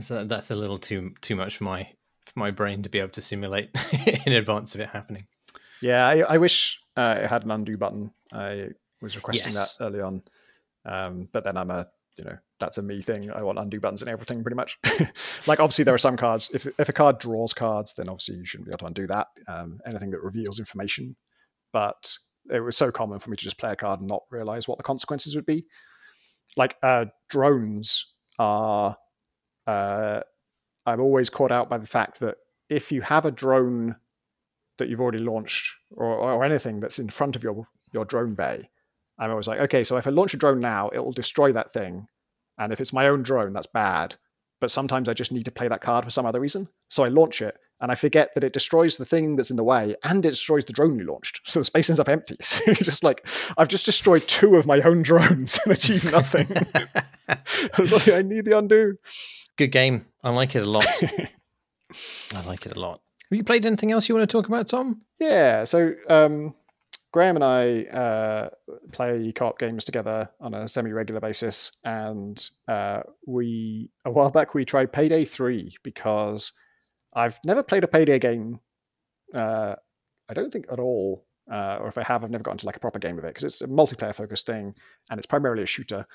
[0.00, 1.88] So that's a little too too much for my
[2.26, 3.70] for my brain to be able to simulate
[4.26, 5.26] in advance of it happening.
[5.82, 8.12] Yeah, I, I wish uh, it had an undo button.
[8.32, 8.68] I
[9.00, 9.76] was requesting yes.
[9.76, 10.22] that early on,
[10.84, 13.30] um, but then I'm a you know that's a me thing.
[13.32, 14.78] I want undo buttons and everything pretty much.
[15.46, 16.50] like obviously there are some cards.
[16.54, 19.28] If if a card draws cards, then obviously you shouldn't be able to undo that.
[19.48, 21.16] Um, anything that reveals information,
[21.72, 22.16] but
[22.50, 24.78] it was so common for me to just play a card and not realize what
[24.78, 25.66] the consequences would be.
[26.56, 28.96] Like uh, drones are
[29.66, 30.20] uh,
[30.86, 32.36] I'm always caught out by the fact that
[32.68, 33.96] if you have a drone
[34.78, 38.70] that you've already launched or, or anything that's in front of your your drone bay,
[39.18, 41.72] I'm always like, okay, so if I launch a drone now, it will destroy that
[41.72, 42.08] thing,
[42.58, 44.16] and if it's my own drone, that's bad.
[44.62, 47.08] But sometimes I just need to play that card for some other reason, so I
[47.08, 50.24] launch it, and I forget that it destroys the thing that's in the way, and
[50.24, 51.40] it destroys the drone you launched.
[51.46, 52.36] So the space ends up empty.
[52.42, 53.26] So you're just like,
[53.58, 56.46] I've just destroyed two of my own drones and achieved nothing.
[57.28, 58.98] I was like, I need the undo.
[59.56, 60.06] Good game.
[60.22, 60.86] I like it a lot.
[62.36, 63.00] I like it a lot.
[63.30, 65.02] Have you played anything else you want to talk about, Tom?
[65.18, 65.64] Yeah.
[65.64, 66.54] So um,
[67.12, 68.48] Graham and I uh,
[68.92, 74.64] play co-op games together on a semi-regular basis, and uh, we a while back we
[74.64, 76.52] tried Payday Three because
[77.12, 78.60] I've never played a Payday game.
[79.34, 79.76] Uh,
[80.28, 82.76] I don't think at all, uh, or if I have, I've never gotten to like
[82.76, 84.74] a proper game of it because it's a multiplayer focused thing
[85.10, 86.06] and it's primarily a shooter.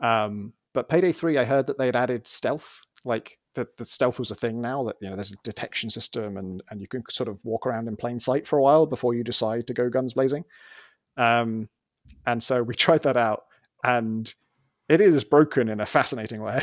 [0.00, 4.18] Um, but Payday 3, I heard that they had added stealth, like that the stealth
[4.18, 7.02] was a thing now, that you know there's a detection system and, and you can
[7.10, 9.90] sort of walk around in plain sight for a while before you decide to go
[9.90, 10.44] guns blazing.
[11.16, 11.68] Um,
[12.26, 13.44] and so we tried that out
[13.82, 14.32] and
[14.88, 16.60] it is broken in a fascinating way.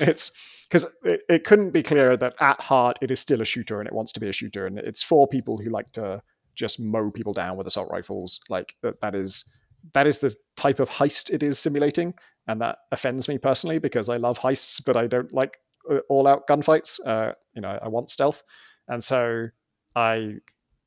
[0.00, 0.32] it's
[0.64, 3.86] because it, it, couldn't be clearer that at heart it is still a shooter and
[3.86, 6.20] it wants to be a shooter and it's for people who like to
[6.54, 9.52] just mow people down with assault rifles like that, that is
[9.92, 12.14] that is the type of heist it is simulating
[12.46, 15.58] and that offends me personally because I love heists, but I don't like
[15.90, 17.00] uh, all out gunfights.
[17.04, 18.42] Uh, you know, I want stealth,
[18.88, 19.48] and so
[19.94, 20.36] I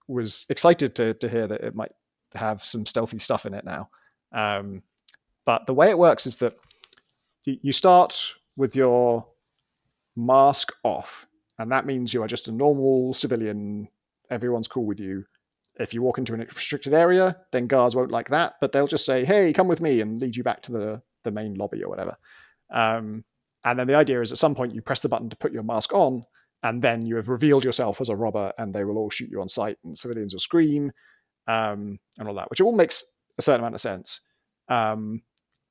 [0.07, 1.91] was excited to to hear that it might
[2.35, 3.89] have some stealthy stuff in it now.
[4.31, 4.84] Um,
[5.45, 6.57] but the way it works is that
[7.45, 9.27] you start with your
[10.15, 11.25] mask off,
[11.57, 13.88] and that means you are just a normal civilian.
[14.29, 15.25] Everyone's cool with you.
[15.79, 19.05] If you walk into an restricted area, then guards won't like that, but they'll just
[19.05, 21.89] say, "Hey, come with me," and lead you back to the the main lobby or
[21.89, 22.17] whatever.
[22.71, 23.23] Um,
[23.63, 25.63] and then the idea is at some point you press the button to put your
[25.63, 26.25] mask on,
[26.63, 29.41] and then you have revealed yourself as a robber, and they will all shoot you
[29.41, 30.91] on sight, and civilians will scream,
[31.47, 33.03] um, and all that, which all makes
[33.37, 34.21] a certain amount of sense.
[34.69, 35.21] Um,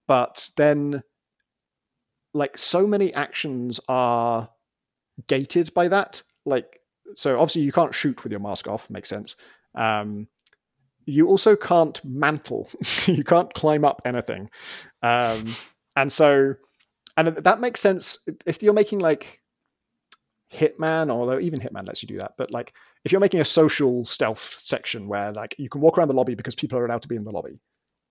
[0.07, 1.03] but then,
[2.33, 4.51] like, so many actions are
[5.27, 6.23] gated by that.
[6.45, 6.81] Like,
[7.15, 9.37] so obviously you can't shoot with your mask off, makes sense.
[9.75, 10.29] Um,
[11.07, 12.69] you also can't mantle.
[13.07, 14.51] you can't climb up anything.
[15.03, 15.45] Um,
[15.97, 16.57] and so
[17.17, 19.41] and that makes sense if you're making like
[20.53, 22.33] Hitman, although even Hitman lets you do that.
[22.37, 22.75] But like
[23.05, 26.35] if you're making a social stealth section where like you can walk around the lobby
[26.35, 27.61] because people are allowed to be in the lobby,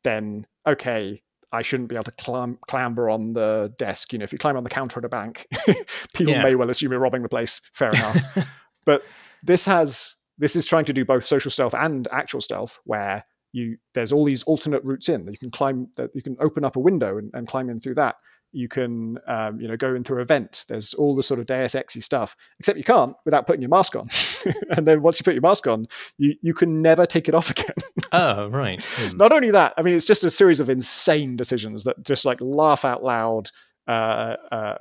[0.03, 1.21] then okay,
[1.53, 4.11] I shouldn't be able to clam- clamber on the desk.
[4.11, 5.45] You know, if you climb on the counter at a bank,
[6.13, 6.43] people yeah.
[6.43, 7.61] may well assume you're robbing the place.
[7.73, 8.47] Fair enough.
[8.85, 9.03] but
[9.43, 13.77] this has this is trying to do both social stealth and actual stealth, where you
[13.93, 16.75] there's all these alternate routes in that you can climb that you can open up
[16.75, 18.15] a window and, and climb in through that.
[18.51, 20.65] You can um, you know go in through events.
[20.65, 23.95] There's all the sort of deus exy stuff except you can't without putting your mask
[23.95, 24.09] on.
[24.77, 25.87] And then once you put your mask on
[26.17, 27.75] you you can never take it off again.
[28.11, 28.81] Oh right.
[28.81, 29.17] Hmm.
[29.17, 32.39] not only that i mean it's just a series of insane decisions that just like
[32.39, 33.49] laugh out loud
[33.87, 34.77] uh, uh,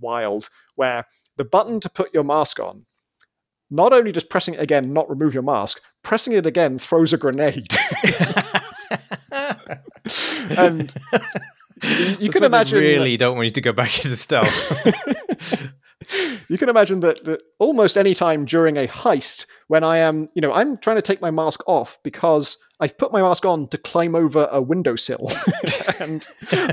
[0.00, 1.04] wild where
[1.36, 2.84] the button to put your mask on
[3.72, 7.18] not only does pressing it again not remove your mask pressing it again throws a
[7.18, 7.66] grenade
[10.56, 10.94] and
[11.82, 14.86] you, you can imagine really don't want you to go back into stealth.
[16.48, 20.42] you can imagine that, that almost any time during a heist, when I am, you
[20.42, 23.78] know, I'm trying to take my mask off because I've put my mask on to
[23.78, 25.30] climb over a windowsill,
[26.00, 26.26] and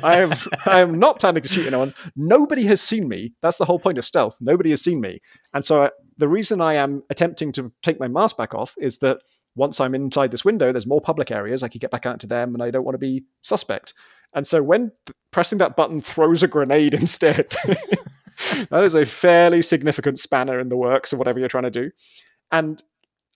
[0.04, 1.94] I have I am not planning to shoot anyone.
[2.16, 3.34] Nobody has seen me.
[3.42, 4.38] That's the whole point of stealth.
[4.42, 5.20] Nobody has seen me,
[5.54, 9.00] and so I, the reason I am attempting to take my mask back off is
[9.00, 9.22] that
[9.56, 11.64] once I'm inside this window, there's more public areas.
[11.64, 13.94] I can get back out to them, and I don't want to be suspect.
[14.34, 14.92] And so when
[15.32, 17.48] pressing that button throws a grenade instead,
[18.70, 21.92] that is a fairly significant spanner in the works of whatever you're trying to do.
[22.52, 22.84] And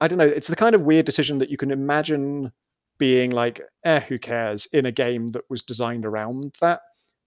[0.01, 2.51] I don't know, it's the kind of weird decision that you can imagine
[2.97, 6.81] being like, eh, who cares, in a game that was designed around that.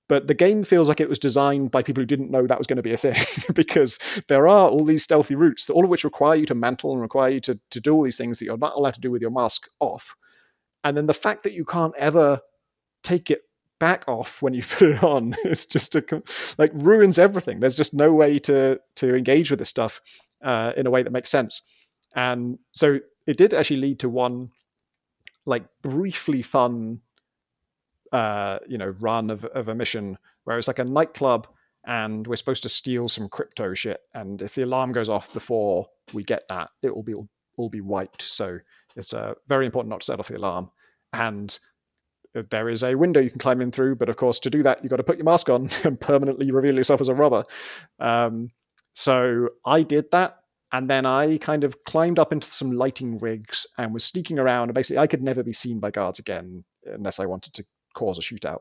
[0.09, 2.67] But the game feels like it was designed by people who didn't know that was
[2.67, 3.17] going to be a thing
[3.55, 7.01] because there are all these stealthy routes, all of which require you to mantle and
[7.01, 9.21] require you to, to do all these things that you're not allowed to do with
[9.21, 10.15] your mask off.
[10.85, 12.41] And then the fact that you can't ever
[13.03, 13.43] take it
[13.79, 16.23] back off when you put it on it's just a
[16.59, 20.01] like ruins everything there's just no way to to engage with this stuff
[20.43, 21.63] uh, in a way that makes sense
[22.15, 24.51] and so it did actually lead to one
[25.45, 27.01] like briefly fun
[28.13, 31.47] uh you know run of, of a mission where it's like a nightclub
[31.87, 35.87] and we're supposed to steal some crypto shit and if the alarm goes off before
[36.13, 37.15] we get that it will be
[37.57, 38.59] all be wiped so
[38.97, 40.71] it's uh, very important not to set off the alarm
[41.13, 41.59] and
[42.51, 44.83] there is a window you can climb in through, but of course, to do that,
[44.83, 47.45] you've got to put your mask on and permanently reveal yourself as a robber.
[47.99, 48.51] Um,
[48.93, 50.39] so I did that.
[50.73, 54.69] And then I kind of climbed up into some lighting rigs and was sneaking around.
[54.69, 57.65] And basically, I could never be seen by guards again unless I wanted to
[57.97, 58.61] cause a shootout.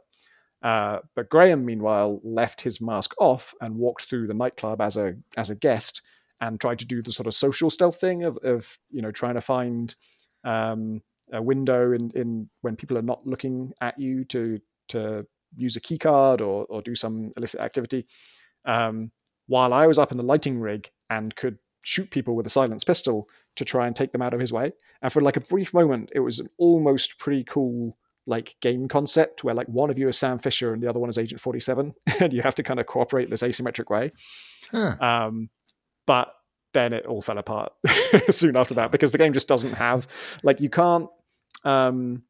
[0.63, 5.15] Uh, but Graham, meanwhile, left his mask off and walked through the nightclub as a
[5.37, 6.01] as a guest
[6.41, 9.35] and tried to do the sort of social stealth thing of, of you know trying
[9.35, 9.93] to find
[10.43, 11.01] um,
[11.31, 15.81] a window in, in when people are not looking at you to to use a
[15.81, 18.07] key card or, or do some illicit activity.
[18.65, 19.11] Um,
[19.47, 22.87] while I was up in the lighting rig and could shoot people with a silenced
[22.87, 24.73] pistol to try and take them out of his way.
[25.01, 27.97] And for like a brief moment, it was an almost pretty cool
[28.27, 31.09] like game concept where like one of you is Sam Fisher and the other one
[31.09, 34.11] is Agent 47, and you have to kind of cooperate this asymmetric way.
[34.71, 34.95] Huh.
[34.99, 35.49] Um,
[36.07, 36.33] but
[36.75, 37.71] then it all fell apart
[38.29, 40.05] soon after that because the game just doesn't have
[40.43, 41.09] like you can't
[41.63, 42.23] um,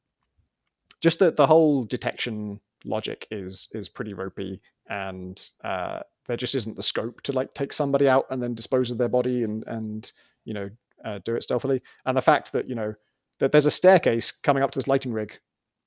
[1.02, 6.76] just that the whole detection logic is is pretty ropey and uh, there just isn't
[6.76, 10.12] the scope to like take somebody out and then dispose of their body and and
[10.46, 10.70] you know
[11.04, 12.94] uh, do it stealthily and the fact that you know
[13.40, 15.40] that there's a staircase coming up to this lighting rig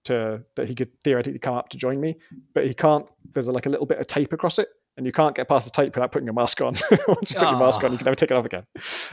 [0.09, 2.16] to that he could theoretically come up to join me
[2.55, 5.12] but he can't there's a, like a little bit of tape across it and you
[5.12, 6.74] can't get past the tape without putting your mask on
[7.09, 8.64] once you put your mask on you can never take it off again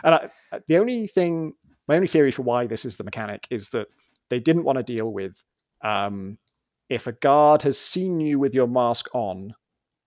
[0.03, 0.29] and I,
[0.67, 1.53] the only thing
[1.87, 3.87] my only theory for why this is the mechanic is that
[4.29, 5.41] they didn't want to deal with
[5.83, 6.37] um,
[6.89, 9.55] if a guard has seen you with your mask on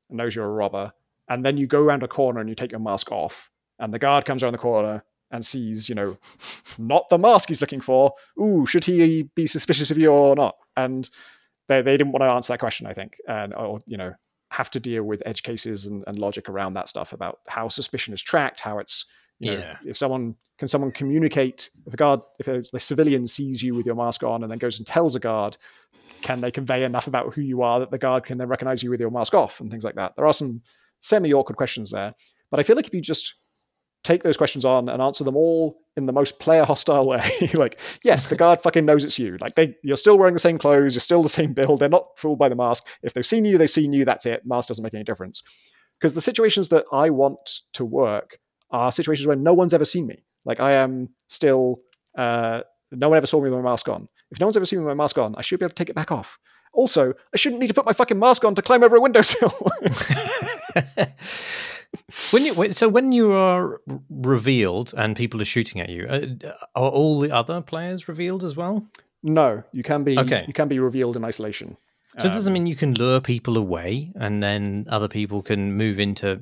[0.08, 0.92] and knows you're a robber,
[1.28, 3.98] and then you go around a corner and you take your mask off, and the
[3.98, 6.16] guard comes around the corner and sees, you know,
[6.78, 8.12] not the mask he's looking for.
[8.40, 10.56] Ooh, should he be suspicious of you or not?
[10.78, 11.08] And
[11.68, 14.14] they, they didn't want to answer that question, I think, and or you know,
[14.50, 18.14] have to deal with edge cases and, and logic around that stuff about how suspicion
[18.14, 19.04] is tracked, how it's
[19.38, 19.76] you know, yeah.
[19.84, 23.86] if someone can someone communicate if a guard if a, a civilian sees you with
[23.86, 25.56] your mask on and then goes and tells a guard
[26.20, 28.90] can they convey enough about who you are that the guard can then recognize you
[28.90, 30.60] with your mask off and things like that there are some
[31.00, 32.12] semi awkward questions there
[32.50, 33.36] but i feel like if you just
[34.04, 37.20] take those questions on and answer them all in the most player hostile way
[37.54, 40.56] like yes the guard fucking knows it's you like they you're still wearing the same
[40.56, 43.44] clothes you're still the same build they're not fooled by the mask if they've seen
[43.44, 45.42] you they've seen you that's it mask doesn't make any difference
[45.98, 48.38] because the situations that i want to work
[48.70, 51.80] are situations where no one's ever seen me like I am still,
[52.16, 54.08] uh, no one ever saw me with my mask on.
[54.30, 55.74] If no one's ever seen me with my mask on, I should be able to
[55.74, 56.38] take it back off.
[56.72, 59.54] Also, I shouldn't need to put my fucking mask on to climb over a windowsill.
[62.30, 66.26] when you so when you are revealed and people are shooting at you, uh,
[66.74, 68.86] are all the other players revealed as well?
[69.22, 70.44] no, you can be Okay.
[70.46, 71.76] you can be revealed in isolation.
[72.18, 75.42] So it does that Um, mean you can lure people away and then other people
[75.42, 76.40] can move into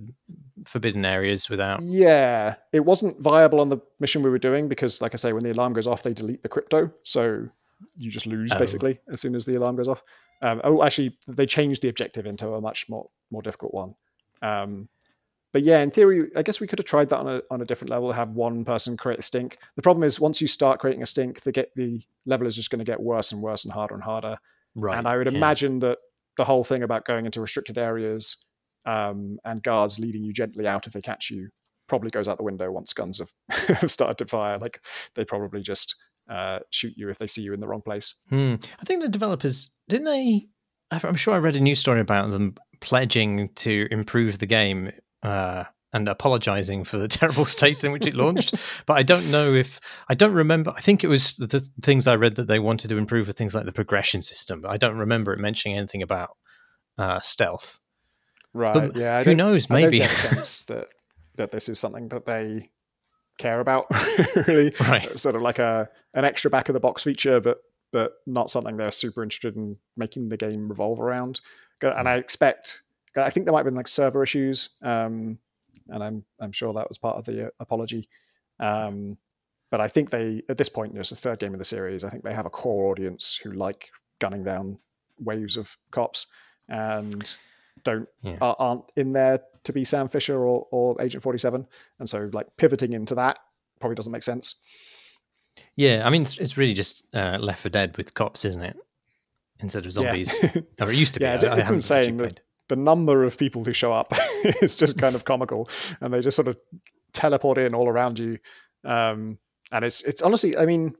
[0.64, 1.80] forbidden areas without?
[1.82, 5.42] Yeah, it wasn't viable on the mission we were doing because, like I say, when
[5.44, 7.48] the alarm goes off, they delete the crypto, so
[7.96, 8.58] you just lose Oh.
[8.58, 10.02] basically as soon as the alarm goes off.
[10.42, 13.94] Um, oh, actually, they changed the objective into a much more more difficult one.
[14.42, 14.88] Um,
[15.56, 17.64] but yeah, in theory, I guess we could have tried that on a on a
[17.64, 18.12] different level.
[18.12, 19.56] Have one person create a stink.
[19.76, 22.68] The problem is once you start creating a stink, the get the level is just
[22.68, 24.36] going to get worse and worse and harder and harder.
[24.74, 24.98] Right.
[24.98, 25.38] And I would yeah.
[25.38, 25.96] imagine that
[26.36, 28.44] the whole thing about going into restricted areas
[28.84, 31.48] um, and guards leading you gently out if they catch you
[31.88, 33.32] probably goes out the window once guns have,
[33.78, 34.58] have started to fire.
[34.58, 34.84] Like
[35.14, 35.96] they probably just
[36.28, 38.14] uh, shoot you if they see you in the wrong place.
[38.28, 38.56] Hmm.
[38.78, 40.48] I think the developers didn't they.
[40.90, 44.92] I'm sure I read a news story about them pledging to improve the game
[45.26, 48.54] uh, and apologizing for the terrible state in which it launched.
[48.86, 50.72] but I don't know if I don't remember.
[50.76, 53.54] I think it was the, things I read that they wanted to improve are things
[53.54, 54.60] like the progression system.
[54.60, 56.36] But I don't remember it mentioning anything about
[56.98, 57.80] uh, stealth.
[58.52, 58.74] Right.
[58.74, 59.18] But yeah.
[59.18, 59.68] I Who knows?
[59.68, 60.00] Maybe.
[60.00, 60.88] the sense that
[61.36, 62.70] that this is something that they
[63.38, 63.86] care about.
[64.46, 65.18] really, right.
[65.18, 67.58] sort of like a an extra back of the box feature, but
[67.92, 71.40] but not something they're super interested in making the game revolve around.
[71.82, 72.82] And I expect,
[73.24, 75.38] I think there might have been like server issues, um,
[75.88, 78.08] and I'm I'm sure that was part of the uh, apology.
[78.60, 79.18] Um,
[79.70, 81.64] but I think they at this point, you know, it's the third game of the
[81.64, 82.04] series.
[82.04, 84.78] I think they have a core audience who like gunning down
[85.18, 86.26] waves of cops
[86.68, 87.36] and
[87.84, 88.38] don't Yeah.
[88.40, 91.66] are- aren't in there to be Sam Fisher or, or Agent Forty Seven,
[91.98, 93.38] and so like pivoting into that
[93.80, 94.54] probably doesn't make sense.
[95.74, 96.02] Yeah.
[96.06, 98.76] I mean, it's, it's really just uh, Left 4 Dead with cops, isn't it?
[99.60, 100.34] Instead of zombies.
[100.42, 100.60] Yeah.
[100.80, 101.24] Or it used to be.
[101.24, 102.16] Yeah, it's- I it's haven't insane.
[102.68, 104.12] The number of people who show up
[104.62, 105.68] is just kind of comical,
[106.00, 106.60] and they just sort of
[107.12, 108.38] teleport in all around you.
[108.84, 109.38] Um,
[109.72, 110.94] and it's it's honestly, I mean,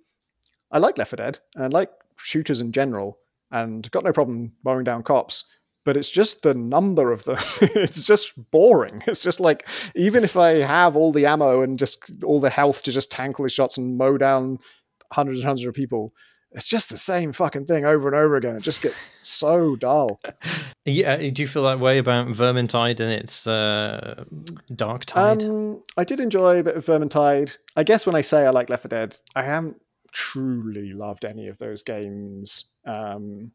[0.70, 3.18] I like Left 4 Dead and I like shooters in general,
[3.50, 5.48] and got no problem mowing down cops.
[5.84, 7.38] But it's just the number of them.
[7.60, 9.04] it's just boring.
[9.06, 12.82] It's just like even if I have all the ammo and just all the health
[12.84, 14.58] to just tank all these shots and mow down
[15.12, 16.12] hundreds and hundreds of people,
[16.56, 18.56] it's just the same fucking thing over and over again.
[18.56, 20.20] It just gets so dull.
[20.88, 24.22] Yeah, do you feel that way about Vermintide and its uh,
[24.70, 25.44] Darktide?
[25.44, 27.58] Um, I did enjoy a bit of Vermintide.
[27.74, 31.48] I guess when I say I like Left 4 Dead, I haven't truly loved any
[31.48, 32.72] of those games.
[32.86, 33.50] Um,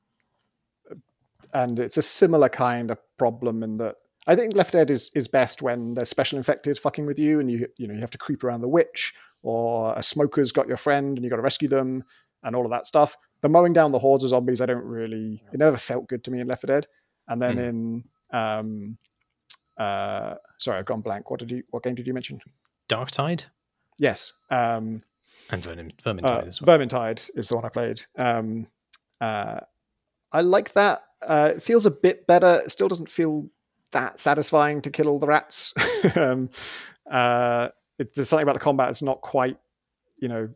[1.53, 3.95] and it's a similar kind of problem in that
[4.27, 7.39] I think Left 4 Dead is, is best when there's special infected fucking with you
[7.39, 10.67] and you you know you have to creep around the witch or a smoker's got
[10.67, 12.03] your friend and you got to rescue them
[12.43, 13.15] and all of that stuff.
[13.41, 15.43] The mowing down the hordes of zombies, I don't really.
[15.51, 16.87] It never felt good to me in Left 4 Dead.
[17.27, 17.59] And then Hmm.
[17.59, 18.03] in
[18.33, 18.97] um,
[19.77, 21.29] uh, sorry, I've gone blank.
[21.31, 21.63] What did you?
[21.69, 22.39] What game did you mention?
[22.89, 23.45] Darktide
[23.99, 25.03] Yes, um,
[25.49, 26.77] and Vermin, Vermintide uh, as well.
[26.77, 28.01] Vermintide is the one I played.
[28.17, 28.67] Um,
[29.19, 29.59] uh,
[30.31, 31.03] I like that.
[31.25, 32.61] Uh, it feels a bit better.
[32.65, 33.49] It still doesn't feel
[33.91, 35.73] that satisfying to kill all the rats.
[36.15, 36.49] um,
[37.09, 37.69] uh,
[37.99, 39.57] it, there's something about the combat that's not quite,
[40.17, 40.49] you know, uh,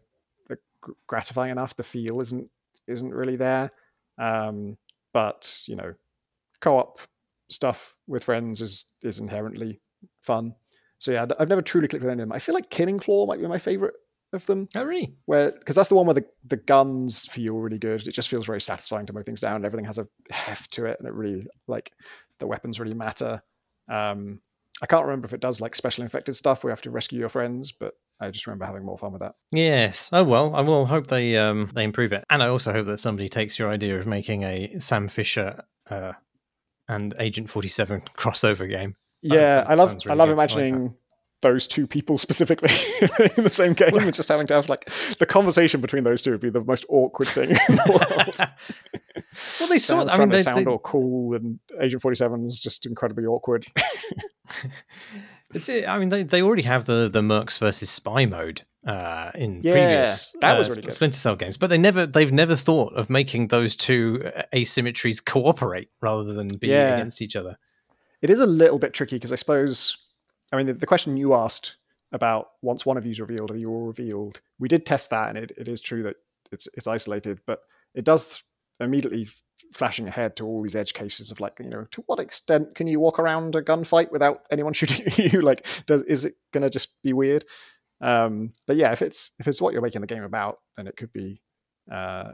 [1.07, 1.76] gratifying enough.
[1.76, 2.49] The feel isn't
[2.88, 3.72] isn't really there.
[4.18, 4.78] Um,
[5.14, 5.94] but you know,
[6.62, 6.99] co-op
[7.49, 9.82] stuff with friends is is inherently
[10.22, 10.56] fun.
[10.98, 12.36] So yeah, I've never truly clicked with any of them.
[12.36, 13.94] I feel like Killing Floor might be my favorite
[14.34, 15.16] of them Oh, really?
[15.26, 18.07] where because that's the one where the, the guns feel really good.
[18.07, 19.66] It just feels very satisfying to mow things down.
[19.66, 21.91] Everything has a heft to it, and it really like
[22.40, 23.41] the weapons really matter.
[23.88, 24.41] Um,
[24.82, 27.20] I can't remember if it does like special infected stuff where you have to rescue
[27.20, 29.36] your friends, but I just remember having more fun with that.
[29.52, 30.10] Yes.
[30.14, 30.56] Oh well.
[30.56, 33.60] I will hope they um they improve it, and I also hope that somebody takes
[33.60, 36.14] your idea of making a Sam Fisher uh,
[36.88, 38.96] and Agent Forty Seven crossover game.
[39.22, 40.28] Yeah, I love I love good.
[40.28, 40.30] I that.
[40.30, 40.96] imagining
[41.45, 42.69] those two people specifically
[43.38, 44.85] in the same game and just having to have like
[45.19, 49.23] the conversation between those two would be the most awkward thing in the world.
[49.59, 50.11] well, they sort.
[50.11, 53.65] I mean, they, sound they- all cool, and Agent Forty Seven is just incredibly awkward.
[55.53, 55.69] it's.
[55.69, 59.72] I mean, they, they already have the the Mercs versus Spy mode uh, in Yeah,
[59.73, 60.91] previous that was uh, really.
[60.91, 65.23] Splinter Cell games, but they never they've never thought of making those two uh, asymmetries
[65.23, 66.95] cooperate rather than being Yeah.
[66.95, 67.57] against each other.
[68.22, 69.95] It is a little bit tricky because I suppose,
[70.51, 71.77] I mean, the, the question you asked
[72.11, 74.41] about once one of you's revealed, are you all revealed?
[74.59, 76.15] We did test that, and it, it is true that
[76.51, 77.61] it's it's isolated, but
[77.93, 78.43] it does
[78.80, 79.27] immediately
[79.73, 82.88] flashing ahead to all these edge cases of like, you know, to what extent can
[82.88, 85.41] you walk around a gunfight without anyone shooting at you?
[85.41, 87.45] Like, does is it gonna just be weird?
[88.01, 90.97] Um, but yeah, if it's if it's what you're making the game about, then it
[90.97, 91.41] could be.
[91.91, 92.31] Uh,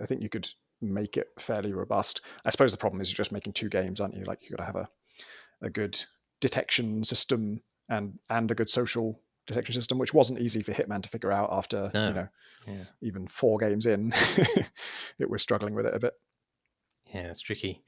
[0.00, 0.48] I think you could
[0.80, 2.22] make it fairly robust.
[2.44, 4.24] I suppose the problem is you're just making two games, aren't you?
[4.24, 4.88] Like you got to have a
[5.62, 6.00] a good
[6.44, 11.08] detection system and and a good social detection system, which wasn't easy for Hitman to
[11.08, 12.08] figure out after no.
[12.08, 12.28] you know
[12.66, 12.84] yeah.
[13.00, 14.12] even four games in.
[15.18, 16.12] it was struggling with it a bit.
[17.14, 17.82] Yeah, it's tricky.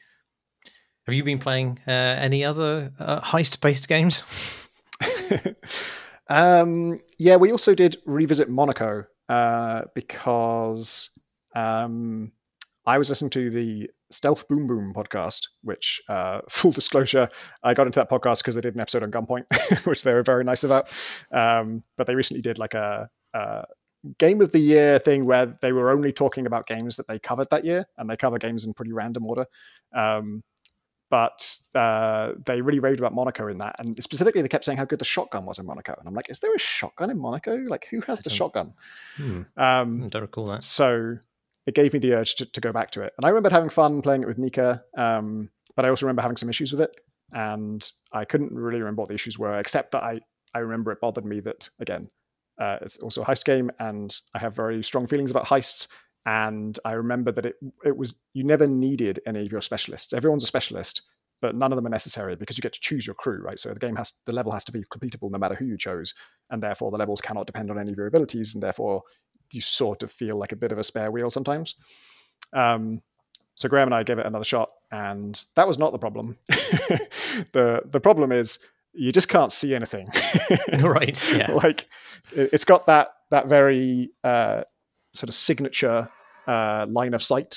[1.05, 4.69] Have you been playing uh, any other uh, heist-based games?
[6.29, 11.11] um, yeah, we also did revisit Monaco uh, because
[11.55, 12.33] um,
[12.87, 17.29] I was listening to the Stealth Boom Boom podcast, which, uh, full disclosure,
[17.63, 20.23] I got into that podcast because they did an episode on Gunpoint, which they were
[20.23, 20.89] very nice about.
[21.33, 23.65] Um, but they recently did like a, a,
[24.19, 27.49] game of the year thing where they were only talking about games that they covered
[27.51, 29.47] that year, and they cover games in pretty random order.
[29.93, 30.45] Um,
[31.09, 34.85] but uh, they really raved about Monaco in that, and specifically they kept saying how
[34.85, 35.95] good the shotgun was in Monaco.
[35.99, 37.57] And I'm like, is there a shotgun in Monaco?
[37.67, 38.75] Like, who has the shotgun?
[39.17, 39.43] Hmm.
[39.57, 40.65] Um, I don't recall that.
[40.65, 41.19] So
[41.67, 43.13] it gave me the urge to, to, go back to it.
[43.19, 46.37] And I remembered having fun playing it with Nika, um, but I also remember having
[46.37, 46.91] some issues with it.
[47.33, 50.21] And I couldn't really remember what the issues were, except that I,
[50.55, 52.09] I remember it bothered me that, again,
[52.59, 55.89] uh, it's also a heist game, and I have very strong feelings about heists.
[56.25, 60.13] And I remember that it it was you never needed any of your specialists.
[60.13, 61.03] Everyone's a specialist,
[61.41, 63.59] but none of them are necessary because you get to choose your crew, right?
[63.59, 66.15] So the game has the level has to be completable no matter who you chose,
[66.51, 69.03] and therefore the levels cannot depend on any of your abilities, and therefore
[69.53, 71.75] you sort of feel like a bit of a spare wheel sometimes.
[72.53, 73.03] Um,
[73.55, 76.39] so Graham and I gave it another shot, and that was not the problem.
[76.49, 78.59] the The problem is
[78.93, 80.09] you just can't see anything.
[80.83, 81.23] right.
[81.37, 81.53] Yeah.
[81.53, 81.87] like
[82.33, 84.63] it's got that that very uh,
[85.15, 86.09] sort of signature
[86.47, 87.57] uh, line of sight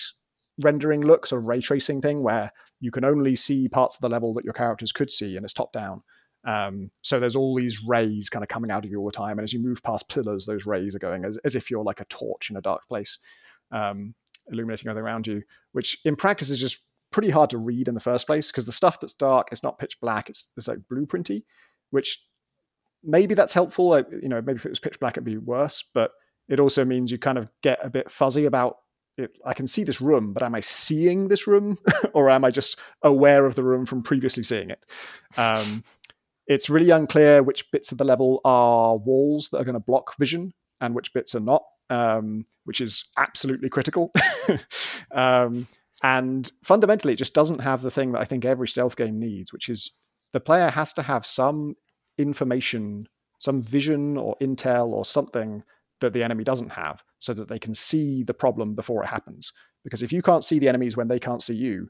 [0.62, 4.10] rendering look, sort of ray tracing thing, where you can only see parts of the
[4.10, 6.02] level that your characters could see, and it's top down.
[6.46, 9.38] Um, so there's all these rays kind of coming out of you all the time,
[9.38, 12.00] and as you move past pillars, those rays are going as, as if you're like
[12.00, 13.20] a torch in a dark place,
[13.72, 14.14] um,
[14.52, 15.44] illuminating everything around you.
[15.74, 18.72] Which in practice is just pretty hard to read in the first place because the
[18.72, 21.44] stuff that's dark is not pitch black; it's it's like blueprinty,
[21.90, 22.24] which
[23.04, 23.90] maybe that's helpful.
[23.90, 26.12] Like, you know, maybe if it was pitch black, it'd be worse, but
[26.48, 28.78] it also means you kind of get a bit fuzzy about
[29.20, 31.78] it, I can see this room, but am I seeing this room
[32.14, 34.86] or am I just aware of the room from previously seeing it?
[35.38, 35.84] Um,
[36.50, 40.18] it's really unclear which bits of the level are walls that are going to block
[40.18, 40.52] vision
[40.82, 44.12] and which bits are not, um, which is absolutely critical.
[45.12, 45.68] um,
[46.02, 49.54] and fundamentally, it just doesn't have the thing that I think every stealth game needs,
[49.54, 49.92] which is
[50.34, 51.76] the player has to have some
[52.18, 53.08] information,
[53.38, 55.64] some vision or intel or something
[56.02, 59.52] that the enemy doesn't have so that they can see the problem before it happens.
[59.84, 61.90] Because if you can't see the enemies when they can't see you,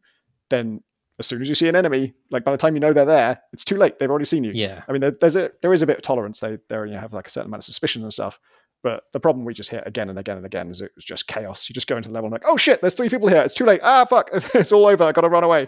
[0.50, 0.82] then
[1.20, 3.42] as soon as you see an enemy, like by the time you know they're there,
[3.52, 4.00] it's too late.
[4.00, 4.52] They've already seen you.
[4.54, 4.84] Yeah.
[4.88, 6.40] I mean, there, there's a there is a bit of tolerance.
[6.40, 8.40] They they you have like a certain amount of suspicion and stuff.
[8.82, 11.28] But the problem we just hit again and again and again is it was just
[11.28, 11.68] chaos.
[11.68, 13.42] You just go into the level and like, oh shit, there's three people here.
[13.42, 13.82] It's too late.
[13.84, 15.04] Ah, fuck, it's all over.
[15.04, 15.68] I got to run away.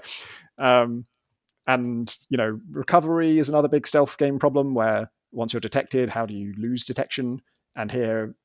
[0.57, 1.05] Um,
[1.67, 6.25] and you know, recovery is another big stealth game problem where once you're detected, how
[6.25, 7.41] do you lose detection?
[7.75, 8.35] And here,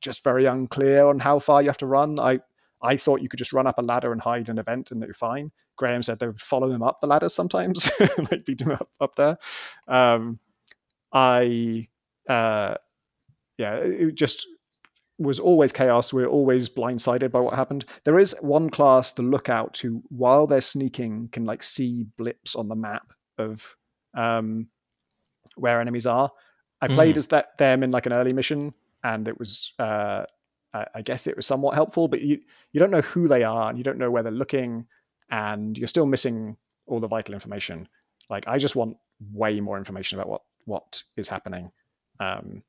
[0.00, 2.18] just very unclear on how far you have to run.
[2.18, 2.40] I
[2.82, 5.12] I thought you could just run up a ladder and hide an event and you're
[5.12, 5.52] fine.
[5.76, 7.90] Graham said they would follow him up the ladder sometimes,
[8.30, 9.38] like beat him up up there.
[9.86, 10.38] Um,
[11.12, 11.88] I,
[12.28, 12.76] uh,
[13.58, 14.46] yeah, it just
[15.18, 16.12] was always chaos.
[16.12, 17.84] We are always blindsided by what happened.
[18.04, 22.68] There is one class, the lookout, who while they're sneaking can like see blips on
[22.68, 23.76] the map of
[24.14, 24.68] um,
[25.56, 26.30] where enemies are.
[26.82, 27.18] I played mm.
[27.18, 30.24] as that them in like an early mission, and it was uh,
[30.94, 32.40] I guess it was somewhat helpful, but you
[32.72, 34.86] you don't know who they are and you don't know where they're looking,
[35.30, 37.88] and you're still missing all the vital information.
[38.30, 38.96] Like I just want
[39.32, 41.70] way more information about what what is happening.
[42.20, 42.62] Um,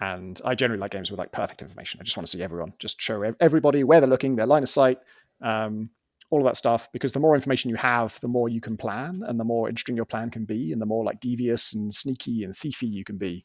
[0.00, 1.98] and I generally like games with like perfect information.
[2.00, 4.68] I just want to see everyone, just show everybody where they're looking, their line of
[4.68, 4.98] sight,
[5.40, 5.90] um,
[6.30, 6.88] all of that stuff.
[6.92, 9.96] Because the more information you have, the more you can plan, and the more interesting
[9.96, 13.16] your plan can be, and the more like devious and sneaky and thiefy you can
[13.16, 13.44] be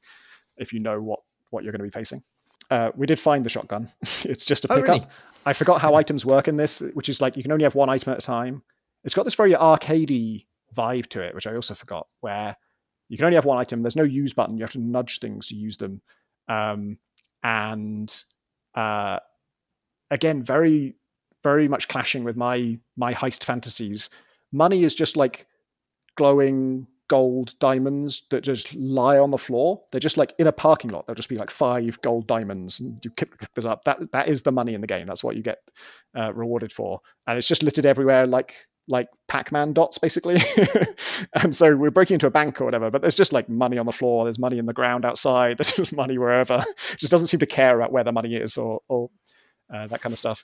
[0.57, 2.21] if you know what what you're going to be facing.
[2.69, 3.91] Uh, we did find the shotgun.
[4.23, 4.89] it's just a pickup.
[4.89, 5.07] Oh, really?
[5.45, 7.89] I forgot how items work in this, which is like you can only have one
[7.89, 8.63] item at a time.
[9.03, 10.45] It's got this very arcadey
[10.75, 12.55] vibe to it, which I also forgot, where
[13.09, 13.83] you can only have one item.
[13.83, 14.57] There's no use button.
[14.57, 16.01] You have to nudge things to use them.
[16.47, 16.97] Um,
[17.43, 18.23] and
[18.73, 19.19] uh,
[20.09, 20.95] again, very,
[21.43, 24.09] very much clashing with my my heist fantasies.
[24.51, 25.47] Money is just like
[26.15, 29.81] glowing gold diamonds that just lie on the floor.
[29.91, 31.05] They're just like in a parking lot.
[31.05, 33.83] There'll just be like five gold diamonds, and you pick this up.
[33.85, 35.05] That that is the money in the game.
[35.05, 35.59] That's what you get
[36.15, 40.37] uh, rewarded for, and it's just littered everywhere like like Pac-Man dots basically.
[41.41, 43.85] and so we're breaking into a bank or whatever, but there's just like money on
[43.85, 44.25] the floor.
[44.25, 45.57] There's money in the ground outside.
[45.59, 46.63] There's just money wherever.
[46.91, 49.09] It just doesn't seem to care about where the money is or or
[49.73, 50.43] uh, that kind of stuff.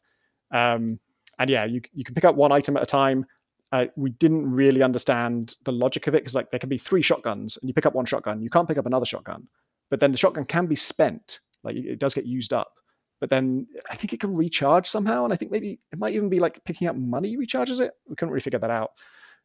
[0.52, 0.99] Um,
[1.38, 3.26] and yeah, you you can pick up one item at a time.
[3.71, 7.01] Uh, we didn't really understand the logic of it because like there can be three
[7.01, 9.47] shotguns, and you pick up one shotgun, you can't pick up another shotgun,
[9.89, 12.73] but then the shotgun can be spent, like it does get used up.
[13.19, 16.29] But then I think it can recharge somehow, and I think maybe it might even
[16.29, 17.91] be like picking up money recharges it.
[18.07, 18.91] We couldn't really figure that out.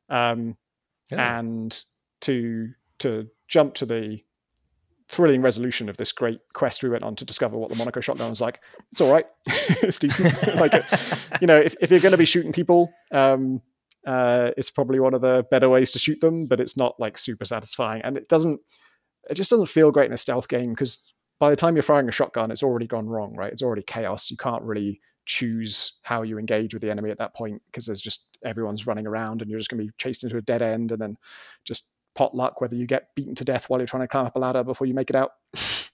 [0.09, 0.56] Um,
[1.10, 1.38] yeah.
[1.38, 1.76] And
[2.22, 2.70] to
[3.01, 4.20] to jump to the
[5.09, 8.30] thrilling resolution of this great quest we went on to discover what the Monaco shotgun
[8.30, 8.60] was like.
[8.90, 9.26] It's all right.
[9.46, 10.55] it's decent.
[10.60, 10.72] like,
[11.40, 13.60] you know, if, if you're going to be shooting people, um,
[14.06, 17.18] uh, it's probably one of the better ways to shoot them, but it's not like
[17.18, 18.02] super satisfying.
[18.02, 18.60] And it doesn't,
[19.31, 22.09] it just doesn't feel great in a stealth game because by the time you're firing
[22.09, 23.52] a shotgun, it's already gone wrong, right?
[23.52, 24.31] It's already chaos.
[24.31, 28.01] You can't really choose how you engage with the enemy at that point because there's
[28.01, 30.93] just everyone's running around and you're just going to be chased into a dead end
[30.93, 31.16] and then
[31.64, 34.36] just pot luck whether you get beaten to death while you're trying to climb up
[34.36, 35.31] a ladder before you make it out.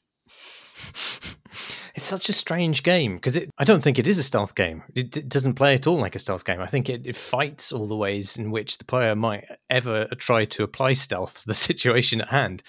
[2.01, 4.85] it's such a strange game because I don't think it is a stealth game.
[4.94, 6.59] It, it, doesn't play at all like a stealth game.
[6.59, 10.47] I think it, it, fights all the ways in which the player might ever try
[10.47, 12.62] to apply stealth to the situation at hand,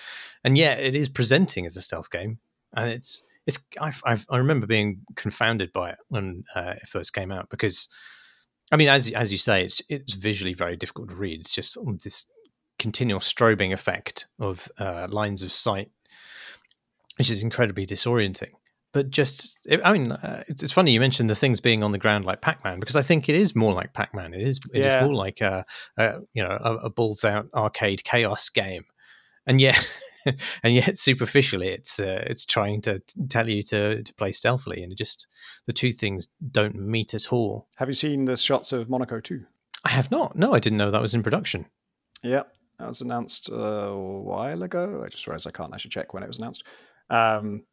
[0.43, 2.39] and yet it is presenting as a stealth game,
[2.75, 7.31] and it's it's I've, i remember being confounded by it when uh, it first came
[7.31, 7.87] out because.
[8.73, 11.41] I mean, as as you say, it's it's visually very difficult to read.
[11.41, 12.27] It's just this
[12.79, 15.91] continual strobing effect of uh, lines of sight,
[17.17, 18.53] which is incredibly disorienting.
[18.93, 21.97] But just, I mean, uh, it's, it's, funny you mentioned the things being on the
[21.97, 24.34] ground like Pac-Man because I think it is more like Pac-Man.
[24.34, 24.97] It is, it yeah.
[24.97, 25.65] is more like a,
[25.97, 28.84] a you know a, a balls out arcade chaos game,
[29.47, 29.89] and yet,
[30.63, 34.95] and yet superficially, it's uh, it's trying to tell you to to play stealthily, and
[34.97, 35.27] just
[35.68, 37.68] the two things don't meet at all.
[37.77, 39.45] Have you seen the shots of Monaco 2?
[39.85, 40.35] I have not.
[40.35, 41.65] No, I didn't know that was in production.
[42.23, 42.43] Yeah,
[42.77, 45.01] that was announced a while ago.
[45.05, 46.65] I just realized I can't actually check when it was announced.
[47.09, 47.65] Um,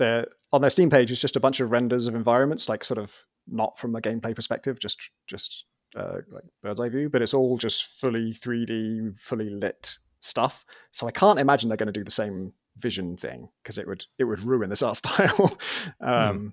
[0.00, 3.24] on their Steam page, it's just a bunch of renders of environments, like sort of
[3.46, 5.64] not from a gameplay perspective, just just
[5.96, 10.64] uh, like bird's eye view, but it's all just fully 3D, fully lit stuff.
[10.90, 14.06] So I can't imagine they're going to do the same vision thing because it would
[14.18, 15.58] it would ruin this art style.
[16.00, 16.52] um, mm.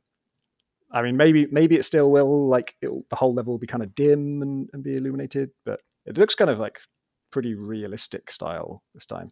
[0.91, 2.47] I mean, maybe maybe it still will.
[2.47, 6.17] Like the whole level will be kind of dim and, and be illuminated, but it
[6.17, 6.79] looks kind of like
[7.31, 9.31] pretty realistic style this time.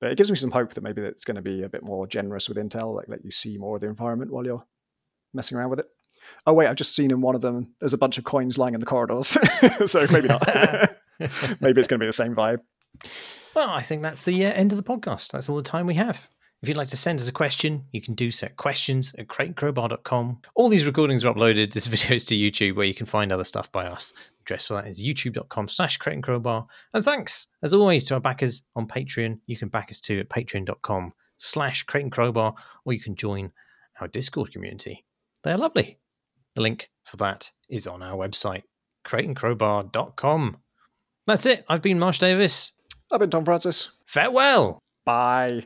[0.00, 2.06] But it gives me some hope that maybe it's going to be a bit more
[2.06, 4.64] generous with Intel, like let you see more of the environment while you're
[5.34, 5.86] messing around with it.
[6.46, 7.74] Oh wait, I've just seen in one of them.
[7.80, 9.36] There's a bunch of coins lying in the corridors,
[9.86, 10.46] so maybe not.
[11.60, 12.60] maybe it's going to be the same vibe.
[13.54, 15.32] Well, I think that's the uh, end of the podcast.
[15.32, 16.28] That's all the time we have.
[16.62, 19.28] If you'd like to send us a question, you can do so at questions at
[19.28, 20.40] crateandcrowbar.com.
[20.56, 23.70] All these recordings are uploaded as videos to YouTube where you can find other stuff
[23.70, 24.10] by us.
[24.10, 26.66] The address for that is youtube.com slash crateandcrowbar.
[26.94, 29.38] And thanks, as always, to our backers on Patreon.
[29.46, 32.54] You can back us too at patreon.com slash crateandcrowbar
[32.84, 33.52] or you can join
[34.00, 35.04] our Discord community.
[35.44, 35.98] They're lovely.
[36.56, 38.62] The link for that is on our website,
[39.06, 40.56] crateandcrowbar.com.
[41.26, 41.64] That's it.
[41.68, 42.72] I've been Marsh Davis.
[43.12, 43.90] I've been Tom Francis.
[44.06, 44.80] Farewell.
[45.04, 45.62] Bye.